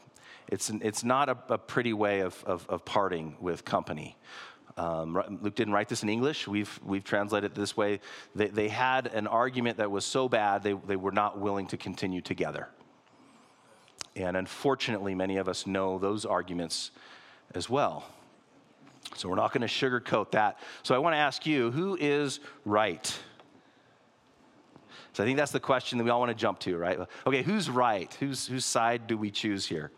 It's, 0.52 0.70
it's 0.70 1.04
not 1.04 1.30
a, 1.30 1.38
a 1.50 1.58
pretty 1.58 1.94
way 1.94 2.20
of, 2.20 2.44
of, 2.46 2.68
of 2.70 2.86
parting 2.86 3.38
with 3.40 3.66
company. 3.66 4.18
Um, 4.78 5.40
Luke 5.42 5.56
didn't 5.56 5.74
write 5.74 5.90
this 5.90 6.04
in 6.04 6.10
English. 6.10 6.48
We've, 6.48 6.80
we've 6.84 7.04
translated 7.04 7.52
it 7.52 7.56
this 7.56 7.76
way. 7.76 8.02
They, 8.36 8.48
they 8.48 8.68
had 8.68 9.08
an 9.08 9.28
argument 9.28 9.78
that 9.78 9.90
was 9.90 10.06
so 10.06 10.30
bad, 10.30 10.64
they, 10.64 10.74
they 10.74 10.96
were 10.96 11.12
not 11.12 11.40
willing 11.40 11.68
to 11.68 11.78
continue 11.78 12.22
together. 12.22 12.70
And 14.16 14.36
unfortunately, 14.36 15.16
many 15.16 15.38
of 15.38 15.48
us 15.48 15.66
know 15.66 15.98
those 15.98 16.26
arguments 16.26 16.92
as 17.56 17.70
well. 17.70 18.06
So 19.16 19.30
we're 19.30 19.36
not 19.36 19.54
going 19.54 19.68
to 19.68 19.68
sugarcoat 19.68 20.32
that. 20.32 20.60
So 20.84 20.96
I 20.96 20.98
want 20.98 21.14
to 21.14 21.18
ask 21.18 21.46
you 21.46 21.72
who 21.72 21.98
is 22.00 22.40
right? 22.66 23.06
So 25.14 25.24
I 25.24 25.26
think 25.26 25.38
that's 25.38 25.52
the 25.52 25.60
question 25.60 25.98
that 25.98 26.04
we 26.04 26.10
all 26.10 26.20
want 26.20 26.30
to 26.30 26.36
jump 26.36 26.60
to, 26.60 26.78
right? 26.78 27.00
Okay, 27.26 27.42
who's 27.42 27.70
right? 27.70 28.14
Who's, 28.20 28.48
whose 28.48 28.66
side 28.66 29.08
do 29.08 29.18
we 29.18 29.32
choose 29.32 29.66
here? 29.66 29.92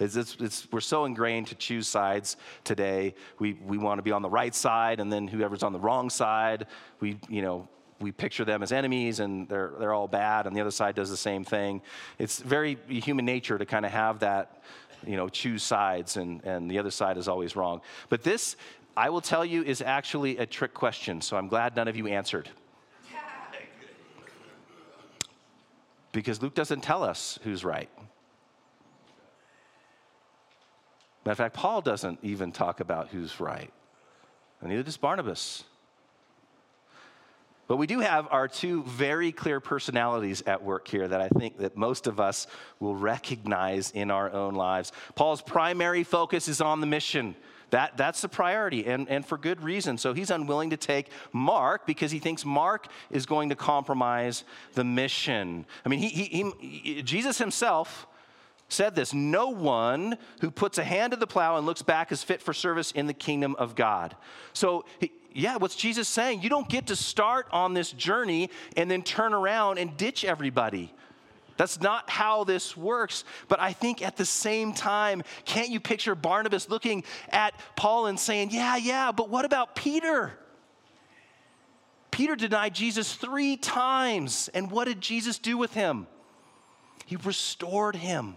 It's, 0.00 0.16
it's, 0.16 0.36
it's, 0.40 0.68
we're 0.72 0.80
so 0.80 1.04
ingrained 1.04 1.48
to 1.48 1.54
choose 1.54 1.86
sides 1.86 2.38
today. 2.64 3.14
We, 3.38 3.52
we 3.52 3.76
want 3.76 3.98
to 3.98 4.02
be 4.02 4.12
on 4.12 4.22
the 4.22 4.30
right 4.30 4.54
side, 4.54 4.98
and 4.98 5.12
then 5.12 5.28
whoever's 5.28 5.62
on 5.62 5.74
the 5.74 5.78
wrong 5.78 6.08
side, 6.08 6.66
we, 7.00 7.18
you 7.28 7.42
know, 7.42 7.68
we 8.00 8.10
picture 8.10 8.46
them 8.46 8.62
as 8.62 8.72
enemies 8.72 9.20
and 9.20 9.46
they're, 9.46 9.72
they're 9.78 9.92
all 9.92 10.08
bad, 10.08 10.46
and 10.46 10.56
the 10.56 10.60
other 10.62 10.70
side 10.70 10.94
does 10.94 11.10
the 11.10 11.18
same 11.18 11.44
thing. 11.44 11.82
It's 12.18 12.40
very 12.40 12.78
human 12.88 13.26
nature 13.26 13.58
to 13.58 13.66
kind 13.66 13.84
of 13.84 13.92
have 13.92 14.20
that, 14.20 14.62
you 15.06 15.16
know, 15.16 15.28
choose 15.28 15.62
sides, 15.62 16.16
and, 16.16 16.42
and 16.44 16.70
the 16.70 16.78
other 16.78 16.90
side 16.90 17.18
is 17.18 17.28
always 17.28 17.54
wrong. 17.54 17.82
But 18.08 18.22
this, 18.22 18.56
I 18.96 19.10
will 19.10 19.20
tell 19.20 19.44
you, 19.44 19.62
is 19.62 19.82
actually 19.82 20.38
a 20.38 20.46
trick 20.46 20.72
question, 20.72 21.20
so 21.20 21.36
I'm 21.36 21.48
glad 21.48 21.76
none 21.76 21.88
of 21.88 21.96
you 21.96 22.06
answered. 22.06 22.48
Because 26.12 26.42
Luke 26.42 26.54
doesn't 26.54 26.80
tell 26.80 27.04
us 27.04 27.38
who's 27.44 27.64
right. 27.64 27.88
Matter 31.30 31.44
of 31.44 31.52
fact, 31.52 31.54
Paul 31.62 31.80
doesn't 31.80 32.18
even 32.24 32.50
talk 32.50 32.80
about 32.80 33.10
who's 33.10 33.38
right, 33.38 33.72
and 34.60 34.68
neither 34.68 34.82
does 34.82 34.96
Barnabas. 34.96 35.62
But 37.68 37.76
we 37.76 37.86
do 37.86 38.00
have 38.00 38.26
our 38.32 38.48
two 38.48 38.82
very 38.82 39.30
clear 39.30 39.60
personalities 39.60 40.42
at 40.42 40.64
work 40.64 40.88
here 40.88 41.06
that 41.06 41.20
I 41.20 41.28
think 41.28 41.58
that 41.58 41.76
most 41.76 42.08
of 42.08 42.18
us 42.18 42.48
will 42.80 42.96
recognize 42.96 43.92
in 43.92 44.10
our 44.10 44.32
own 44.32 44.56
lives. 44.56 44.90
Paul's 45.14 45.40
primary 45.40 46.02
focus 46.02 46.48
is 46.48 46.60
on 46.60 46.80
the 46.80 46.88
mission. 46.88 47.36
That, 47.70 47.96
that's 47.96 48.22
the 48.22 48.28
priority, 48.28 48.86
and, 48.86 49.08
and 49.08 49.24
for 49.24 49.38
good 49.38 49.62
reason. 49.62 49.98
So 49.98 50.12
he's 50.12 50.32
unwilling 50.32 50.70
to 50.70 50.76
take 50.76 51.10
Mark 51.32 51.86
because 51.86 52.10
he 52.10 52.18
thinks 52.18 52.44
Mark 52.44 52.88
is 53.08 53.24
going 53.24 53.50
to 53.50 53.54
compromise 53.54 54.42
the 54.74 54.82
mission. 54.82 55.64
I 55.86 55.90
mean, 55.90 56.00
he, 56.00 56.08
he, 56.08 56.52
he 56.58 57.02
Jesus 57.02 57.38
himself 57.38 58.08
said 58.70 58.94
this 58.94 59.12
No 59.12 59.48
one 59.48 60.16
who 60.40 60.50
puts 60.50 60.78
a 60.78 60.84
hand 60.84 61.12
to 61.12 61.16
the 61.16 61.26
plow 61.26 61.56
and 61.56 61.66
looks 61.66 61.82
back 61.82 62.12
is 62.12 62.22
fit 62.22 62.40
for 62.40 62.52
service 62.52 62.92
in 62.92 63.06
the 63.06 63.14
kingdom 63.14 63.54
of 63.58 63.74
God. 63.74 64.16
So, 64.52 64.84
yeah, 65.32 65.56
what's 65.56 65.76
Jesus 65.76 66.08
saying? 66.08 66.42
You 66.42 66.48
don't 66.48 66.68
get 66.68 66.86
to 66.88 66.96
start 66.96 67.46
on 67.52 67.74
this 67.74 67.92
journey 67.92 68.50
and 68.76 68.90
then 68.90 69.02
turn 69.02 69.32
around 69.32 69.78
and 69.78 69.96
ditch 69.96 70.24
everybody. 70.24 70.92
That's 71.56 71.80
not 71.80 72.08
how 72.08 72.44
this 72.44 72.74
works. 72.76 73.24
But 73.48 73.60
I 73.60 73.74
think 73.74 74.00
at 74.00 74.16
the 74.16 74.24
same 74.24 74.72
time, 74.72 75.22
can't 75.44 75.68
you 75.68 75.78
picture 75.78 76.14
Barnabas 76.14 76.70
looking 76.70 77.04
at 77.28 77.52
Paul 77.76 78.06
and 78.06 78.18
saying, 78.18 78.50
Yeah, 78.50 78.76
yeah, 78.76 79.12
but 79.12 79.28
what 79.28 79.44
about 79.44 79.74
Peter? 79.74 80.32
Peter 82.10 82.34
denied 82.34 82.74
Jesus 82.74 83.14
three 83.14 83.56
times. 83.56 84.48
And 84.52 84.70
what 84.70 84.86
did 84.86 85.00
Jesus 85.00 85.38
do 85.38 85.56
with 85.56 85.74
him? 85.74 86.06
He 87.06 87.16
restored 87.16 87.96
him. 87.96 88.36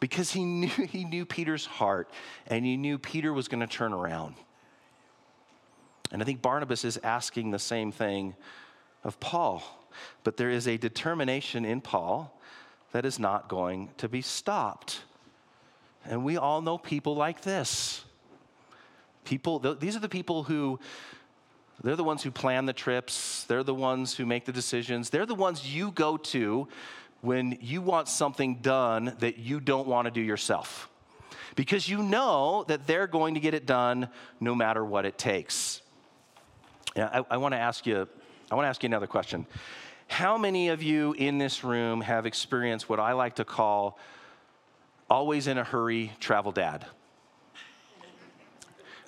Because 0.00 0.32
he 0.32 0.44
knew, 0.44 0.68
he 0.68 1.04
knew 1.04 1.24
Peter's 1.24 1.66
heart 1.66 2.10
and 2.46 2.64
he 2.64 2.76
knew 2.76 2.98
Peter 2.98 3.32
was 3.32 3.48
going 3.48 3.60
to 3.60 3.66
turn 3.66 3.92
around. 3.92 4.34
And 6.12 6.22
I 6.22 6.24
think 6.24 6.40
Barnabas 6.40 6.84
is 6.84 6.98
asking 7.02 7.50
the 7.50 7.58
same 7.58 7.90
thing 7.90 8.34
of 9.02 9.18
Paul. 9.20 9.62
But 10.24 10.36
there 10.36 10.50
is 10.50 10.68
a 10.68 10.76
determination 10.76 11.64
in 11.64 11.80
Paul 11.80 12.38
that 12.92 13.04
is 13.04 13.18
not 13.18 13.48
going 13.48 13.90
to 13.98 14.08
be 14.08 14.22
stopped. 14.22 15.00
And 16.04 16.24
we 16.24 16.36
all 16.36 16.62
know 16.62 16.78
people 16.78 17.16
like 17.16 17.42
this. 17.42 18.04
People, 19.24 19.58
these 19.58 19.96
are 19.96 20.00
the 20.00 20.08
people 20.08 20.44
who, 20.44 20.78
they're 21.82 21.96
the 21.96 22.04
ones 22.04 22.22
who 22.22 22.30
plan 22.30 22.66
the 22.66 22.72
trips, 22.72 23.44
they're 23.44 23.64
the 23.64 23.74
ones 23.74 24.14
who 24.14 24.24
make 24.24 24.44
the 24.44 24.52
decisions, 24.52 25.10
they're 25.10 25.26
the 25.26 25.34
ones 25.34 25.74
you 25.74 25.90
go 25.90 26.16
to 26.16 26.68
when 27.20 27.58
you 27.60 27.80
want 27.82 28.08
something 28.08 28.56
done 28.56 29.16
that 29.20 29.38
you 29.38 29.60
don't 29.60 29.86
want 29.86 30.06
to 30.06 30.10
do 30.10 30.20
yourself 30.20 30.88
because 31.56 31.88
you 31.88 32.02
know 32.02 32.64
that 32.68 32.86
they're 32.86 33.06
going 33.06 33.34
to 33.34 33.40
get 33.40 33.54
it 33.54 33.66
done 33.66 34.08
no 34.40 34.54
matter 34.54 34.84
what 34.84 35.06
it 35.06 35.18
takes. 35.18 35.80
Yeah, 36.94 37.22
I, 37.30 37.34
I 37.34 37.36
want 37.38 37.52
to 37.52 37.58
ask 37.58 37.86
you. 37.86 38.08
I 38.50 38.54
want 38.54 38.66
to 38.66 38.68
ask 38.68 38.82
you 38.82 38.86
another 38.86 39.06
question. 39.06 39.46
How 40.06 40.38
many 40.38 40.68
of 40.68 40.82
you 40.82 41.14
in 41.14 41.38
this 41.38 41.64
room 41.64 42.00
have 42.00 42.26
experienced 42.26 42.88
what 42.88 43.00
I 43.00 43.12
like 43.12 43.36
to 43.36 43.44
call 43.44 43.98
always 45.10 45.48
in 45.48 45.58
a 45.58 45.64
hurry 45.64 46.12
travel 46.20 46.52
dad? 46.52 46.86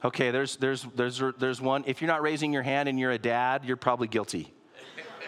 Okay, 0.05 0.31
there's, 0.31 0.57
there's, 0.57 0.87
there's, 0.95 1.23
there's 1.39 1.61
one. 1.61 1.85
If 1.87 2.01
you're 2.01 2.09
not 2.09 2.23
raising 2.23 2.53
your 2.53 2.63
hand 2.63 2.89
and 2.89 2.99
you're 2.99 3.11
a 3.11 3.19
dad, 3.19 3.65
you're 3.65 3.77
probably 3.77 4.09
guilty. 4.09 4.53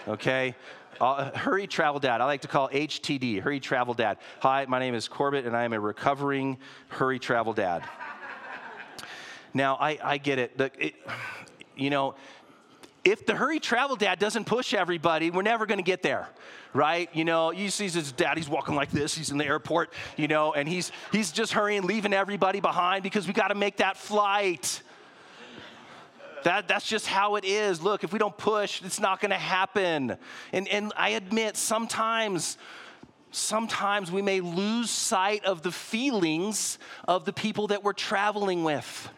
Okay? 0.06 0.54
Uh, 1.00 1.30
hurry 1.34 1.66
Travel 1.66 1.98
Dad. 1.98 2.20
I 2.20 2.26
like 2.26 2.42
to 2.42 2.48
call 2.48 2.68
HTD, 2.68 3.40
Hurry 3.40 3.58
Travel 3.58 3.94
Dad. 3.94 4.18
Hi, 4.40 4.66
my 4.68 4.78
name 4.78 4.94
is 4.94 5.08
Corbett, 5.08 5.46
and 5.46 5.56
I 5.56 5.64
am 5.64 5.72
a 5.72 5.80
recovering 5.80 6.58
Hurry 6.88 7.18
Travel 7.18 7.54
Dad. 7.54 7.82
now, 9.54 9.76
I, 9.80 9.98
I 10.02 10.18
get 10.18 10.38
it. 10.38 10.58
The, 10.58 10.70
it. 10.78 10.94
You 11.74 11.88
know, 11.88 12.16
if 13.02 13.24
the 13.24 13.34
hurry 13.34 13.60
travel 13.60 13.96
dad 13.96 14.18
doesn't 14.18 14.44
push 14.44 14.74
everybody, 14.74 15.30
we're 15.30 15.40
never 15.40 15.64
going 15.64 15.78
to 15.78 15.84
get 15.84 16.02
there, 16.02 16.28
right? 16.74 17.08
You 17.14 17.24
know, 17.24 17.50
you 17.50 17.70
see 17.70 17.88
his 17.88 18.12
daddy's 18.12 18.50
walking 18.50 18.74
like 18.74 18.90
this. 18.90 19.14
He's 19.14 19.30
in 19.30 19.38
the 19.38 19.46
airport, 19.46 19.94
you 20.18 20.28
know, 20.28 20.52
and 20.52 20.68
he's 20.68 20.92
he's 21.12 21.32
just 21.32 21.54
hurrying, 21.54 21.84
leaving 21.84 22.12
everybody 22.12 22.60
behind 22.60 23.02
because 23.02 23.26
we 23.26 23.32
got 23.32 23.48
to 23.48 23.54
make 23.54 23.78
that 23.78 23.96
flight. 23.96 24.82
That, 26.44 26.68
that's 26.68 26.86
just 26.86 27.06
how 27.06 27.36
it 27.36 27.44
is. 27.44 27.82
Look, 27.82 28.04
if 28.04 28.12
we 28.12 28.18
don't 28.18 28.36
push, 28.36 28.82
it's 28.82 29.00
not 29.00 29.20
going 29.20 29.30
to 29.30 29.38
happen. 29.38 30.16
And, 30.52 30.68
and 30.68 30.92
I 30.96 31.10
admit, 31.10 31.56
sometimes, 31.56 32.56
sometimes 33.30 34.10
we 34.10 34.22
may 34.22 34.40
lose 34.40 34.90
sight 34.90 35.44
of 35.44 35.62
the 35.62 35.72
feelings 35.72 36.78
of 37.06 37.24
the 37.24 37.32
people 37.32 37.68
that 37.68 37.84
we're 37.84 37.92
traveling 37.92 38.64
with. 38.64 39.10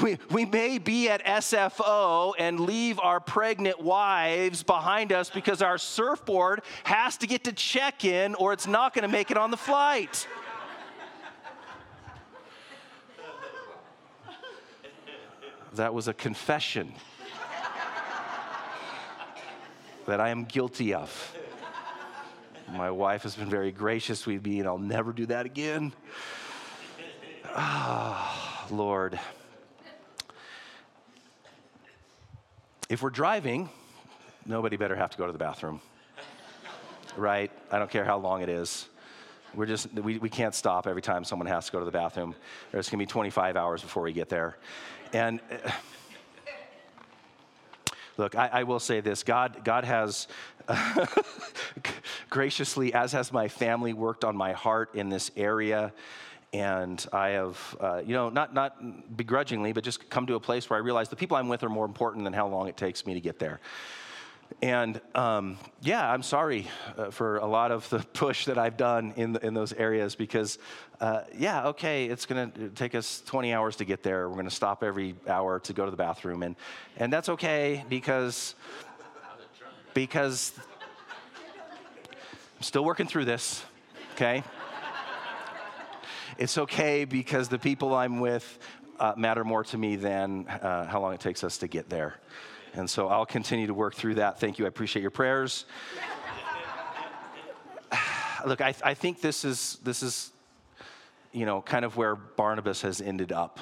We, 0.00 0.18
we 0.30 0.46
may 0.46 0.78
be 0.78 1.10
at 1.10 1.22
SFO 1.24 2.32
and 2.38 2.60
leave 2.60 2.98
our 2.98 3.20
pregnant 3.20 3.80
wives 3.80 4.62
behind 4.62 5.12
us 5.12 5.28
because 5.28 5.60
our 5.60 5.76
surfboard 5.76 6.62
has 6.84 7.18
to 7.18 7.26
get 7.26 7.44
to 7.44 7.52
check 7.52 8.04
in 8.04 8.34
or 8.36 8.54
it's 8.54 8.66
not 8.66 8.94
going 8.94 9.02
to 9.02 9.08
make 9.08 9.30
it 9.30 9.36
on 9.36 9.50
the 9.50 9.56
flight. 9.56 10.26
That 15.74 15.94
was 15.94 16.06
a 16.06 16.12
confession 16.12 16.92
that 20.06 20.20
I 20.20 20.28
am 20.28 20.44
guilty 20.44 20.92
of. 20.92 21.38
My 22.72 22.90
wife 22.90 23.22
has 23.22 23.34
been 23.34 23.48
very 23.48 23.72
gracious 23.72 24.26
with 24.26 24.44
me, 24.44 24.58
and 24.58 24.68
I'll 24.68 24.76
never 24.76 25.12
do 25.12 25.26
that 25.26 25.46
again. 25.46 25.92
Ah, 27.54 28.66
Lord. 28.70 29.18
If 32.90 33.02
we're 33.02 33.10
driving, 33.10 33.70
nobody 34.44 34.76
better 34.76 34.96
have 34.96 35.10
to 35.10 35.18
go 35.18 35.26
to 35.26 35.32
the 35.32 35.38
bathroom. 35.38 35.80
Right? 37.16 37.50
I 37.70 37.78
don't 37.78 37.90
care 37.90 38.04
how 38.04 38.18
long 38.18 38.42
it 38.42 38.50
is. 38.50 38.88
We're 39.54 39.66
just, 39.66 39.92
we, 39.94 40.18
we 40.18 40.30
can't 40.30 40.54
stop 40.54 40.86
every 40.86 41.02
time 41.02 41.24
someone 41.24 41.46
has 41.46 41.66
to 41.66 41.72
go 41.72 41.78
to 41.78 41.84
the 41.84 41.90
bathroom. 41.90 42.34
It's 42.72 42.90
gonna 42.90 43.02
be 43.02 43.06
25 43.06 43.56
hours 43.56 43.82
before 43.82 44.02
we 44.02 44.12
get 44.12 44.28
there. 44.28 44.56
And 45.12 45.40
uh, 45.50 45.70
look, 48.16 48.34
I, 48.34 48.48
I, 48.52 48.62
will 48.62 48.80
say 48.80 49.00
this 49.00 49.22
God, 49.22 49.64
God 49.64 49.84
has 49.84 50.26
graciously, 52.30 52.94
as 52.94 53.12
has 53.12 53.32
my 53.32 53.48
family, 53.48 53.92
worked 53.92 54.24
on 54.24 54.36
my 54.36 54.52
heart 54.52 54.94
in 54.94 55.08
this 55.08 55.30
area 55.36 55.92
and 56.52 57.04
I 57.12 57.30
have, 57.30 57.76
uh, 57.80 58.02
you 58.04 58.12
know, 58.12 58.28
not, 58.28 58.52
not 58.52 59.16
begrudgingly, 59.16 59.72
but 59.72 59.84
just 59.84 60.10
come 60.10 60.26
to 60.26 60.34
a 60.34 60.40
place 60.40 60.68
where 60.68 60.78
I 60.78 60.82
realize 60.82 61.08
the 61.08 61.16
people 61.16 61.36
I'm 61.36 61.48
with 61.48 61.62
are 61.62 61.70
more 61.70 61.86
important 61.86 62.24
than 62.24 62.34
how 62.34 62.46
long 62.46 62.68
it 62.68 62.76
takes 62.76 63.06
me 63.06 63.14
to 63.14 63.20
get 63.20 63.38
there. 63.38 63.60
And 64.60 65.00
um, 65.14 65.58
yeah, 65.80 66.10
I'm 66.10 66.22
sorry 66.22 66.68
uh, 66.96 67.10
for 67.10 67.38
a 67.38 67.46
lot 67.46 67.70
of 67.70 67.88
the 67.90 67.98
push 68.12 68.46
that 68.46 68.58
I've 68.58 68.76
done 68.76 69.14
in, 69.16 69.32
the, 69.32 69.46
in 69.46 69.54
those 69.54 69.72
areas 69.72 70.14
because, 70.14 70.58
uh, 71.00 71.22
yeah, 71.36 71.68
okay, 71.68 72.06
it's 72.06 72.26
going 72.26 72.50
to 72.52 72.68
take 72.70 72.94
us 72.94 73.22
20 73.26 73.52
hours 73.52 73.76
to 73.76 73.84
get 73.84 74.02
there. 74.02 74.28
We're 74.28 74.34
going 74.34 74.48
to 74.48 74.54
stop 74.54 74.82
every 74.82 75.14
hour 75.26 75.60
to 75.60 75.72
go 75.72 75.84
to 75.84 75.90
the 75.90 75.96
bathroom. 75.96 76.42
And, 76.42 76.56
and 76.96 77.12
that's 77.12 77.28
okay 77.30 77.84
because, 77.88 78.54
because 79.94 80.52
I'm 82.56 82.62
still 82.62 82.84
working 82.84 83.06
through 83.06 83.24
this, 83.24 83.64
okay? 84.14 84.42
It's 86.38 86.58
okay 86.58 87.04
because 87.04 87.48
the 87.48 87.58
people 87.58 87.94
I'm 87.94 88.20
with 88.20 88.58
uh, 88.98 89.14
matter 89.16 89.44
more 89.44 89.64
to 89.64 89.78
me 89.78 89.96
than 89.96 90.46
uh, 90.48 90.86
how 90.86 91.00
long 91.00 91.12
it 91.12 91.20
takes 91.20 91.44
us 91.44 91.58
to 91.58 91.68
get 91.68 91.88
there. 91.88 92.16
And 92.74 92.88
so 92.88 93.08
I'll 93.08 93.26
continue 93.26 93.66
to 93.66 93.74
work 93.74 93.94
through 93.94 94.14
that. 94.16 94.40
Thank 94.40 94.58
you. 94.58 94.64
I 94.64 94.68
appreciate 94.68 95.02
your 95.02 95.10
prayers. 95.10 95.66
Look, 98.46 98.60
I, 98.60 98.74
I 98.82 98.94
think 98.94 99.20
this 99.20 99.44
is, 99.44 99.78
this 99.84 100.02
is, 100.02 100.30
you 101.32 101.46
know, 101.46 101.60
kind 101.60 101.84
of 101.84 101.96
where 101.96 102.14
Barnabas 102.14 102.82
has 102.82 103.00
ended 103.00 103.32
up. 103.32 103.60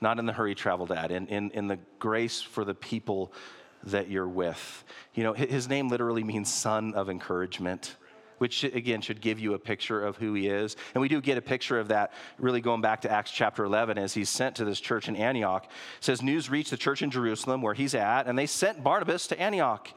Not 0.00 0.18
in 0.18 0.26
the 0.26 0.32
hurry 0.32 0.54
travel 0.54 0.86
dad, 0.86 1.10
in, 1.10 1.26
in, 1.28 1.50
in 1.52 1.68
the 1.68 1.78
grace 1.98 2.42
for 2.42 2.64
the 2.64 2.74
people 2.74 3.32
that 3.84 4.10
you're 4.10 4.28
with. 4.28 4.84
You 5.14 5.22
know, 5.22 5.32
his 5.34 5.68
name 5.68 5.88
literally 5.88 6.24
means 6.24 6.52
son 6.52 6.94
of 6.94 7.08
encouragement 7.08 7.96
which 8.38 8.64
again 8.64 9.00
should 9.00 9.20
give 9.20 9.38
you 9.38 9.54
a 9.54 9.58
picture 9.58 10.04
of 10.04 10.16
who 10.16 10.34
he 10.34 10.48
is. 10.48 10.76
And 10.94 11.00
we 11.00 11.08
do 11.08 11.20
get 11.20 11.38
a 11.38 11.42
picture 11.42 11.78
of 11.78 11.88
that 11.88 12.12
really 12.38 12.60
going 12.60 12.80
back 12.80 13.02
to 13.02 13.10
Acts 13.10 13.30
chapter 13.30 13.64
11 13.64 13.98
as 13.98 14.14
he's 14.14 14.28
sent 14.28 14.56
to 14.56 14.64
this 14.64 14.80
church 14.80 15.08
in 15.08 15.16
Antioch. 15.16 15.64
It 15.64 16.04
says 16.04 16.22
news 16.22 16.50
reached 16.50 16.70
the 16.70 16.76
church 16.76 17.02
in 17.02 17.10
Jerusalem 17.10 17.62
where 17.62 17.74
he's 17.74 17.94
at, 17.94 18.26
and 18.26 18.38
they 18.38 18.46
sent 18.46 18.82
Barnabas 18.82 19.26
to 19.28 19.40
Antioch. 19.40 19.88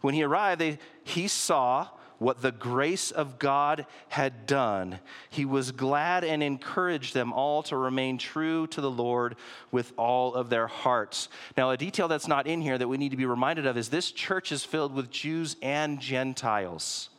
When 0.00 0.14
he 0.14 0.22
arrived, 0.22 0.60
they, 0.60 0.78
he 1.04 1.28
saw 1.28 1.88
what 2.18 2.42
the 2.42 2.52
grace 2.52 3.10
of 3.10 3.38
God 3.38 3.86
had 4.08 4.46
done. 4.46 4.98
He 5.30 5.44
was 5.44 5.72
glad 5.72 6.24
and 6.24 6.42
encouraged 6.42 7.14
them 7.14 7.32
all 7.32 7.62
to 7.64 7.76
remain 7.76 8.18
true 8.18 8.66
to 8.68 8.80
the 8.80 8.90
Lord 8.90 9.36
with 9.70 9.92
all 9.96 10.34
of 10.34 10.50
their 10.50 10.66
hearts. 10.66 11.28
Now, 11.56 11.70
a 11.70 11.76
detail 11.76 12.08
that's 12.08 12.28
not 12.28 12.46
in 12.46 12.60
here 12.60 12.78
that 12.78 12.88
we 12.88 12.96
need 12.96 13.10
to 13.10 13.16
be 13.16 13.26
reminded 13.26 13.66
of 13.66 13.76
is 13.76 13.88
this 13.88 14.10
church 14.10 14.52
is 14.52 14.64
filled 14.64 14.94
with 14.94 15.10
Jews 15.10 15.56
and 15.62 16.00
Gentiles. 16.00 17.10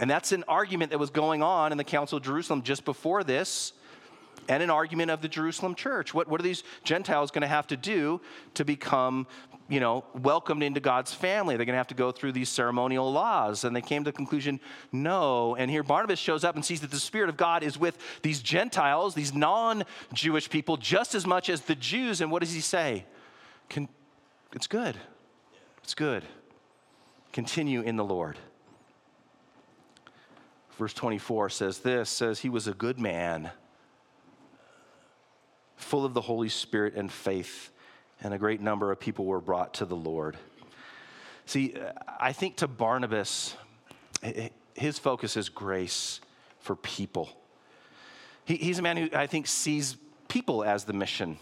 And 0.00 0.08
that's 0.08 0.32
an 0.32 0.44
argument 0.46 0.90
that 0.90 0.98
was 0.98 1.10
going 1.10 1.42
on 1.42 1.72
in 1.72 1.78
the 1.78 1.84
Council 1.84 2.18
of 2.18 2.24
Jerusalem 2.24 2.62
just 2.62 2.84
before 2.84 3.24
this, 3.24 3.72
and 4.48 4.62
an 4.62 4.70
argument 4.70 5.10
of 5.10 5.20
the 5.20 5.28
Jerusalem 5.28 5.74
church. 5.74 6.14
What, 6.14 6.28
what 6.28 6.40
are 6.40 6.44
these 6.44 6.62
Gentiles 6.84 7.30
going 7.30 7.42
to 7.42 7.48
have 7.48 7.66
to 7.66 7.76
do 7.76 8.20
to 8.54 8.64
become, 8.64 9.26
you 9.68 9.80
know, 9.80 10.04
welcomed 10.14 10.62
into 10.62 10.80
God's 10.80 11.12
family? 11.12 11.56
They're 11.56 11.66
going 11.66 11.74
to 11.74 11.78
have 11.78 11.88
to 11.88 11.94
go 11.94 12.12
through 12.12 12.32
these 12.32 12.48
ceremonial 12.48 13.12
laws. 13.12 13.64
And 13.64 13.76
they 13.76 13.82
came 13.82 14.04
to 14.04 14.10
the 14.10 14.16
conclusion, 14.16 14.60
no. 14.90 15.54
And 15.56 15.70
here 15.70 15.82
Barnabas 15.82 16.18
shows 16.18 16.44
up 16.44 16.54
and 16.54 16.64
sees 16.64 16.80
that 16.80 16.90
the 16.90 16.98
Spirit 16.98 17.28
of 17.28 17.36
God 17.36 17.62
is 17.62 17.78
with 17.78 17.98
these 18.22 18.40
Gentiles, 18.40 19.14
these 19.14 19.34
non 19.34 19.84
Jewish 20.14 20.48
people, 20.48 20.76
just 20.76 21.14
as 21.14 21.26
much 21.26 21.50
as 21.50 21.62
the 21.62 21.74
Jews. 21.74 22.20
And 22.20 22.30
what 22.30 22.40
does 22.40 22.52
he 22.52 22.60
say? 22.60 23.04
Can, 23.68 23.88
it's 24.54 24.68
good. 24.68 24.96
It's 25.82 25.94
good. 25.94 26.22
Continue 27.32 27.82
in 27.82 27.96
the 27.96 28.04
Lord 28.04 28.38
verse 30.78 30.94
24 30.94 31.50
says 31.50 31.78
this 31.80 32.08
says 32.08 32.38
he 32.38 32.48
was 32.48 32.68
a 32.68 32.72
good 32.72 32.98
man 32.98 33.50
full 35.76 36.04
of 36.04 36.14
the 36.14 36.20
holy 36.20 36.48
spirit 36.48 36.94
and 36.94 37.10
faith 37.10 37.70
and 38.20 38.32
a 38.32 38.38
great 38.38 38.60
number 38.60 38.90
of 38.90 38.98
people 38.98 39.24
were 39.24 39.40
brought 39.40 39.74
to 39.74 39.84
the 39.84 39.96
lord. 39.96 40.36
See 41.46 41.74
i 42.18 42.32
think 42.32 42.56
to 42.56 42.68
barnabas 42.68 43.56
his 44.74 44.98
focus 44.98 45.36
is 45.36 45.48
grace 45.48 46.20
for 46.60 46.76
people. 46.76 47.30
He's 48.44 48.78
a 48.78 48.82
man 48.82 48.96
who 48.96 49.08
i 49.12 49.26
think 49.26 49.48
sees 49.48 49.96
people 50.28 50.62
as 50.62 50.84
the 50.84 50.92
mission 50.92 51.38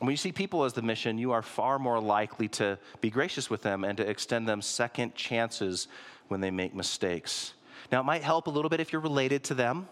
when 0.00 0.10
you 0.10 0.16
see 0.16 0.32
people 0.32 0.64
as 0.64 0.72
the 0.72 0.82
mission, 0.82 1.18
you 1.18 1.32
are 1.32 1.42
far 1.42 1.78
more 1.78 2.00
likely 2.00 2.48
to 2.48 2.78
be 3.00 3.10
gracious 3.10 3.50
with 3.50 3.62
them 3.62 3.84
and 3.84 3.98
to 3.98 4.08
extend 4.08 4.48
them 4.48 4.62
second 4.62 5.14
chances 5.14 5.88
when 6.28 6.40
they 6.40 6.50
make 6.50 6.74
mistakes. 6.74 7.52
Now, 7.92 8.00
it 8.00 8.04
might 8.04 8.22
help 8.22 8.46
a 8.46 8.50
little 8.50 8.70
bit 8.70 8.80
if 8.80 8.92
you're 8.92 9.02
related 9.02 9.44
to 9.44 9.54
them, 9.54 9.88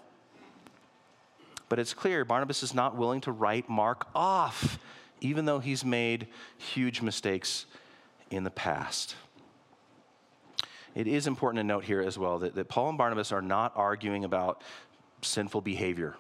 but 1.69 1.79
it's 1.79 1.93
clear 1.93 2.25
Barnabas 2.25 2.63
is 2.63 2.73
not 2.73 2.97
willing 2.97 3.21
to 3.23 3.33
write 3.33 3.69
Mark 3.69 4.07
off, 4.15 4.79
even 5.21 5.45
though 5.45 5.59
he's 5.59 5.85
made 5.85 6.29
huge 6.57 7.03
mistakes 7.03 7.67
in 8.31 8.45
the 8.45 8.51
past. 8.51 9.15
It 10.95 11.07
is 11.07 11.27
important 11.27 11.61
to 11.61 11.65
note 11.65 11.85
here 11.85 12.01
as 12.01 12.19
well 12.19 12.39
that, 12.39 12.55
that 12.55 12.69
Paul 12.69 12.91
and 12.91 12.99
Barnabas 12.99 13.31
are 13.31 13.43
not 13.43 13.73
arguing 13.77 14.25
about 14.25 14.63
sinful 15.21 15.61
behavior 15.61 16.17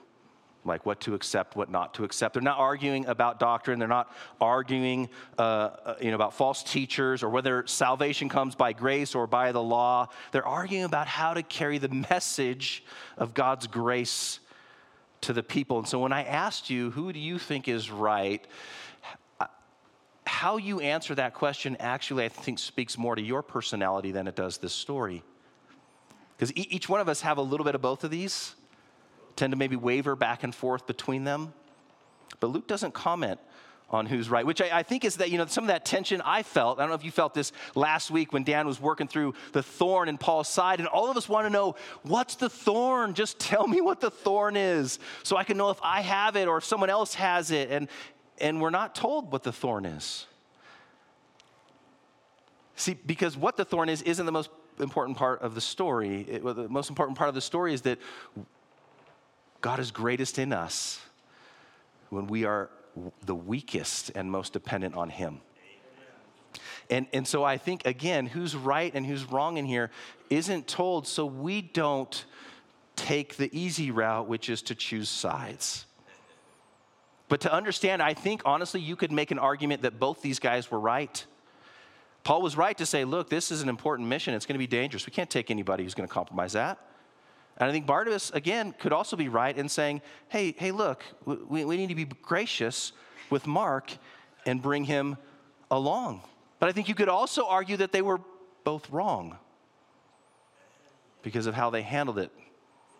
like 0.64 0.84
what 0.86 1.00
to 1.00 1.14
accept, 1.14 1.56
what 1.56 1.70
not 1.70 1.94
to 1.94 2.04
accept. 2.04 2.34
They're 2.34 2.42
not 2.42 2.58
arguing 2.58 3.06
about 3.06 3.38
doctrine. 3.38 3.78
They're 3.78 3.88
not 3.88 4.14
arguing, 4.40 5.08
uh, 5.38 5.42
uh, 5.42 5.94
you 6.00 6.10
know, 6.10 6.14
about 6.14 6.34
false 6.34 6.62
teachers 6.62 7.22
or 7.22 7.30
whether 7.30 7.66
salvation 7.66 8.28
comes 8.28 8.54
by 8.54 8.72
grace 8.72 9.14
or 9.14 9.26
by 9.26 9.52
the 9.52 9.62
law. 9.62 10.08
They're 10.32 10.46
arguing 10.46 10.84
about 10.84 11.06
how 11.06 11.34
to 11.34 11.42
carry 11.42 11.78
the 11.78 11.88
message 11.88 12.84
of 13.16 13.34
God's 13.34 13.66
grace 13.66 14.40
to 15.22 15.32
the 15.32 15.42
people. 15.42 15.78
And 15.78 15.88
so 15.88 15.98
when 15.98 16.12
I 16.12 16.24
asked 16.24 16.70
you, 16.70 16.90
who 16.90 17.12
do 17.12 17.18
you 17.18 17.38
think 17.38 17.68
is 17.68 17.90
right? 17.90 18.46
How 20.26 20.58
you 20.58 20.80
answer 20.80 21.14
that 21.14 21.34
question 21.34 21.76
actually, 21.80 22.24
I 22.24 22.28
think, 22.28 22.58
speaks 22.58 22.98
more 22.98 23.16
to 23.16 23.22
your 23.22 23.42
personality 23.42 24.12
than 24.12 24.28
it 24.28 24.36
does 24.36 24.58
this 24.58 24.72
story. 24.72 25.22
Because 26.36 26.54
each 26.56 26.88
one 26.88 27.00
of 27.00 27.08
us 27.08 27.22
have 27.22 27.38
a 27.38 27.42
little 27.42 27.64
bit 27.64 27.74
of 27.74 27.82
both 27.82 28.04
of 28.04 28.10
these 28.10 28.54
tend 29.38 29.52
to 29.52 29.56
maybe 29.56 29.76
waver 29.76 30.16
back 30.16 30.42
and 30.44 30.54
forth 30.54 30.86
between 30.86 31.24
them. 31.24 31.54
But 32.40 32.48
Luke 32.48 32.66
doesn't 32.66 32.92
comment 32.92 33.40
on 33.90 34.04
who's 34.04 34.28
right, 34.28 34.44
which 34.44 34.60
I, 34.60 34.68
I, 34.80 34.82
think 34.82 35.04
is 35.04 35.16
that, 35.16 35.30
you 35.30 35.38
know, 35.38 35.46
some 35.46 35.64
of 35.64 35.68
that 35.68 35.86
tension 35.86 36.20
I 36.20 36.42
felt. 36.42 36.78
I 36.78 36.82
don't 36.82 36.90
know 36.90 36.94
if 36.94 37.04
you 37.04 37.10
felt 37.10 37.32
this 37.32 37.52
last 37.74 38.10
week 38.10 38.34
when 38.34 38.44
Dan 38.44 38.66
was 38.66 38.78
working 38.78 39.08
through 39.08 39.32
the 39.52 39.62
thorn 39.62 40.10
in 40.10 40.18
Paul's 40.18 40.48
side, 40.48 40.78
and 40.78 40.86
all 40.86 41.10
of 41.10 41.16
us 41.16 41.26
want 41.26 41.46
to 41.46 41.50
know 41.50 41.74
what's 42.02 42.34
the 42.34 42.50
thorn? 42.50 43.14
Just 43.14 43.38
tell 43.38 43.66
me 43.66 43.80
what 43.80 44.00
the 44.00 44.10
thorn 44.10 44.56
is 44.56 44.98
so 45.22 45.38
I 45.38 45.44
can 45.44 45.56
know 45.56 45.70
if 45.70 45.78
I 45.82 46.02
have 46.02 46.36
it 46.36 46.48
or 46.48 46.58
if 46.58 46.64
someone 46.64 46.90
else 46.90 47.14
has 47.14 47.50
it. 47.50 47.70
And, 47.70 47.88
and 48.38 48.60
we're 48.60 48.68
not 48.68 48.94
told 48.94 49.32
what 49.32 49.42
the 49.42 49.52
thorn 49.52 49.86
is. 49.86 50.26
See, 52.76 52.94
because 52.94 53.38
what 53.38 53.56
the 53.56 53.64
thorn 53.64 53.88
is 53.88 54.02
isn't 54.02 54.26
the 54.26 54.32
most 54.32 54.50
important 54.80 55.16
part 55.16 55.40
of 55.40 55.54
the 55.54 55.60
story. 55.60 56.26
It, 56.28 56.44
well, 56.44 56.54
the 56.54 56.68
most 56.68 56.90
important 56.90 57.16
part 57.16 57.28
of 57.28 57.34
the 57.34 57.40
story 57.40 57.72
is 57.72 57.82
that 57.82 57.98
God 59.60 59.80
is 59.80 59.90
greatest 59.90 60.38
in 60.38 60.52
us 60.52 61.00
when 62.10 62.26
we 62.26 62.44
are 62.44 62.70
the 63.24 63.34
weakest 63.34 64.10
and 64.14 64.30
most 64.30 64.52
dependent 64.52 64.94
on 64.94 65.10
Him. 65.10 65.40
And, 66.90 67.06
and 67.12 67.26
so 67.26 67.44
I 67.44 67.58
think, 67.58 67.86
again, 67.86 68.26
who's 68.26 68.56
right 68.56 68.92
and 68.94 69.04
who's 69.04 69.24
wrong 69.24 69.58
in 69.58 69.66
here 69.66 69.90
isn't 70.30 70.66
told, 70.66 71.06
so 71.06 71.26
we 71.26 71.60
don't 71.60 72.24
take 72.96 73.36
the 73.36 73.50
easy 73.56 73.90
route, 73.90 74.26
which 74.26 74.48
is 74.48 74.62
to 74.62 74.74
choose 74.74 75.08
sides. 75.08 75.84
But 77.28 77.42
to 77.42 77.52
understand, 77.52 78.00
I 78.00 78.14
think 78.14 78.42
honestly, 78.46 78.80
you 78.80 78.96
could 78.96 79.12
make 79.12 79.30
an 79.30 79.38
argument 79.38 79.82
that 79.82 80.00
both 80.00 80.22
these 80.22 80.38
guys 80.38 80.70
were 80.70 80.80
right. 80.80 81.24
Paul 82.24 82.40
was 82.40 82.56
right 82.56 82.76
to 82.78 82.86
say, 82.86 83.04
look, 83.04 83.28
this 83.28 83.50
is 83.50 83.60
an 83.60 83.68
important 83.68 84.08
mission. 84.08 84.34
It's 84.34 84.46
going 84.46 84.54
to 84.54 84.58
be 84.58 84.66
dangerous. 84.66 85.06
We 85.06 85.12
can't 85.12 85.30
take 85.30 85.50
anybody 85.50 85.84
who's 85.84 85.94
going 85.94 86.08
to 86.08 86.12
compromise 86.12 86.54
that. 86.54 86.78
And 87.58 87.68
I 87.68 87.72
think 87.72 87.86
Barnabas, 87.86 88.30
again, 88.30 88.72
could 88.78 88.92
also 88.92 89.16
be 89.16 89.28
right 89.28 89.56
in 89.56 89.68
saying, 89.68 90.00
hey, 90.28 90.54
hey, 90.56 90.70
look, 90.70 91.02
we, 91.24 91.64
we 91.64 91.76
need 91.76 91.88
to 91.88 91.94
be 91.94 92.04
gracious 92.04 92.92
with 93.30 93.46
Mark 93.46 93.92
and 94.46 94.62
bring 94.62 94.84
him 94.84 95.16
along. 95.70 96.22
But 96.60 96.68
I 96.68 96.72
think 96.72 96.88
you 96.88 96.94
could 96.94 97.08
also 97.08 97.46
argue 97.46 97.76
that 97.78 97.92
they 97.92 98.02
were 98.02 98.20
both 98.64 98.88
wrong 98.90 99.38
because 101.22 101.46
of 101.46 101.54
how 101.54 101.70
they 101.70 101.82
handled 101.82 102.18
it 102.18 102.30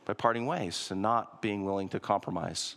by 0.05 0.13
parting 0.13 0.47
ways 0.47 0.91
and 0.91 1.01
not 1.01 1.41
being 1.41 1.65
willing 1.65 1.89
to 1.91 2.01
compromise. 2.01 2.75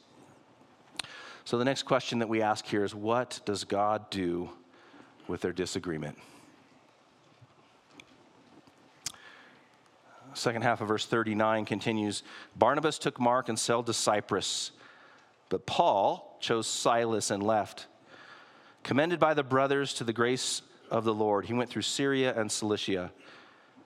So 1.46 1.58
the 1.58 1.66
next 1.66 1.84
question 1.84 2.20
that 2.20 2.30
we 2.30 2.42
ask 2.42 2.66
here 2.66 2.84
is 2.84 2.94
what 2.94 3.40
does 3.46 3.64
God 3.64 4.10
do 4.12 4.52
with 5.28 5.42
their 5.42 5.54
disagreement? 5.54 6.18
Second 10.34 10.62
half 10.62 10.82
of 10.82 10.88
verse 10.88 11.06
39 11.06 11.66
continues 11.66 12.24
Barnabas 12.56 12.98
took 13.00 13.20
Mark 13.20 13.50
and 13.50 13.58
sailed 13.58 13.86
to 13.88 13.94
Cyprus, 13.94 14.72
but 15.50 15.66
Paul 15.66 16.38
chose 16.40 16.68
Silas 16.68 17.32
and 17.32 17.44
left. 17.44 17.88
Commended 18.84 19.20
by 19.20 19.34
the 19.34 19.44
brothers 19.44 19.94
to 19.96 20.04
the 20.04 20.14
grace 20.14 20.62
of 20.90 21.04
the 21.04 21.14
Lord, 21.14 21.46
he 21.46 21.54
went 21.54 21.70
through 21.70 21.84
Syria 21.84 22.34
and 22.36 22.52
Cilicia. 22.52 23.12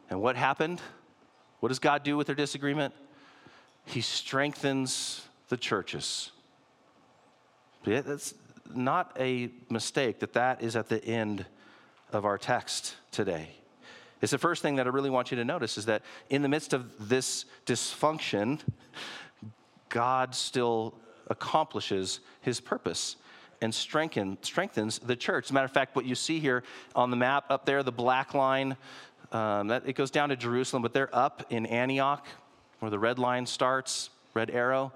And 0.09 0.21
what 0.21 0.35
happened? 0.35 0.81
What 1.59 1.69
does 1.69 1.79
God 1.79 2.03
do 2.03 2.15
with 2.15 2.27
their 2.27 2.35
disagreement? 2.35 2.93
He 3.85 4.01
strengthens 4.01 5.27
the 5.49 5.57
churches. 5.57 6.31
That's 7.83 8.33
not 8.73 9.15
a 9.19 9.51
mistake 9.69 10.19
that 10.19 10.33
that 10.33 10.61
is 10.61 10.75
at 10.75 10.89
the 10.89 11.03
end 11.03 11.45
of 12.11 12.25
our 12.25 12.37
text 12.37 12.95
today. 13.11 13.49
It's 14.21 14.31
the 14.31 14.37
first 14.37 14.61
thing 14.61 14.75
that 14.75 14.87
I 14.87 14.89
really 14.89 15.09
want 15.09 15.31
you 15.31 15.37
to 15.37 15.45
notice 15.45 15.77
is 15.77 15.85
that 15.85 16.01
in 16.29 16.41
the 16.41 16.49
midst 16.49 16.73
of 16.73 17.09
this 17.09 17.45
dysfunction, 17.65 18.59
God 19.89 20.33
still 20.33 20.95
accomplishes 21.27 22.19
his 22.41 22.59
purpose 22.59 23.17
and 23.61 23.73
strengthen, 23.73 24.37
strengthens 24.41 24.99
the 24.99 25.15
church. 25.15 25.45
As 25.45 25.51
a 25.51 25.53
matter 25.53 25.65
of 25.65 25.71
fact, 25.71 25.95
what 25.95 26.05
you 26.05 26.15
see 26.15 26.39
here 26.39 26.63
on 26.95 27.09
the 27.09 27.17
map 27.17 27.45
up 27.49 27.65
there, 27.65 27.83
the 27.83 27.91
black 27.91 28.33
line, 28.33 28.77
um, 29.31 29.67
that, 29.67 29.83
it 29.85 29.93
goes 29.93 30.11
down 30.11 30.29
to 30.29 30.35
Jerusalem, 30.35 30.81
but 30.81 30.93
they're 30.93 31.13
up 31.15 31.45
in 31.49 31.65
Antioch 31.65 32.25
where 32.79 32.89
the 32.89 32.99
red 32.99 33.19
line 33.19 33.45
starts, 33.45 34.09
red 34.33 34.49
arrow. 34.49 34.91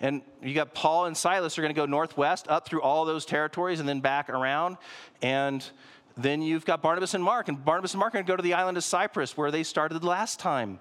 And 0.00 0.22
you 0.42 0.54
got 0.54 0.74
Paul 0.74 1.06
and 1.06 1.16
Silas 1.16 1.58
are 1.58 1.62
going 1.62 1.74
to 1.74 1.78
go 1.78 1.86
northwest 1.86 2.48
up 2.48 2.66
through 2.66 2.82
all 2.82 3.04
those 3.04 3.26
territories 3.26 3.80
and 3.80 3.88
then 3.88 4.00
back 4.00 4.30
around. 4.30 4.78
And 5.22 5.64
then 6.16 6.42
you've 6.42 6.64
got 6.64 6.82
Barnabas 6.82 7.14
and 7.14 7.22
Mark, 7.22 7.48
and 7.48 7.64
Barnabas 7.64 7.94
and 7.94 8.00
Mark 8.00 8.14
are 8.14 8.18
going 8.18 8.26
to 8.26 8.32
go 8.32 8.36
to 8.36 8.42
the 8.42 8.54
island 8.54 8.76
of 8.76 8.84
Cyprus 8.84 9.36
where 9.36 9.50
they 9.50 9.62
started 9.62 10.04
last 10.04 10.38
time. 10.38 10.80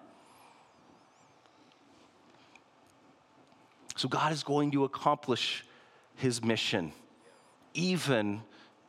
So 3.96 4.08
God 4.08 4.32
is 4.32 4.44
going 4.44 4.72
to 4.72 4.86
accomplish 4.86 5.66
his 6.16 6.44
mission, 6.44 6.94
even 7.74 8.42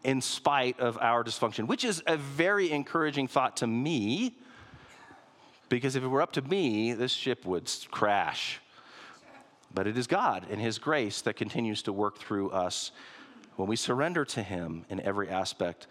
in 0.04 0.20
spite 0.20 0.78
of 0.80 0.98
our 0.98 1.22
dysfunction, 1.24 1.66
which 1.66 1.84
is 1.84 2.02
a 2.06 2.16
very 2.16 2.70
encouraging 2.70 3.26
thought 3.26 3.58
to 3.58 3.66
me, 3.66 4.36
because 5.68 5.94
if 5.96 6.02
it 6.02 6.08
were 6.08 6.22
up 6.22 6.32
to 6.32 6.42
me, 6.42 6.92
this 6.92 7.12
ship 7.12 7.44
would 7.44 7.70
crash. 7.90 8.60
But 9.72 9.86
it 9.86 9.96
is 9.96 10.06
God 10.06 10.46
and 10.50 10.60
his 10.60 10.78
grace 10.78 11.22
that 11.22 11.34
continues 11.34 11.82
to 11.82 11.92
work 11.92 12.18
through 12.18 12.50
us 12.50 12.90
when 13.56 13.68
we 13.68 13.76
surrender 13.76 14.24
to 14.24 14.42
him 14.42 14.84
in 14.88 15.00
every 15.00 15.28
aspect 15.28 15.86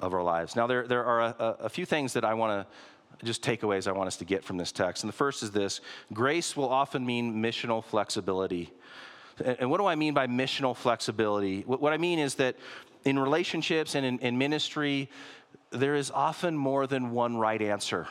of 0.00 0.14
our 0.14 0.22
lives. 0.22 0.56
Now, 0.56 0.66
there, 0.66 0.86
there 0.86 1.04
are 1.04 1.20
a, 1.20 1.56
a 1.60 1.68
few 1.68 1.86
things 1.86 2.12
that 2.14 2.24
I 2.24 2.34
want 2.34 2.66
to 2.66 2.66
just 3.24 3.42
takeaways 3.42 3.86
I 3.86 3.92
want 3.92 4.08
us 4.08 4.16
to 4.18 4.24
get 4.24 4.44
from 4.44 4.56
this 4.56 4.72
text. 4.72 5.02
And 5.02 5.08
the 5.08 5.16
first 5.16 5.42
is 5.42 5.50
this 5.50 5.80
grace 6.12 6.56
will 6.56 6.68
often 6.68 7.04
mean 7.06 7.34
missional 7.42 7.82
flexibility. 7.82 8.72
And 9.44 9.70
what 9.70 9.78
do 9.78 9.86
I 9.86 9.94
mean 9.94 10.14
by 10.14 10.26
missional 10.26 10.76
flexibility? 10.76 11.62
What 11.62 11.92
I 11.92 11.96
mean 11.96 12.18
is 12.18 12.36
that 12.36 12.56
in 13.04 13.18
relationships 13.18 13.94
and 13.94 14.06
in, 14.06 14.18
in 14.20 14.38
ministry, 14.38 15.10
there 15.70 15.94
is 15.94 16.10
often 16.10 16.56
more 16.56 16.86
than 16.86 17.10
one 17.10 17.36
right 17.36 17.60
answer. 17.60 18.06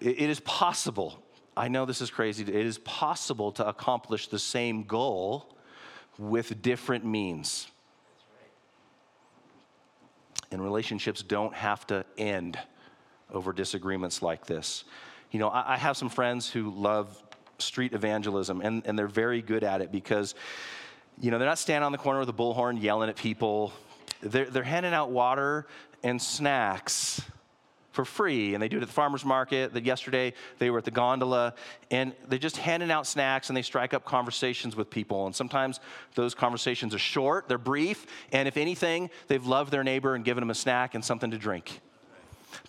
It 0.00 0.30
is 0.30 0.40
possible, 0.40 1.20
I 1.56 1.66
know 1.66 1.84
this 1.84 2.00
is 2.00 2.08
crazy, 2.08 2.44
it 2.44 2.48
is 2.48 2.78
possible 2.78 3.50
to 3.52 3.66
accomplish 3.66 4.28
the 4.28 4.38
same 4.38 4.84
goal 4.84 5.56
with 6.18 6.62
different 6.62 7.04
means 7.04 7.66
and 10.50 10.62
relationships 10.62 11.22
don't 11.22 11.54
have 11.54 11.86
to 11.88 12.04
end 12.16 12.58
over 13.32 13.52
disagreements 13.52 14.22
like 14.22 14.46
this. 14.46 14.84
You 15.30 15.38
know, 15.38 15.48
I, 15.48 15.74
I 15.74 15.76
have 15.76 15.96
some 15.96 16.08
friends 16.08 16.48
who 16.50 16.70
love 16.70 17.22
street 17.58 17.92
evangelism, 17.92 18.60
and, 18.60 18.86
and 18.86 18.98
they're 18.98 19.06
very 19.06 19.42
good 19.42 19.64
at 19.64 19.80
it 19.80 19.92
because, 19.92 20.34
you 21.20 21.30
know, 21.30 21.38
they're 21.38 21.48
not 21.48 21.58
standing 21.58 21.84
on 21.84 21.92
the 21.92 21.98
corner 21.98 22.20
with 22.20 22.28
a 22.28 22.32
bullhorn 22.32 22.80
yelling 22.80 23.08
at 23.08 23.16
people. 23.16 23.72
They're, 24.20 24.46
they're 24.46 24.62
handing 24.62 24.94
out 24.94 25.10
water 25.10 25.66
and 26.02 26.20
snacks 26.20 27.20
for 27.98 28.04
free, 28.04 28.54
and 28.54 28.62
they 28.62 28.68
do 28.68 28.76
it 28.76 28.82
at 28.82 28.86
the 28.86 28.94
farmer's 28.94 29.24
market. 29.24 29.74
That 29.74 29.84
yesterday 29.84 30.32
they 30.60 30.70
were 30.70 30.78
at 30.78 30.84
the 30.84 30.92
gondola, 30.92 31.54
and 31.90 32.12
they're 32.28 32.38
just 32.38 32.56
handing 32.56 32.92
out 32.92 33.08
snacks 33.08 33.50
and 33.50 33.56
they 33.56 33.62
strike 33.62 33.92
up 33.92 34.04
conversations 34.04 34.76
with 34.76 34.88
people. 34.88 35.26
And 35.26 35.34
sometimes 35.34 35.80
those 36.14 36.32
conversations 36.32 36.94
are 36.94 37.00
short, 37.00 37.48
they're 37.48 37.58
brief, 37.58 38.06
and 38.30 38.46
if 38.46 38.56
anything, 38.56 39.10
they've 39.26 39.44
loved 39.44 39.72
their 39.72 39.82
neighbor 39.82 40.14
and 40.14 40.24
given 40.24 40.42
them 40.42 40.50
a 40.50 40.54
snack 40.54 40.94
and 40.94 41.04
something 41.04 41.32
to 41.32 41.38
drink. 41.38 41.80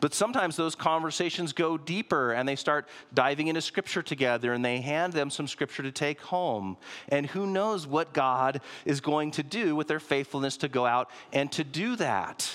But 0.02 0.15
sometimes 0.15 0.56
those 0.56 0.74
conversations 0.74 1.54
go 1.54 1.78
deeper 1.78 2.32
and 2.32 2.50
they 2.50 2.56
start 2.56 2.88
diving 3.13 3.50
into 3.50 3.62
scripture 3.62 4.02
together 4.02 4.54
and 4.54 4.65
they 4.65 4.82
hand 4.82 5.13
them 5.13 5.30
some 5.30 5.48
scripture 5.48 5.84
to 5.84 5.92
take 5.92 6.22
home. 6.22 6.76
And 7.10 7.28
who 7.28 7.46
knows 7.46 7.86
what 7.86 8.13
God 8.13 8.62
is 8.84 9.00
going 9.00 9.30
to 9.32 9.44
do 9.44 9.76
with 9.76 9.88
their 9.88 10.00
faithfulness 10.00 10.58
to 10.58 10.68
go 10.68 10.88
out 10.88 11.12
and 11.32 11.52
to 11.52 11.63
do 11.63 11.96
that. 11.98 12.52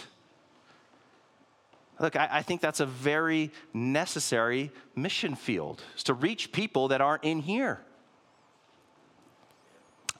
Look, 1.99 2.17
I, 2.17 2.29
I, 2.31 2.43
think 2.43 2.61
that's 2.61 2.81
a 2.81 2.87
very 2.87 3.53
necessary 3.73 4.73
mission 4.97 5.37
field, 5.37 5.83
is 5.97 6.03
to 6.05 6.15
reach 6.15 6.51
people 6.51 6.89
that 6.89 7.01
aren't 7.01 7.25
in 7.25 7.41
here. 7.41 7.81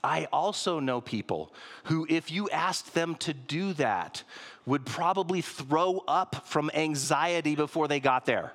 I 0.05 0.27
also 0.31 0.79
know 0.79 1.01
people 1.01 1.51
who, 1.85 2.05
if 2.07 2.31
you 2.31 2.49
asked 2.49 2.93
them 2.93 3.15
to 3.15 3.33
do 3.33 3.73
that, 3.73 4.23
would 4.65 4.85
probably 4.85 5.41
throw 5.41 6.03
up 6.07 6.45
from 6.45 6.69
anxiety 6.73 7.55
before 7.55 7.87
they 7.87 7.99
got 7.99 8.25
there. 8.25 8.53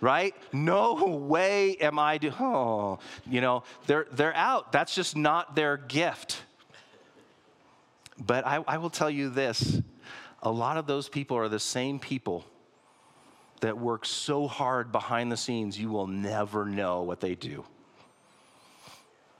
Right? 0.00 0.34
No 0.52 1.04
way 1.04 1.76
am 1.76 1.98
I 1.98 2.18
do. 2.18 2.32
Oh, 2.40 2.98
you 3.30 3.40
know, 3.40 3.62
they're 3.86 4.06
they're 4.12 4.34
out. 4.34 4.72
That's 4.72 4.94
just 4.94 5.16
not 5.16 5.54
their 5.54 5.76
gift. 5.76 6.42
But 8.18 8.46
I, 8.46 8.62
I 8.66 8.78
will 8.78 8.90
tell 8.90 9.10
you 9.10 9.30
this 9.30 9.80
a 10.44 10.50
lot 10.50 10.76
of 10.76 10.86
those 10.86 11.08
people 11.08 11.36
are 11.36 11.48
the 11.48 11.58
same 11.58 11.98
people 11.98 12.44
that 13.60 13.78
work 13.78 14.04
so 14.04 14.46
hard 14.46 14.92
behind 14.92 15.32
the 15.32 15.36
scenes, 15.36 15.78
you 15.78 15.88
will 15.88 16.06
never 16.06 16.66
know 16.66 17.02
what 17.02 17.20
they 17.20 17.34
do. 17.34 17.64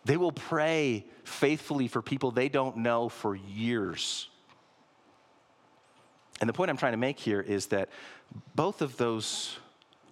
They 0.07 0.17
will 0.17 0.33
pray 0.33 1.05
faithfully 1.25 1.89
for 1.89 2.03
people 2.03 2.31
they 2.31 2.49
don't 2.49 2.79
know 2.79 3.09
for 3.09 3.37
years. 3.37 4.29
And 6.41 6.49
the 6.49 6.53
point 6.55 6.71
I'm 6.71 6.77
trying 6.77 6.93
to 6.93 6.99
make 6.99 7.19
here 7.19 7.41
is 7.41 7.67
that 7.67 7.91
both 8.55 8.83
of 8.83 8.97
those 8.97 9.57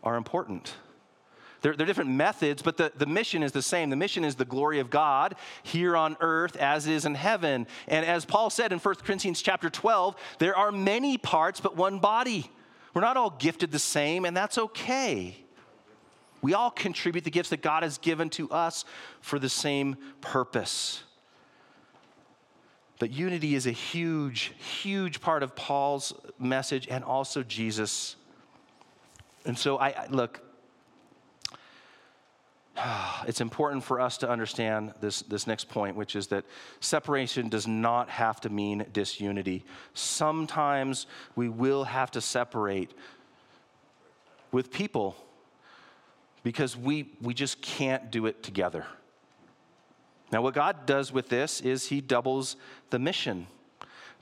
are 0.04 0.16
important. 0.16 0.74
They're, 1.62 1.74
they're 1.74 1.86
different 1.86 2.10
methods, 2.10 2.60
but 2.60 2.76
the, 2.76 2.92
the 2.94 3.06
mission 3.06 3.42
is 3.42 3.52
the 3.52 3.62
same. 3.62 3.88
The 3.88 3.96
mission 3.96 4.24
is 4.24 4.34
the 4.34 4.44
glory 4.44 4.80
of 4.80 4.90
God 4.90 5.36
here 5.62 5.96
on 5.96 6.16
earth 6.20 6.56
as 6.56 6.86
it 6.86 6.92
is 6.92 7.06
in 7.06 7.14
heaven. 7.14 7.66
And 7.86 8.04
as 8.04 8.24
Paul 8.24 8.50
said 8.50 8.72
in 8.72 8.78
1 8.80 8.94
Corinthians 8.96 9.40
chapter 9.40 9.70
12, 9.70 10.16
there 10.38 10.56
are 10.56 10.72
many 10.72 11.16
parts, 11.18 11.60
but 11.60 11.76
one 11.76 12.00
body. 12.00 12.50
We're 12.94 13.00
not 13.00 13.16
all 13.16 13.30
gifted 13.30 13.70
the 13.70 13.78
same, 13.78 14.24
and 14.24 14.36
that's 14.36 14.58
okay. 14.58 15.36
We 16.42 16.54
all 16.54 16.72
contribute 16.72 17.22
the 17.22 17.30
gifts 17.30 17.50
that 17.50 17.62
God 17.62 17.84
has 17.84 17.96
given 17.96 18.28
to 18.30 18.50
us 18.50 18.84
for 19.20 19.38
the 19.38 19.48
same 19.48 19.96
purpose. 20.20 21.04
But 22.98 23.12
unity 23.12 23.54
is 23.54 23.66
a 23.66 23.72
huge, 23.72 24.52
huge 24.80 25.20
part 25.20 25.44
of 25.44 25.54
Paul's 25.54 26.12
message 26.38 26.88
and 26.88 27.04
also 27.04 27.44
Jesus. 27.44 28.16
And 29.44 29.56
so 29.56 29.78
I 29.78 30.06
look, 30.10 30.42
it's 33.26 33.40
important 33.40 33.84
for 33.84 34.00
us 34.00 34.18
to 34.18 34.28
understand 34.28 34.94
this, 35.00 35.22
this 35.22 35.46
next 35.46 35.68
point, 35.68 35.96
which 35.96 36.16
is 36.16 36.28
that 36.28 36.44
separation 36.80 37.48
does 37.48 37.66
not 37.66 38.08
have 38.08 38.40
to 38.40 38.48
mean 38.48 38.86
disunity. 38.92 39.64
Sometimes 39.94 41.06
we 41.36 41.48
will 41.48 41.84
have 41.84 42.10
to 42.12 42.20
separate 42.20 42.92
with 44.50 44.70
people 44.70 45.16
because 46.42 46.76
we, 46.76 47.10
we 47.20 47.34
just 47.34 47.60
can't 47.62 48.10
do 48.10 48.26
it 48.26 48.42
together. 48.42 48.86
Now, 50.30 50.42
what 50.42 50.54
God 50.54 50.86
does 50.86 51.12
with 51.12 51.28
this 51.28 51.60
is 51.60 51.88
He 51.88 52.00
doubles 52.00 52.56
the 52.90 52.98
mission. 52.98 53.46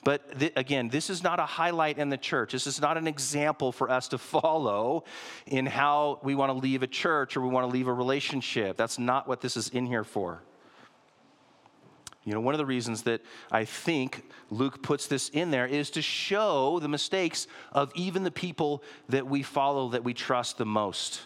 But 0.03 0.39
th- 0.39 0.53
again, 0.57 0.89
this 0.89 1.11
is 1.11 1.23
not 1.23 1.39
a 1.39 1.47
highlight 1.47 1.99
in 1.99 2.09
the 2.09 2.17
church. 2.17 2.53
This 2.53 2.67
is 2.67 2.81
not 2.81 2.97
an 2.97 3.07
example 3.07 3.71
for 3.71 3.91
us 3.91 4.09
to 4.09 4.19
follow 4.19 5.05
in 5.47 5.67
how 5.67 6.21
we 6.23 6.35
want 6.35 6.51
to 6.51 6.59
leave 6.59 6.83
a 6.83 6.87
church 6.87 7.37
or 7.37 7.43
we 7.43 7.49
want 7.49 7.67
to 7.67 7.73
leave 7.73 7.87
a 7.87 7.93
relationship. 7.93 8.77
That's 8.77 8.99
not 8.99 9.29
what 9.29 9.41
this 9.41 9.57
is 9.57 9.69
in 9.69 9.87
here 9.87 10.05
for. 10.05 10.43
You 12.25 12.35
know, 12.35 12.41
one 12.41 12.55
of 12.55 12.59
the 12.59 12.67
reasons 12.67 13.03
that 13.03 13.23
I 13.51 13.65
think 13.65 14.25
Luke 14.51 14.83
puts 14.83 15.07
this 15.07 15.31
in 15.31 15.51
there 15.51 15.67
is 15.67 15.91
to 15.91 16.03
show 16.03 16.79
the 16.79 16.89
mistakes 16.89 17.47
of 17.73 17.91
even 17.95 18.25
the 18.25 18.31
people 18.31 18.83
that 19.09 19.27
we 19.27 19.43
follow, 19.43 19.91
that 19.91 20.05
we 20.05 20.13
trust 20.13 20.59
the 20.59 20.67
most. 20.67 21.23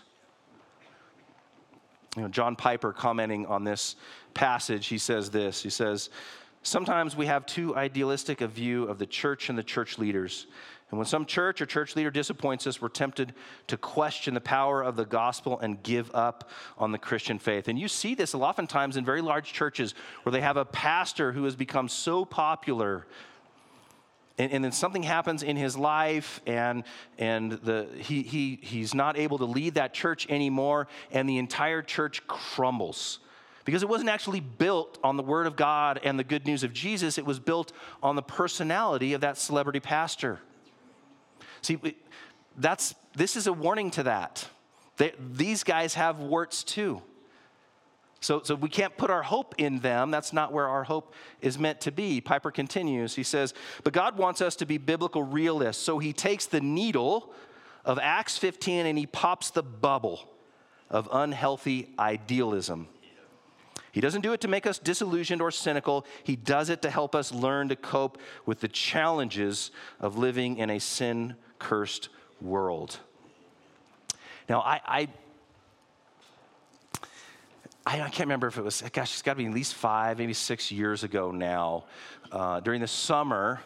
You 2.16 2.22
know, 2.22 2.28
John 2.28 2.54
Piper 2.54 2.92
commenting 2.92 3.46
on 3.46 3.64
this 3.64 3.96
passage, 4.34 4.86
he 4.86 4.98
says 4.98 5.30
this. 5.30 5.62
He 5.62 5.70
says, 5.70 6.10
Sometimes 6.64 7.14
we 7.14 7.26
have 7.26 7.44
too 7.44 7.76
idealistic 7.76 8.40
a 8.40 8.48
view 8.48 8.84
of 8.84 8.98
the 8.98 9.04
church 9.04 9.50
and 9.50 9.58
the 9.58 9.62
church 9.62 9.98
leaders. 9.98 10.46
And 10.90 10.98
when 10.98 11.06
some 11.06 11.26
church 11.26 11.60
or 11.60 11.66
church 11.66 11.94
leader 11.94 12.10
disappoints 12.10 12.66
us, 12.66 12.80
we're 12.80 12.88
tempted 12.88 13.34
to 13.66 13.76
question 13.76 14.32
the 14.32 14.40
power 14.40 14.80
of 14.80 14.96
the 14.96 15.04
gospel 15.04 15.60
and 15.60 15.82
give 15.82 16.10
up 16.14 16.48
on 16.78 16.90
the 16.90 16.96
Christian 16.96 17.38
faith. 17.38 17.68
And 17.68 17.78
you 17.78 17.86
see 17.86 18.14
this 18.14 18.34
oftentimes 18.34 18.96
in 18.96 19.04
very 19.04 19.20
large 19.20 19.52
churches 19.52 19.94
where 20.22 20.32
they 20.32 20.40
have 20.40 20.56
a 20.56 20.64
pastor 20.64 21.32
who 21.32 21.44
has 21.44 21.54
become 21.54 21.86
so 21.86 22.24
popular. 22.24 23.06
And, 24.38 24.50
and 24.50 24.64
then 24.64 24.72
something 24.72 25.02
happens 25.02 25.42
in 25.42 25.56
his 25.56 25.76
life, 25.76 26.40
and, 26.46 26.84
and 27.18 27.52
the, 27.52 27.88
he, 27.98 28.22
he, 28.22 28.58
he's 28.62 28.94
not 28.94 29.18
able 29.18 29.36
to 29.36 29.44
lead 29.44 29.74
that 29.74 29.92
church 29.92 30.26
anymore, 30.30 30.88
and 31.10 31.28
the 31.28 31.36
entire 31.36 31.82
church 31.82 32.26
crumbles 32.26 33.18
because 33.64 33.82
it 33.82 33.88
wasn't 33.88 34.10
actually 34.10 34.40
built 34.40 34.98
on 35.02 35.16
the 35.16 35.22
Word 35.22 35.46
of 35.46 35.56
God 35.56 36.00
and 36.04 36.18
the 36.18 36.24
good 36.24 36.46
news 36.46 36.64
of 36.64 36.72
Jesus, 36.72 37.18
it 37.18 37.24
was 37.24 37.38
built 37.38 37.72
on 38.02 38.16
the 38.16 38.22
personality 38.22 39.14
of 39.14 39.22
that 39.22 39.38
celebrity 39.38 39.80
pastor. 39.80 40.38
See, 41.62 41.78
that's, 42.56 42.94
this 43.14 43.36
is 43.36 43.46
a 43.46 43.52
warning 43.52 43.90
to 43.92 44.02
that. 44.02 44.46
They, 44.96 45.12
these 45.18 45.64
guys 45.64 45.94
have 45.94 46.20
warts 46.20 46.62
too. 46.62 47.02
So, 48.20 48.40
so 48.42 48.54
we 48.54 48.70
can't 48.70 48.96
put 48.96 49.10
our 49.10 49.22
hope 49.22 49.54
in 49.58 49.80
them. 49.80 50.10
That's 50.10 50.32
not 50.32 50.52
where 50.52 50.66
our 50.66 50.84
hope 50.84 51.12
is 51.42 51.58
meant 51.58 51.82
to 51.82 51.92
be. 51.92 52.22
Piper 52.22 52.50
continues. 52.50 53.14
He 53.14 53.22
says, 53.22 53.52
But 53.82 53.92
God 53.92 54.16
wants 54.16 54.40
us 54.40 54.56
to 54.56 54.66
be 54.66 54.78
biblical 54.78 55.22
realists. 55.22 55.82
So 55.82 55.98
he 55.98 56.14
takes 56.14 56.46
the 56.46 56.60
needle 56.60 57.34
of 57.84 57.98
Acts 58.00 58.38
15 58.38 58.86
and 58.86 58.96
he 58.96 59.06
pops 59.06 59.50
the 59.50 59.62
bubble 59.62 60.26
of 60.88 61.06
unhealthy 61.12 61.92
idealism. 61.98 62.88
He 63.94 64.00
doesn't 64.00 64.22
do 64.22 64.32
it 64.32 64.40
to 64.40 64.48
make 64.48 64.66
us 64.66 64.80
disillusioned 64.80 65.40
or 65.40 65.52
cynical. 65.52 66.04
He 66.24 66.34
does 66.34 66.68
it 66.68 66.82
to 66.82 66.90
help 66.90 67.14
us 67.14 67.32
learn 67.32 67.68
to 67.68 67.76
cope 67.76 68.18
with 68.44 68.58
the 68.58 68.66
challenges 68.66 69.70
of 70.00 70.18
living 70.18 70.56
in 70.56 70.68
a 70.68 70.80
sin 70.80 71.36
cursed 71.60 72.08
world. 72.40 72.98
Now, 74.48 74.62
I, 74.62 74.80
I 74.84 75.08
I, 77.86 77.98
can't 77.98 78.20
remember 78.20 78.48
if 78.48 78.58
it 78.58 78.64
was, 78.64 78.82
gosh, 78.92 79.12
it's 79.12 79.22
got 79.22 79.34
to 79.34 79.36
be 79.36 79.46
at 79.46 79.52
least 79.52 79.74
five, 79.74 80.18
maybe 80.18 80.32
six 80.32 80.72
years 80.72 81.04
ago 81.04 81.30
now. 81.30 81.84
Uh, 82.32 82.58
during 82.58 82.80
the 82.80 82.88
summer, 82.88 83.60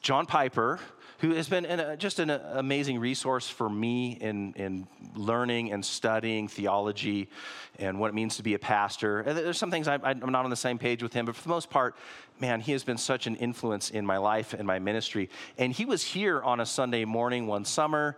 John 0.00 0.24
Piper, 0.24 0.80
who 1.18 1.34
has 1.34 1.48
been 1.48 1.64
an, 1.64 1.80
uh, 1.80 1.96
just 1.96 2.18
an 2.18 2.30
uh, 2.30 2.54
amazing 2.56 2.98
resource 2.98 3.48
for 3.48 3.68
me 3.68 4.12
in, 4.20 4.52
in 4.54 4.86
learning 5.14 5.72
and 5.72 5.84
studying 5.84 6.48
theology 6.48 7.28
and 7.78 7.98
what 7.98 8.08
it 8.08 8.14
means 8.14 8.36
to 8.36 8.42
be 8.42 8.54
a 8.54 8.58
pastor. 8.58 9.22
There's 9.26 9.58
some 9.58 9.70
things 9.70 9.88
I, 9.88 9.98
I'm 10.02 10.32
not 10.32 10.44
on 10.44 10.50
the 10.50 10.56
same 10.56 10.78
page 10.78 11.02
with 11.02 11.12
him, 11.12 11.26
but 11.26 11.36
for 11.36 11.42
the 11.42 11.48
most 11.48 11.70
part, 11.70 11.96
man, 12.40 12.60
he 12.60 12.72
has 12.72 12.84
been 12.84 12.98
such 12.98 13.26
an 13.26 13.36
influence 13.36 13.90
in 13.90 14.04
my 14.04 14.18
life 14.18 14.52
and 14.52 14.66
my 14.66 14.78
ministry. 14.78 15.30
And 15.58 15.72
he 15.72 15.84
was 15.84 16.02
here 16.02 16.42
on 16.42 16.60
a 16.60 16.66
Sunday 16.66 17.04
morning 17.04 17.46
one 17.46 17.64
summer. 17.64 18.16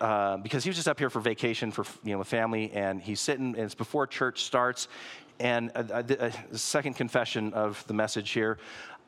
Uh, 0.00 0.36
because 0.38 0.64
he 0.64 0.70
was 0.70 0.76
just 0.76 0.88
up 0.88 0.98
here 0.98 1.10
for 1.10 1.20
vacation 1.20 1.70
for 1.70 1.84
you 2.02 2.16
know 2.16 2.24
family, 2.24 2.72
and 2.72 3.00
he's 3.00 3.20
sitting. 3.20 3.54
And 3.54 3.58
it's 3.58 3.74
before 3.74 4.08
church 4.08 4.42
starts, 4.42 4.88
and 5.38 5.70
a, 5.74 6.04
a, 6.20 6.32
a, 6.52 6.58
second 6.58 6.94
confession 6.94 7.52
of 7.52 7.84
the 7.86 7.94
message 7.94 8.30
here. 8.30 8.58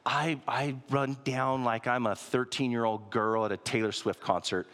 I, 0.06 0.38
I 0.46 0.76
run 0.90 1.16
down 1.24 1.64
like 1.64 1.86
I'm 1.86 2.06
a 2.06 2.14
13 2.14 2.70
year 2.70 2.84
old 2.84 3.10
girl 3.10 3.44
at 3.46 3.52
a 3.52 3.56
Taylor 3.56 3.92
Swift 3.92 4.20
concert. 4.20 4.66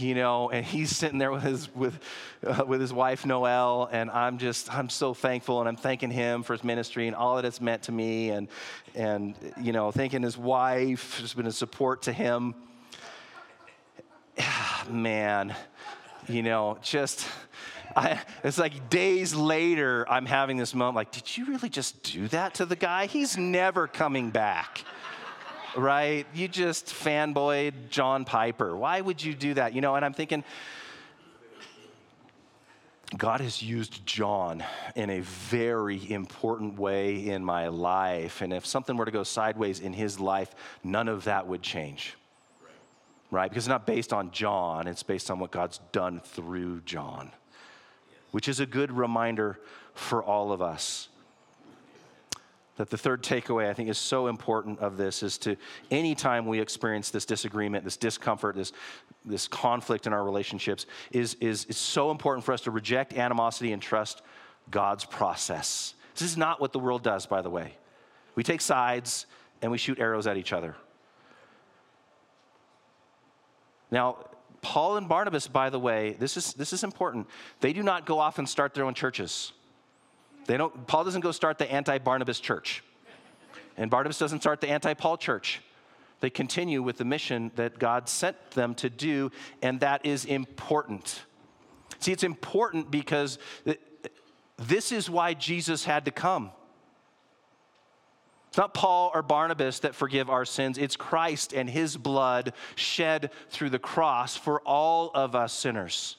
you 0.00 0.14
know, 0.14 0.50
and 0.50 0.64
he's 0.64 0.96
sitting 0.96 1.18
there 1.18 1.30
with 1.30 1.42
his 1.42 1.72
with 1.74 2.00
uh, 2.44 2.64
with 2.66 2.80
his 2.80 2.92
wife 2.92 3.24
Noël, 3.24 3.88
and 3.92 4.10
I'm 4.10 4.38
just 4.38 4.74
I'm 4.74 4.88
so 4.88 5.14
thankful, 5.14 5.60
and 5.60 5.68
I'm 5.68 5.76
thanking 5.76 6.10
him 6.10 6.42
for 6.42 6.54
his 6.54 6.64
ministry 6.64 7.06
and 7.06 7.14
all 7.14 7.36
that 7.36 7.44
it's 7.44 7.60
meant 7.60 7.82
to 7.84 7.92
me, 7.92 8.30
and 8.30 8.48
and 8.94 9.34
you 9.60 9.72
know, 9.72 9.92
thanking 9.92 10.22
his 10.22 10.36
wife 10.38 11.20
has 11.20 11.34
been 11.34 11.46
a 11.46 11.52
support 11.52 12.02
to 12.02 12.12
him. 12.12 12.54
Man, 14.88 15.54
you 16.28 16.42
know, 16.42 16.78
just 16.82 17.26
I, 17.96 18.20
it's 18.44 18.58
like 18.58 18.88
days 18.88 19.34
later, 19.34 20.06
I'm 20.08 20.26
having 20.26 20.56
this 20.56 20.74
moment 20.74 20.96
like, 20.96 21.12
did 21.12 21.36
you 21.36 21.46
really 21.46 21.68
just 21.68 22.02
do 22.02 22.28
that 22.28 22.54
to 22.54 22.66
the 22.66 22.76
guy? 22.76 23.06
He's 23.06 23.36
never 23.36 23.86
coming 23.86 24.30
back. 24.30 24.84
right? 25.76 26.26
You 26.34 26.48
just 26.48 26.86
fanboyed 26.86 27.74
John 27.90 28.24
Piper. 28.24 28.76
Why 28.76 29.00
would 29.00 29.22
you 29.22 29.34
do 29.34 29.54
that? 29.54 29.74
You 29.74 29.80
know, 29.80 29.94
and 29.94 30.04
I'm 30.04 30.12
thinking, 30.12 30.44
God 33.16 33.40
has 33.40 33.60
used 33.60 34.06
John 34.06 34.62
in 34.94 35.10
a 35.10 35.20
very 35.20 36.10
important 36.10 36.78
way 36.78 37.28
in 37.28 37.44
my 37.44 37.66
life. 37.68 38.40
And 38.40 38.52
if 38.52 38.64
something 38.64 38.96
were 38.96 39.04
to 39.04 39.10
go 39.10 39.24
sideways 39.24 39.80
in 39.80 39.92
his 39.92 40.20
life, 40.20 40.54
none 40.84 41.08
of 41.08 41.24
that 41.24 41.48
would 41.48 41.62
change. 41.62 42.16
Right? 43.32 43.48
Because 43.48 43.64
it's 43.64 43.68
not 43.68 43.86
based 43.86 44.12
on 44.12 44.30
John, 44.30 44.86
it's 44.86 45.02
based 45.02 45.30
on 45.30 45.38
what 45.40 45.50
God's 45.50 45.80
done 45.92 46.20
through 46.20 46.80
John 46.82 47.32
which 48.30 48.48
is 48.48 48.60
a 48.60 48.66
good 48.66 48.92
reminder 48.92 49.58
for 49.94 50.22
all 50.22 50.52
of 50.52 50.62
us. 50.62 51.08
That 52.76 52.88
the 52.88 52.96
third 52.96 53.22
takeaway 53.22 53.68
I 53.68 53.74
think 53.74 53.90
is 53.90 53.98
so 53.98 54.28
important 54.28 54.78
of 54.78 54.96
this 54.96 55.22
is 55.22 55.36
to 55.38 55.56
anytime 55.90 56.46
we 56.46 56.60
experience 56.60 57.10
this 57.10 57.26
disagreement, 57.26 57.84
this 57.84 57.96
discomfort, 57.96 58.56
this, 58.56 58.72
this 59.24 59.48
conflict 59.48 60.06
in 60.06 60.12
our 60.12 60.24
relationships, 60.24 60.86
is, 61.10 61.34
is, 61.40 61.66
is 61.66 61.76
so 61.76 62.10
important 62.10 62.44
for 62.44 62.52
us 62.52 62.62
to 62.62 62.70
reject 62.70 63.12
animosity 63.14 63.72
and 63.72 63.82
trust 63.82 64.22
God's 64.70 65.04
process. 65.04 65.94
This 66.14 66.30
is 66.30 66.36
not 66.36 66.60
what 66.60 66.72
the 66.72 66.78
world 66.78 67.02
does, 67.02 67.26
by 67.26 67.42
the 67.42 67.50
way. 67.50 67.74
We 68.34 68.42
take 68.42 68.60
sides 68.60 69.26
and 69.60 69.70
we 69.70 69.78
shoot 69.78 69.98
arrows 69.98 70.26
at 70.26 70.36
each 70.36 70.52
other. 70.52 70.74
Now, 73.90 74.16
Paul 74.62 74.96
and 74.96 75.08
Barnabas, 75.08 75.48
by 75.48 75.70
the 75.70 75.78
way, 75.78 76.16
this 76.18 76.36
is, 76.36 76.52
this 76.54 76.72
is 76.72 76.84
important. 76.84 77.26
They 77.60 77.72
do 77.72 77.82
not 77.82 78.06
go 78.06 78.18
off 78.18 78.38
and 78.38 78.48
start 78.48 78.74
their 78.74 78.84
own 78.84 78.94
churches. 78.94 79.52
They 80.46 80.56
don't, 80.56 80.86
Paul 80.86 81.04
doesn't 81.04 81.20
go 81.20 81.32
start 81.32 81.58
the 81.58 81.70
anti 81.70 81.98
Barnabas 81.98 82.40
church. 82.40 82.82
And 83.76 83.90
Barnabas 83.90 84.18
doesn't 84.18 84.40
start 84.40 84.60
the 84.60 84.68
anti 84.68 84.94
Paul 84.94 85.16
church. 85.16 85.60
They 86.20 86.30
continue 86.30 86.82
with 86.82 86.98
the 86.98 87.04
mission 87.04 87.50
that 87.56 87.78
God 87.78 88.08
sent 88.08 88.50
them 88.50 88.74
to 88.76 88.90
do, 88.90 89.32
and 89.62 89.80
that 89.80 90.04
is 90.04 90.26
important. 90.26 91.22
See, 91.98 92.12
it's 92.12 92.24
important 92.24 92.90
because 92.90 93.38
this 94.58 94.92
is 94.92 95.08
why 95.08 95.32
Jesus 95.32 95.84
had 95.84 96.04
to 96.04 96.10
come. 96.10 96.50
It's 98.50 98.58
not 98.58 98.74
Paul 98.74 99.12
or 99.14 99.22
Barnabas 99.22 99.78
that 99.80 99.94
forgive 99.94 100.28
our 100.28 100.44
sins. 100.44 100.76
It's 100.76 100.96
Christ 100.96 101.52
and 101.52 101.70
his 101.70 101.96
blood 101.96 102.52
shed 102.74 103.30
through 103.48 103.70
the 103.70 103.78
cross 103.78 104.36
for 104.36 104.60
all 104.62 105.12
of 105.14 105.36
us 105.36 105.52
sinners. 105.52 106.16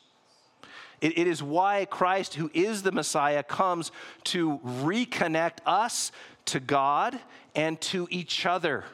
It, 1.01 1.17
it 1.17 1.27
is 1.27 1.43
why 1.43 1.83
Christ, 1.89 2.35
who 2.35 2.49
is 2.53 2.83
the 2.83 2.93
Messiah, 2.93 3.43
comes 3.43 3.91
to 4.25 4.59
reconnect 4.59 5.57
us 5.65 6.13
to 6.45 6.61
God 6.61 7.19
and 7.53 7.81
to 7.81 8.07
each 8.09 8.45
other. 8.45 8.85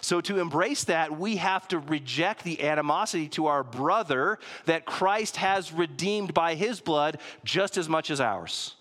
So, 0.00 0.22
to 0.22 0.38
embrace 0.38 0.84
that, 0.84 1.18
we 1.18 1.36
have 1.36 1.68
to 1.68 1.80
reject 1.80 2.44
the 2.44 2.62
animosity 2.62 3.28
to 3.30 3.48
our 3.48 3.62
brother 3.62 4.38
that 4.64 4.86
Christ 4.86 5.36
has 5.36 5.70
redeemed 5.70 6.32
by 6.32 6.54
his 6.54 6.80
blood 6.80 7.18
just 7.44 7.76
as 7.76 7.90
much 7.90 8.10
as 8.10 8.22
ours. 8.22 8.76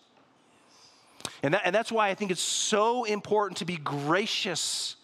And, 1.44 1.54
that, 1.54 1.62
and 1.66 1.74
that's 1.74 1.92
why 1.92 2.10
I 2.10 2.16
think 2.16 2.32
it's 2.32 2.42
so 2.42 3.04
important 3.04 3.58
to 3.60 3.66
be 3.66 3.78
gracious 3.78 4.96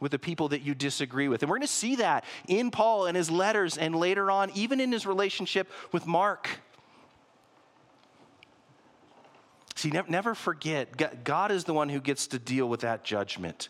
with 0.00 0.12
the 0.12 0.18
people 0.18 0.48
that 0.48 0.62
you 0.62 0.74
disagree 0.74 1.28
with. 1.28 1.42
And 1.42 1.50
we're 1.50 1.56
going 1.56 1.66
to 1.66 1.72
see 1.72 1.96
that 1.96 2.24
in 2.46 2.70
Paul 2.70 3.06
and 3.06 3.16
his 3.16 3.30
letters 3.30 3.76
and 3.76 3.94
later 3.94 4.30
on, 4.30 4.50
even 4.54 4.80
in 4.80 4.92
his 4.92 5.06
relationship 5.06 5.70
with 5.92 6.06
Mark. 6.06 6.48
See, 9.74 9.90
never, 9.90 10.10
never 10.10 10.34
forget, 10.34 11.24
God 11.24 11.52
is 11.52 11.64
the 11.64 11.74
one 11.74 11.88
who 11.88 12.00
gets 12.00 12.26
to 12.28 12.38
deal 12.38 12.68
with 12.68 12.80
that 12.80 13.04
judgment. 13.04 13.68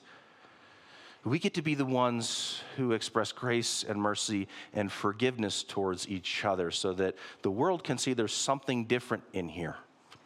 We 1.25 1.39
get 1.39 1.55
to 1.55 1.63
be 1.63 1.75
the 1.75 1.85
ones 1.85 2.63
who 2.77 2.93
express 2.93 3.33
grace 3.33 3.85
and 3.87 4.01
mercy 4.01 4.49
and 4.73 4.91
forgiveness 4.91 5.63
towards 5.63 6.09
each 6.09 6.45
other 6.45 6.71
so 6.71 6.95
that 6.95 7.17
the 7.43 7.51
world 7.51 7.85
can 7.85 7.99
see 7.99 8.15
there's 8.15 8.35
something 8.35 8.87
different 8.87 9.25
in 9.35 9.49
here 9.49 9.77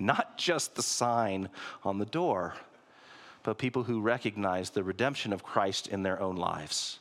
not 0.06 0.36
just 0.36 0.74
the 0.74 0.82
sign 0.82 1.48
on 1.84 1.98
the 1.98 2.04
door, 2.04 2.54
but 3.42 3.58
people 3.58 3.84
who 3.84 4.00
recognize 4.00 4.70
the 4.70 4.84
redemption 4.84 5.32
of 5.32 5.42
Christ 5.42 5.86
in 5.88 6.02
their 6.02 6.20
own 6.20 6.36
lives. 6.36 6.98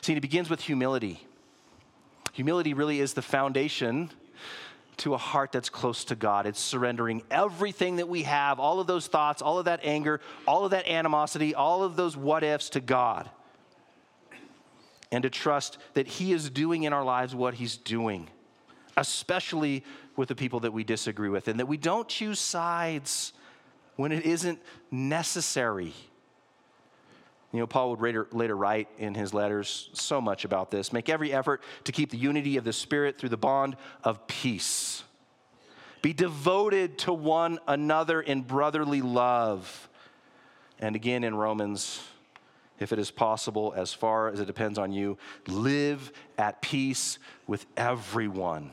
See, 0.00 0.14
it 0.14 0.20
begins 0.20 0.48
with 0.48 0.60
humility. 0.60 1.26
Humility 2.32 2.74
really 2.74 3.00
is 3.00 3.14
the 3.14 3.22
foundation 3.22 4.10
to 4.98 5.12
a 5.12 5.18
heart 5.18 5.52
that's 5.52 5.68
close 5.68 6.04
to 6.04 6.14
God. 6.14 6.46
It's 6.46 6.60
surrendering 6.60 7.22
everything 7.30 7.96
that 7.96 8.08
we 8.08 8.22
have, 8.22 8.58
all 8.58 8.80
of 8.80 8.86
those 8.86 9.06
thoughts, 9.06 9.42
all 9.42 9.58
of 9.58 9.66
that 9.66 9.80
anger, 9.82 10.20
all 10.46 10.64
of 10.64 10.70
that 10.70 10.88
animosity, 10.88 11.54
all 11.54 11.82
of 11.82 11.96
those 11.96 12.16
what 12.16 12.42
ifs 12.42 12.70
to 12.70 12.80
God. 12.80 13.28
And 15.12 15.22
to 15.22 15.30
trust 15.30 15.78
that 15.94 16.06
He 16.06 16.32
is 16.32 16.50
doing 16.50 16.84
in 16.84 16.92
our 16.92 17.04
lives 17.04 17.34
what 17.34 17.54
He's 17.54 17.76
doing, 17.76 18.28
especially 18.96 19.84
with 20.16 20.28
the 20.28 20.34
people 20.34 20.60
that 20.60 20.72
we 20.72 20.84
disagree 20.84 21.28
with, 21.28 21.48
and 21.48 21.60
that 21.60 21.66
we 21.66 21.76
don't 21.76 22.08
choose 22.08 22.38
sides 22.38 23.32
when 23.96 24.12
it 24.12 24.24
isn't 24.24 24.60
necessary. 24.90 25.92
You 27.52 27.60
know, 27.60 27.66
Paul 27.66 27.90
would 27.90 28.00
later, 28.00 28.26
later 28.32 28.56
write 28.56 28.88
in 28.98 29.14
his 29.14 29.32
letters 29.32 29.88
so 29.94 30.20
much 30.20 30.44
about 30.44 30.70
this. 30.70 30.92
Make 30.92 31.08
every 31.08 31.32
effort 31.32 31.62
to 31.84 31.92
keep 31.92 32.10
the 32.10 32.18
unity 32.18 32.56
of 32.56 32.64
the 32.64 32.72
Spirit 32.72 33.18
through 33.18 33.30
the 33.30 33.36
bond 33.36 33.76
of 34.04 34.26
peace. 34.26 35.04
Be 36.02 36.12
devoted 36.12 36.98
to 36.98 37.12
one 37.12 37.58
another 37.66 38.20
in 38.20 38.42
brotherly 38.42 39.00
love. 39.00 39.88
And 40.78 40.94
again 40.94 41.24
in 41.24 41.34
Romans, 41.34 42.02
if 42.78 42.92
it 42.92 42.98
is 42.98 43.10
possible, 43.10 43.72
as 43.74 43.92
far 43.92 44.28
as 44.28 44.38
it 44.40 44.44
depends 44.44 44.78
on 44.78 44.92
you, 44.92 45.16
live 45.46 46.12
at 46.36 46.60
peace 46.60 47.18
with 47.46 47.64
everyone. 47.76 48.70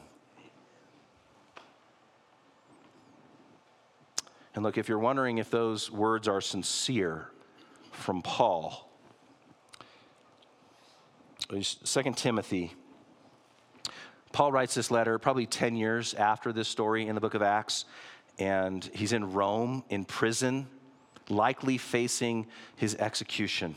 And 4.55 4.63
look, 4.63 4.77
if 4.77 4.87
you're 4.87 4.99
wondering 4.99 5.39
if 5.39 5.49
those 5.49 5.89
words 5.89 6.27
are 6.27 6.41
sincere 6.41 7.29
from 7.91 8.21
Paul, 8.21 8.89
2 11.49 12.13
Timothy, 12.15 12.73
Paul 14.31 14.51
writes 14.51 14.73
this 14.73 14.91
letter 14.91 15.19
probably 15.19 15.45
10 15.45 15.75
years 15.75 16.13
after 16.13 16.51
this 16.51 16.67
story 16.67 17.07
in 17.07 17.15
the 17.15 17.21
book 17.21 17.33
of 17.33 17.41
Acts, 17.41 17.85
and 18.39 18.83
he's 18.93 19.13
in 19.13 19.33
Rome 19.33 19.83
in 19.89 20.05
prison, 20.05 20.67
likely 21.29 21.77
facing 21.77 22.47
his 22.75 22.95
execution. 22.95 23.75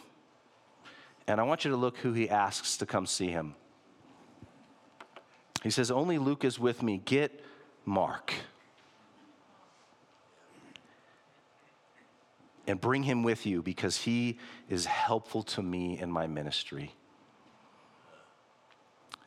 And 1.26 1.40
I 1.40 1.44
want 1.44 1.64
you 1.64 1.70
to 1.70 1.76
look 1.76 1.98
who 1.98 2.12
he 2.12 2.30
asks 2.30 2.76
to 2.78 2.86
come 2.86 3.06
see 3.06 3.28
him. 3.28 3.54
He 5.62 5.70
says, 5.70 5.90
Only 5.90 6.18
Luke 6.18 6.44
is 6.44 6.58
with 6.58 6.82
me. 6.82 7.02
Get 7.04 7.44
Mark. 7.84 8.32
And 12.66 12.80
bring 12.80 13.02
him 13.02 13.22
with 13.22 13.46
you 13.46 13.62
because 13.62 13.96
he 13.96 14.38
is 14.68 14.86
helpful 14.86 15.42
to 15.42 15.62
me 15.62 15.98
in 15.98 16.10
my 16.10 16.26
ministry. 16.26 16.92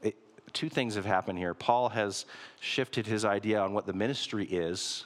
It, 0.01 0.15
two 0.53 0.69
things 0.69 0.95
have 0.95 1.05
happened 1.05 1.37
here. 1.37 1.53
Paul 1.53 1.89
has 1.89 2.25
shifted 2.59 3.07
his 3.07 3.23
idea 3.23 3.59
on 3.59 3.73
what 3.73 3.85
the 3.85 3.93
ministry 3.93 4.45
is, 4.45 5.05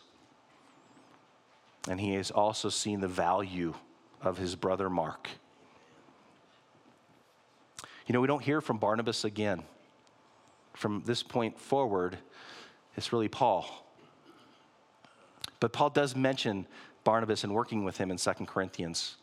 and 1.88 2.00
he 2.00 2.16
has 2.16 2.32
also 2.32 2.70
seen 2.70 3.02
the 3.02 3.08
value 3.08 3.74
of 4.22 4.38
his 4.38 4.56
brother 4.56 4.90
Mark. 4.90 5.30
You 8.08 8.14
know, 8.14 8.22
we 8.22 8.28
don't 8.28 8.44
hear 8.44 8.62
from 8.62 8.78
Barnabas 8.78 9.24
again. 9.24 9.64
From 10.74 11.04
this 11.06 11.22
point 11.22 11.60
forward, 11.60 12.18
it's 12.98 13.14
really 13.14 13.30
Paul. 13.30 13.66
But 15.60 15.72
Paul 15.72 15.92
does 15.92 16.16
mention 16.16 16.68
Barnabas 17.04 17.44
and 17.44 17.54
working 17.54 17.84
with 17.84 17.98
him 17.98 18.12
in 18.12 18.18
Second 18.18 18.48
Corinthians. 18.48 19.18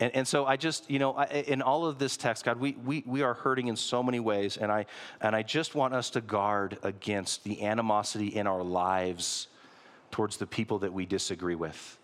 And, 0.00 0.14
and 0.14 0.28
so 0.28 0.44
I 0.44 0.56
just, 0.56 0.90
you 0.90 0.98
know, 0.98 1.12
I, 1.12 1.24
in 1.24 1.62
all 1.62 1.86
of 1.86 1.98
this 1.98 2.16
text, 2.16 2.44
God, 2.44 2.58
we, 2.58 2.72
we, 2.72 3.04
we 3.06 3.22
are 3.22 3.34
hurting 3.34 3.68
in 3.68 3.76
so 3.76 4.02
many 4.02 4.20
ways. 4.20 4.56
And 4.56 4.70
I, 4.70 4.86
and 5.20 5.36
I 5.36 5.42
just 5.42 5.74
want 5.74 5.94
us 5.94 6.10
to 6.10 6.20
guard 6.20 6.78
against 6.82 7.44
the 7.44 7.62
animosity 7.62 8.28
in 8.28 8.46
our 8.46 8.62
lives 8.62 9.48
towards 10.10 10.36
the 10.36 10.46
people 10.46 10.80
that 10.80 10.92
we 10.92 11.06
disagree 11.06 11.54
with. 11.54 11.98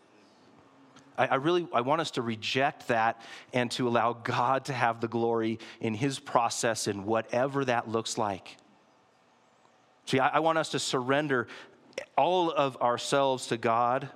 I, 1.18 1.34
really, 1.34 1.68
I 1.74 1.82
want 1.82 2.00
us 2.00 2.12
to 2.12 2.22
reject 2.22 2.88
that 2.88 3.20
and 3.52 3.70
to 3.72 3.86
allow 3.86 4.14
God 4.14 4.64
to 4.66 4.72
have 4.72 5.02
the 5.02 5.08
glory 5.08 5.58
in 5.80 5.92
his 5.92 6.18
process 6.18 6.86
in 6.86 7.04
whatever 7.04 7.62
that 7.66 7.88
looks 7.88 8.16
like. 8.16 8.56
See, 10.06 10.18
I, 10.18 10.28
I 10.28 10.38
want 10.38 10.56
us 10.56 10.70
to 10.70 10.78
surrender 10.78 11.46
all 12.16 12.50
of 12.50 12.78
ourselves 12.78 13.48
to 13.48 13.58
God 13.58 14.08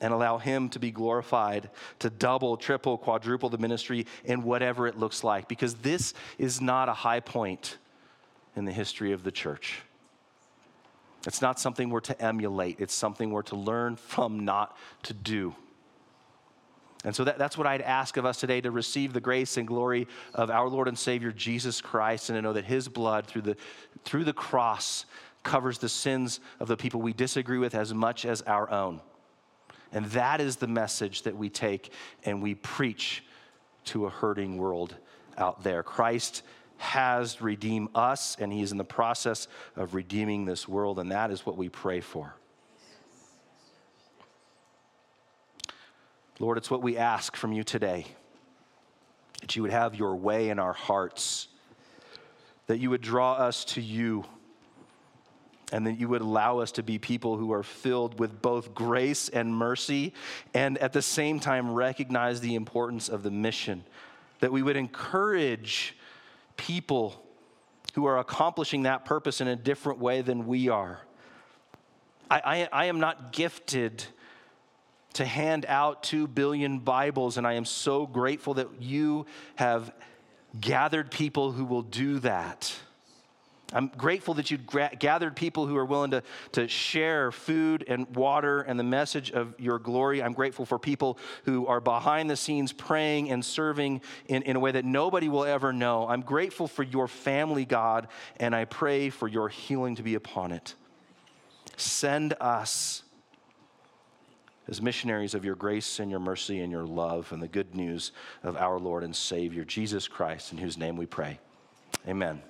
and 0.00 0.12
allow 0.12 0.38
Him 0.38 0.68
to 0.70 0.78
be 0.78 0.90
glorified, 0.90 1.70
to 1.98 2.10
double, 2.10 2.56
triple, 2.56 2.98
quadruple 2.98 3.48
the 3.48 3.58
ministry 3.58 4.06
in 4.24 4.42
whatever 4.42 4.86
it 4.86 4.98
looks 4.98 5.22
like, 5.22 5.48
because 5.48 5.74
this 5.74 6.14
is 6.38 6.60
not 6.60 6.88
a 6.88 6.94
high 6.94 7.20
point 7.20 7.78
in 8.56 8.64
the 8.64 8.72
history 8.72 9.12
of 9.12 9.22
the 9.22 9.30
church. 9.30 9.82
It's 11.26 11.42
not 11.42 11.60
something 11.60 11.90
we're 11.90 12.00
to 12.00 12.20
emulate, 12.20 12.80
it's 12.80 12.94
something 12.94 13.30
we're 13.30 13.42
to 13.42 13.56
learn 13.56 13.96
from 13.96 14.44
not 14.44 14.76
to 15.04 15.14
do. 15.14 15.54
And 17.04 17.16
so 17.16 17.24
that, 17.24 17.38
that's 17.38 17.56
what 17.56 17.66
I'd 17.66 17.80
ask 17.80 18.16
of 18.18 18.26
us 18.26 18.38
today 18.38 18.60
to 18.60 18.70
receive 18.70 19.12
the 19.12 19.20
grace 19.20 19.56
and 19.56 19.66
glory 19.66 20.06
of 20.34 20.50
our 20.50 20.68
Lord 20.68 20.86
and 20.86 20.98
Savior 20.98 21.32
Jesus 21.32 21.80
Christ 21.80 22.28
and 22.28 22.36
to 22.36 22.42
know 22.42 22.52
that 22.52 22.66
His 22.66 22.88
blood 22.88 23.26
through 23.26 23.42
the, 23.42 23.56
through 24.04 24.24
the 24.24 24.34
cross 24.34 25.06
covers 25.42 25.78
the 25.78 25.88
sins 25.88 26.40
of 26.58 26.68
the 26.68 26.76
people 26.76 27.00
we 27.00 27.14
disagree 27.14 27.58
with 27.58 27.74
as 27.74 27.94
much 27.94 28.26
as 28.26 28.42
our 28.42 28.70
own. 28.70 29.00
And 29.92 30.06
that 30.06 30.40
is 30.40 30.56
the 30.56 30.66
message 30.66 31.22
that 31.22 31.36
we 31.36 31.48
take 31.48 31.92
and 32.24 32.42
we 32.42 32.54
preach 32.54 33.24
to 33.86 34.06
a 34.06 34.10
hurting 34.10 34.56
world 34.56 34.94
out 35.36 35.62
there. 35.62 35.82
Christ 35.82 36.42
has 36.76 37.42
redeemed 37.42 37.90
us, 37.94 38.36
and 38.38 38.52
He's 38.52 38.72
in 38.72 38.78
the 38.78 38.84
process 38.84 39.48
of 39.76 39.94
redeeming 39.94 40.46
this 40.46 40.66
world, 40.66 40.98
and 40.98 41.10
that 41.12 41.30
is 41.30 41.44
what 41.44 41.56
we 41.56 41.68
pray 41.68 42.00
for. 42.00 42.34
Lord, 46.38 46.56
it's 46.56 46.70
what 46.70 46.82
we 46.82 46.96
ask 46.96 47.36
from 47.36 47.52
you 47.52 47.62
today 47.62 48.06
that 49.42 49.56
you 49.56 49.62
would 49.62 49.70
have 49.70 49.94
your 49.94 50.16
way 50.16 50.48
in 50.48 50.58
our 50.58 50.72
hearts, 50.72 51.48
that 52.66 52.78
you 52.78 52.88
would 52.90 53.02
draw 53.02 53.34
us 53.34 53.64
to 53.66 53.80
you 53.82 54.24
and 55.72 55.86
that 55.86 55.98
you 55.98 56.08
would 56.08 56.20
allow 56.20 56.58
us 56.58 56.72
to 56.72 56.82
be 56.82 56.98
people 56.98 57.36
who 57.36 57.52
are 57.52 57.62
filled 57.62 58.18
with 58.18 58.42
both 58.42 58.74
grace 58.74 59.28
and 59.28 59.54
mercy, 59.54 60.12
and 60.54 60.78
at 60.78 60.92
the 60.92 61.02
same 61.02 61.40
time 61.40 61.72
recognize 61.72 62.40
the 62.40 62.54
importance 62.54 63.08
of 63.08 63.22
the 63.22 63.30
mission. 63.30 63.84
That 64.40 64.52
we 64.52 64.62
would 64.62 64.76
encourage 64.76 65.96
people 66.56 67.24
who 67.94 68.06
are 68.06 68.18
accomplishing 68.18 68.82
that 68.82 69.04
purpose 69.04 69.40
in 69.40 69.48
a 69.48 69.56
different 69.56 69.98
way 69.98 70.22
than 70.22 70.46
we 70.46 70.68
are. 70.68 71.00
I, 72.30 72.68
I, 72.72 72.84
I 72.84 72.84
am 72.86 73.00
not 73.00 73.32
gifted 73.32 74.04
to 75.14 75.24
hand 75.24 75.66
out 75.66 76.02
two 76.02 76.28
billion 76.28 76.78
Bibles, 76.78 77.36
and 77.36 77.46
I 77.46 77.54
am 77.54 77.64
so 77.64 78.06
grateful 78.06 78.54
that 78.54 78.68
you 78.80 79.26
have 79.56 79.92
gathered 80.60 81.10
people 81.10 81.52
who 81.52 81.64
will 81.64 81.82
do 81.82 82.20
that. 82.20 82.72
I'm 83.72 83.88
grateful 83.88 84.34
that 84.34 84.50
you 84.50 84.58
gathered 84.58 85.36
people 85.36 85.66
who 85.66 85.76
are 85.76 85.84
willing 85.84 86.10
to, 86.10 86.22
to 86.52 86.66
share 86.66 87.30
food 87.30 87.84
and 87.86 88.14
water 88.16 88.62
and 88.62 88.78
the 88.78 88.84
message 88.84 89.30
of 89.30 89.54
your 89.58 89.78
glory. 89.78 90.22
I'm 90.22 90.32
grateful 90.32 90.66
for 90.66 90.78
people 90.78 91.18
who 91.44 91.66
are 91.66 91.80
behind 91.80 92.28
the 92.28 92.36
scenes 92.36 92.72
praying 92.72 93.30
and 93.30 93.44
serving 93.44 94.00
in, 94.26 94.42
in 94.42 94.56
a 94.56 94.60
way 94.60 94.72
that 94.72 94.84
nobody 94.84 95.28
will 95.28 95.44
ever 95.44 95.72
know. 95.72 96.08
I'm 96.08 96.22
grateful 96.22 96.66
for 96.66 96.82
your 96.82 97.06
family, 97.06 97.64
God, 97.64 98.08
and 98.38 98.54
I 98.54 98.64
pray 98.64 99.10
for 99.10 99.28
your 99.28 99.48
healing 99.48 99.94
to 99.96 100.02
be 100.02 100.14
upon 100.14 100.50
it. 100.50 100.74
Send 101.76 102.34
us 102.40 103.04
as 104.68 104.82
missionaries 104.82 105.34
of 105.34 105.44
your 105.44 105.54
grace 105.54 105.98
and 105.98 106.10
your 106.10 106.20
mercy 106.20 106.60
and 106.60 106.70
your 106.70 106.84
love 106.84 107.32
and 107.32 107.42
the 107.42 107.48
good 107.48 107.74
news 107.74 108.12
of 108.42 108.56
our 108.56 108.78
Lord 108.78 109.02
and 109.04 109.14
Savior, 109.14 109.64
Jesus 109.64 110.06
Christ, 110.06 110.52
in 110.52 110.58
whose 110.58 110.76
name 110.76 110.96
we 110.96 111.06
pray. 111.06 111.38
Amen. 112.06 112.40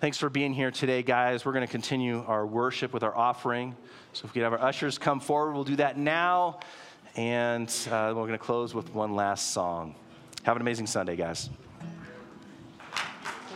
Thanks 0.00 0.16
for 0.16 0.30
being 0.30 0.54
here 0.54 0.70
today, 0.70 1.02
guys. 1.02 1.44
We're 1.44 1.52
going 1.52 1.66
to 1.66 1.70
continue 1.70 2.24
our 2.26 2.46
worship 2.46 2.94
with 2.94 3.02
our 3.02 3.14
offering. 3.14 3.76
So 4.14 4.24
if 4.24 4.30
we 4.30 4.40
could 4.40 4.44
have 4.44 4.54
our 4.54 4.62
ushers 4.62 4.96
come 4.96 5.20
forward, 5.20 5.52
we'll 5.52 5.62
do 5.62 5.76
that 5.76 5.98
now. 5.98 6.60
And 7.16 7.68
uh, 7.90 8.14
we're 8.16 8.26
going 8.26 8.30
to 8.30 8.38
close 8.38 8.74
with 8.74 8.94
one 8.94 9.14
last 9.14 9.50
song. 9.50 9.94
Have 10.44 10.56
an 10.56 10.62
amazing 10.62 10.86
Sunday, 10.86 11.16
guys. 11.16 11.50